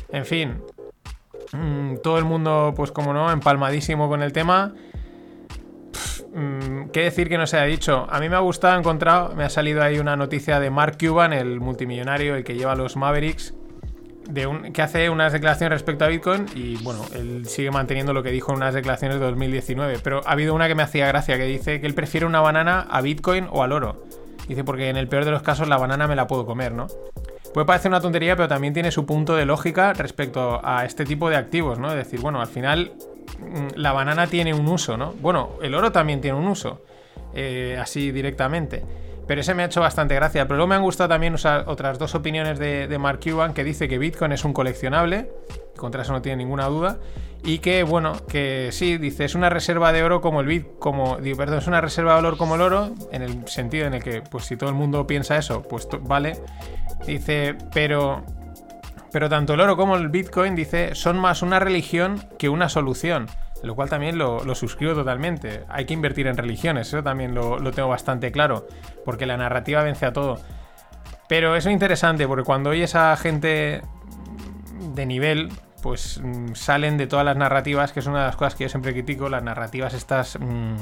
En 0.09 0.25
fin, 0.25 0.61
mm, 1.51 1.97
todo 2.03 2.17
el 2.17 2.25
mundo, 2.25 2.73
pues 2.75 2.91
como 2.91 3.13
no, 3.13 3.31
empalmadísimo 3.31 4.07
con 4.07 4.21
el 4.21 4.33
tema. 4.33 4.73
Mm, 6.33 6.89
¿Qué 6.91 7.03
decir 7.03 7.29
que 7.29 7.37
no 7.37 7.47
se 7.47 7.57
haya 7.57 7.65
dicho? 7.65 8.07
A 8.09 8.19
mí 8.19 8.27
me 8.27 8.35
ha 8.35 8.39
gustado, 8.39 8.75
he 8.75 8.79
encontrado, 8.79 9.33
me 9.35 9.45
ha 9.45 9.49
salido 9.49 9.81
ahí 9.81 9.99
una 9.99 10.15
noticia 10.15 10.59
de 10.59 10.69
Mark 10.69 10.97
Cuban, 10.99 11.31
el 11.33 11.59
multimillonario, 11.59 12.35
el 12.35 12.43
que 12.43 12.55
lleva 12.55 12.75
los 12.75 12.97
Mavericks, 12.97 13.53
de 14.29 14.47
un, 14.47 14.73
que 14.73 14.81
hace 14.81 15.09
unas 15.09 15.33
declaraciones 15.33 15.71
respecto 15.71 16.03
a 16.03 16.07
Bitcoin 16.07 16.47
y 16.55 16.77
bueno, 16.77 17.05
él 17.13 17.45
sigue 17.45 17.71
manteniendo 17.71 18.13
lo 18.13 18.23
que 18.23 18.31
dijo 18.31 18.51
en 18.51 18.57
unas 18.57 18.73
declaraciones 18.73 19.19
de 19.19 19.25
2019, 19.25 19.99
pero 20.03 20.21
ha 20.25 20.31
habido 20.31 20.53
una 20.53 20.67
que 20.67 20.75
me 20.75 20.83
hacía 20.83 21.07
gracia, 21.07 21.37
que 21.37 21.45
dice 21.45 21.79
que 21.79 21.87
él 21.87 21.93
prefiere 21.93 22.25
una 22.25 22.41
banana 22.41 22.81
a 22.89 23.01
Bitcoin 23.01 23.47
o 23.51 23.63
al 23.63 23.71
oro. 23.71 24.03
Dice, 24.47 24.63
porque 24.63 24.89
en 24.89 24.97
el 24.97 25.07
peor 25.07 25.25
de 25.25 25.31
los 25.31 25.41
casos 25.41 25.67
la 25.67 25.77
banana 25.77 26.07
me 26.07 26.15
la 26.15 26.27
puedo 26.27 26.45
comer, 26.45 26.71
¿no? 26.71 26.87
Puede 27.53 27.65
parecer 27.65 27.89
una 27.89 28.01
tontería, 28.01 28.35
pero 28.35 28.47
también 28.47 28.73
tiene 28.73 28.91
su 28.91 29.05
punto 29.05 29.35
de 29.35 29.45
lógica 29.45 29.93
respecto 29.93 30.59
a 30.63 30.85
este 30.85 31.05
tipo 31.05 31.29
de 31.29 31.37
activos, 31.37 31.79
¿no? 31.79 31.89
Es 31.89 31.95
decir, 31.95 32.19
bueno, 32.19 32.41
al 32.41 32.47
final 32.47 32.93
mm, 33.39 33.77
la 33.77 33.93
banana 33.93 34.27
tiene 34.27 34.53
un 34.53 34.67
uso, 34.67 34.97
¿no? 34.97 35.13
Bueno, 35.21 35.51
el 35.61 35.73
oro 35.73 35.91
también 35.91 36.21
tiene 36.21 36.37
un 36.37 36.47
uso, 36.47 36.81
eh, 37.33 37.77
así 37.79 38.11
directamente. 38.11 38.83
Pero 39.25 39.41
ese 39.41 39.55
me 39.55 39.63
ha 39.63 39.65
hecho 39.65 39.81
bastante 39.81 40.13
gracia. 40.15 40.43
Pero 40.45 40.57
luego 40.57 40.67
me 40.67 40.75
han 40.75 40.83
gustado 40.83 41.09
también 41.09 41.33
otras 41.65 41.97
dos 41.97 42.13
opiniones 42.13 42.59
de, 42.59 42.87
de 42.87 42.97
Mark 42.99 43.19
Cuban 43.23 43.53
que 43.53 43.63
dice 43.63 43.87
que 43.87 43.97
Bitcoin 43.97 44.33
es 44.33 44.45
un 44.45 44.53
coleccionable, 44.53 45.31
contra 45.77 46.03
eso 46.03 46.13
no 46.13 46.21
tiene 46.21 46.43
ninguna 46.43 46.65
duda, 46.67 46.99
y 47.45 47.59
que, 47.59 47.83
bueno, 47.83 48.25
que 48.27 48.69
sí, 48.71 48.97
dice, 48.97 49.23
es 49.23 49.35
una 49.35 49.51
reserva 49.51 49.93
de 49.93 50.03
oro 50.03 50.19
como 50.19 50.41
el 50.41 50.47
bit, 50.47 50.65
como, 50.79 51.17
perdón, 51.17 51.59
es 51.59 51.67
una 51.67 51.79
reserva 51.79 52.11
de 52.11 52.15
valor 52.15 52.37
como 52.37 52.55
el 52.55 52.61
oro, 52.61 52.95
en 53.11 53.21
el 53.21 53.47
sentido 53.47 53.85
en 53.85 53.93
el 53.93 54.03
que, 54.03 54.23
pues 54.23 54.45
si 54.45 54.57
todo 54.57 54.67
el 54.69 54.75
mundo 54.75 55.05
piensa 55.05 55.37
eso, 55.37 55.61
pues 55.61 55.87
vale. 56.01 56.41
Dice, 57.05 57.55
pero, 57.71 58.25
pero 59.11 59.29
tanto 59.29 59.53
el 59.53 59.61
oro 59.61 59.77
como 59.77 59.95
el 59.95 60.09
Bitcoin, 60.09 60.55
dice, 60.55 60.95
son 60.95 61.19
más 61.19 61.43
una 61.43 61.59
religión 61.59 62.27
que 62.39 62.49
una 62.49 62.67
solución. 62.67 63.27
Lo 63.61 63.75
cual 63.75 63.89
también 63.89 64.17
lo, 64.17 64.53
suscribo 64.55 64.93
totalmente. 64.93 65.63
Hay 65.69 65.85
que 65.85 65.93
invertir 65.93 66.27
en 66.27 66.37
religiones, 66.37 66.87
eso 66.87 67.03
también 67.03 67.35
lo, 67.35 67.59
lo 67.59 67.71
tengo 67.71 67.89
bastante 67.89 68.31
claro, 68.31 68.67
porque 69.05 69.27
la 69.27 69.37
narrativa 69.37 69.83
vence 69.83 70.05
a 70.07 70.13
todo. 70.13 70.39
Pero 71.29 71.55
es 71.55 71.65
interesante, 71.67 72.27
porque 72.27 72.43
cuando 72.43 72.71
oyes 72.71 72.95
a 72.95 73.15
gente 73.17 73.81
de 74.93 75.05
nivel, 75.05 75.49
pues 75.85 76.19
mm, 76.19 76.55
salen 76.55 76.97
de 76.97 77.05
todas 77.05 77.23
las 77.23 77.37
narrativas, 77.37 77.93
que 77.93 77.99
es 77.99 78.07
una 78.07 78.21
de 78.21 78.25
las 78.25 78.35
cosas 78.35 78.55
que 78.55 78.63
yo 78.63 78.69
siempre 78.69 78.91
critico, 78.91 79.29
las 79.29 79.43
narrativas 79.43 79.93
estas, 79.93 80.35
mm, 80.39 80.77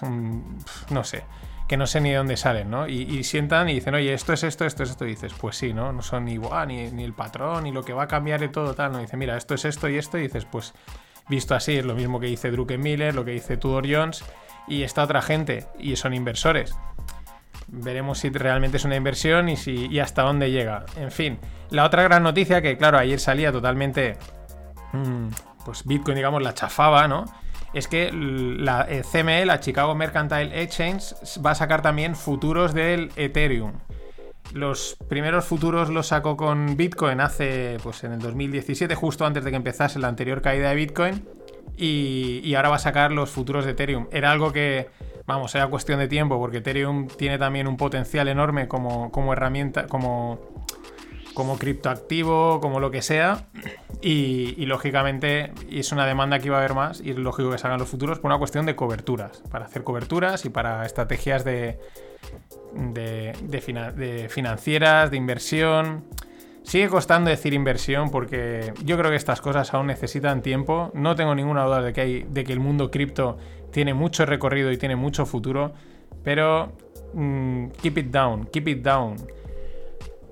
mm, 0.00 0.58
no 0.88 1.04
sé, 1.04 1.24
que 1.68 1.76
no 1.76 1.86
sé 1.86 2.00
ni 2.00 2.08
de 2.08 2.16
dónde 2.16 2.38
salen, 2.38 2.70
¿no? 2.70 2.88
Y, 2.88 3.22
sientan 3.22 3.68
y 3.68 3.74
dicen, 3.74 3.94
oye, 3.94 4.14
esto 4.14 4.32
es 4.32 4.44
esto, 4.44 4.64
esto 4.64 4.84
es 4.84 4.90
esto, 4.92 5.04
y 5.04 5.10
dices, 5.10 5.34
pues 5.38 5.58
sí, 5.58 5.74
¿no? 5.74 5.92
No 5.92 6.00
son 6.00 6.24
ni, 6.24 6.38
ni, 6.38 6.90
ni 6.90 7.04
el 7.04 7.12
patrón, 7.12 7.64
ni 7.64 7.70
lo 7.70 7.84
que 7.84 7.92
va 7.92 8.04
a 8.04 8.08
cambiar 8.08 8.42
y 8.44 8.48
todo, 8.48 8.72
tal, 8.72 8.92
¿no? 8.92 9.04
Mira, 9.12 9.36
esto 9.36 9.52
es 9.52 9.66
esto 9.66 9.90
y 9.90 9.98
esto, 9.98 10.16
y 10.16 10.22
dices, 10.22 10.46
pues 10.46 10.72
visto 11.28 11.54
así, 11.54 11.76
es 11.76 11.84
lo 11.84 11.94
mismo 11.94 12.18
que 12.18 12.28
dice 12.28 12.50
Druckenmiller, 12.50 13.14
lo 13.14 13.26
que 13.26 13.32
dice 13.32 13.58
Tudor 13.58 13.84
Jones, 13.86 14.24
y 14.66 14.84
esta 14.84 15.02
otra 15.02 15.20
gente, 15.20 15.66
y 15.78 15.96
son 15.96 16.14
inversores. 16.14 16.74
Veremos 17.68 18.20
si 18.20 18.30
realmente 18.30 18.78
es 18.78 18.86
una 18.86 18.96
inversión 18.96 19.50
y, 19.50 19.56
si, 19.58 19.86
y 19.88 19.98
hasta 19.98 20.22
dónde 20.22 20.50
llega. 20.50 20.86
En 20.96 21.10
fin, 21.10 21.38
la 21.68 21.84
otra 21.84 22.04
gran 22.04 22.22
noticia 22.22 22.62
que, 22.62 22.78
claro, 22.78 22.96
ayer 22.96 23.20
salía 23.20 23.52
totalmente 23.52 24.16
pues 25.64 25.84
Bitcoin, 25.84 26.16
digamos, 26.16 26.42
la 26.42 26.54
chafaba, 26.54 27.08
¿no? 27.08 27.24
Es 27.74 27.88
que 27.88 28.10
la 28.12 28.86
eh, 28.88 29.02
CME, 29.02 29.44
la 29.44 29.60
Chicago 29.60 29.94
Mercantile 29.94 30.62
Exchange, 30.62 31.14
va 31.44 31.50
a 31.50 31.54
sacar 31.54 31.82
también 31.82 32.16
futuros 32.16 32.72
del 32.72 33.10
Ethereum. 33.16 33.72
Los 34.54 34.96
primeros 35.08 35.44
futuros 35.44 35.90
los 35.90 36.06
sacó 36.06 36.36
con 36.36 36.76
Bitcoin 36.76 37.20
hace, 37.20 37.78
pues 37.82 38.04
en 38.04 38.12
el 38.12 38.20
2017, 38.20 38.94
justo 38.94 39.26
antes 39.26 39.44
de 39.44 39.50
que 39.50 39.56
empezase 39.56 39.98
la 39.98 40.08
anterior 40.08 40.40
caída 40.40 40.70
de 40.70 40.76
Bitcoin. 40.76 41.28
Y, 41.76 42.54
ahora 42.54 42.70
va 42.70 42.76
a 42.76 42.78
sacar 42.78 43.12
los 43.12 43.28
futuros 43.28 43.66
de 43.66 43.72
Ethereum. 43.72 44.06
Era 44.10 44.30
algo 44.30 44.52
que, 44.52 44.88
vamos, 45.26 45.54
era 45.54 45.66
cuestión 45.66 45.98
de 45.98 46.08
tiempo, 46.08 46.38
porque 46.38 46.58
Ethereum 46.58 47.08
tiene 47.08 47.36
también 47.36 47.66
un 47.66 47.76
potencial 47.76 48.28
enorme 48.28 48.66
como, 48.68 49.10
como 49.10 49.34
herramienta, 49.34 49.86
como 49.86 50.55
como 51.36 51.58
criptoactivo, 51.58 52.60
como 52.62 52.80
lo 52.80 52.90
que 52.90 53.02
sea. 53.02 53.46
Y, 54.00 54.64
lógicamente 54.64 55.52
es 55.70 55.92
una 55.92 56.06
demanda 56.06 56.38
que 56.38 56.46
iba 56.46 56.56
a 56.56 56.60
haber 56.60 56.74
más 56.74 57.00
y 57.02 57.10
es 57.10 57.18
lógico 57.18 57.50
que 57.50 57.58
salgan 57.58 57.78
los 57.78 57.90
futuros 57.90 58.18
por 58.18 58.30
una 58.30 58.38
cuestión 58.38 58.64
de 58.64 58.74
coberturas, 58.74 59.42
para 59.50 59.66
hacer 59.66 59.84
coberturas 59.84 60.46
y 60.46 60.48
para 60.48 60.84
estrategias 60.86 61.44
de, 61.44 61.78
de, 62.72 64.28
financieras, 64.30 65.10
de 65.10 65.16
inversión. 65.18 66.04
Sigue 66.62 66.88
costando 66.88 67.28
decir 67.28 67.52
inversión 67.52 68.10
porque 68.10 68.72
yo 68.82 68.96
creo 68.96 69.10
que 69.10 69.16
estas 69.16 69.42
cosas 69.42 69.74
aún 69.74 69.88
necesitan 69.88 70.40
tiempo. 70.40 70.90
No 70.94 71.16
tengo 71.16 71.34
ninguna 71.34 71.64
duda 71.64 71.82
de 71.82 71.92
que, 71.92 72.00
hay, 72.00 72.22
de 72.30 72.44
que 72.44 72.54
el 72.54 72.60
mundo 72.60 72.90
cripto 72.90 73.36
tiene 73.72 73.92
mucho 73.92 74.24
recorrido 74.24 74.72
y 74.72 74.78
tiene 74.78 74.96
mucho 74.96 75.26
futuro. 75.26 75.74
Pero 76.24 76.72
mm, 77.12 77.66
keep 77.82 77.98
it 77.98 78.06
down, 78.06 78.46
keep 78.46 78.68
it 78.68 78.82
down. 78.82 79.16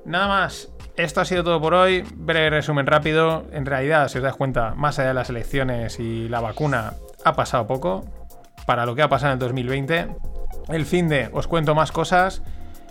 Nada 0.06 0.28
más, 0.28 0.73
esto 0.96 1.20
ha 1.20 1.24
sido 1.24 1.42
todo 1.42 1.60
por 1.60 1.74
hoy. 1.74 2.04
Breve 2.14 2.50
resumen 2.50 2.86
rápido. 2.86 3.44
En 3.52 3.66
realidad, 3.66 4.08
si 4.08 4.18
os 4.18 4.24
das 4.24 4.36
cuenta, 4.36 4.74
más 4.74 4.98
allá 4.98 5.08
de 5.08 5.14
las 5.14 5.30
elecciones 5.30 5.98
y 5.98 6.28
la 6.28 6.40
vacuna, 6.40 6.94
ha 7.24 7.34
pasado 7.34 7.66
poco 7.66 8.04
para 8.66 8.86
lo 8.86 8.94
que 8.94 9.02
ha 9.02 9.08
pasado 9.08 9.32
en 9.32 9.34
el 9.34 9.40
2020. 9.40 10.08
El 10.68 10.86
fin 10.86 11.08
de 11.08 11.30
os 11.32 11.46
cuento 11.46 11.74
más 11.74 11.92
cosas. 11.92 12.42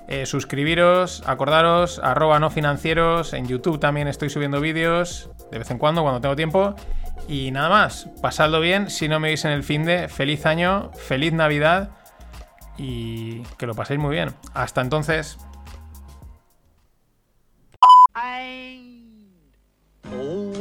Eh, 0.10 0.26
suscribiros, 0.26 1.24
acordaros, 1.26 2.00
arroba 2.00 2.40
no 2.40 2.50
financieros. 2.50 3.34
En 3.34 3.48
YouTube 3.48 3.80
también 3.80 4.08
estoy 4.08 4.30
subiendo 4.30 4.60
vídeos 4.60 5.30
de 5.50 5.60
vez 5.60 5.72
en 5.72 5.78
cuando, 5.78 6.02
cuando 6.02 6.20
tengo 6.20 6.36
tiempo. 6.36 6.76
Y 7.28 7.52
nada 7.52 7.70
más, 7.70 8.10
pasadlo 8.22 8.60
bien. 8.60 8.90
Si 8.90 9.08
no 9.08 9.20
me 9.20 9.30
veis 9.30 9.46
en 9.46 9.52
el 9.52 9.64
fin 9.64 9.86
de, 9.86 10.10
feliz 10.10 10.46
año, 10.46 10.92
feliz 10.94 11.32
Navidad 11.32 11.92
y 12.78 13.44
que 13.58 13.66
lo 13.66 13.76
paséis 13.76 14.00
muy 14.00 14.12
bien. 14.12 14.34
Hasta 14.54 14.82
entonces. 14.82 15.38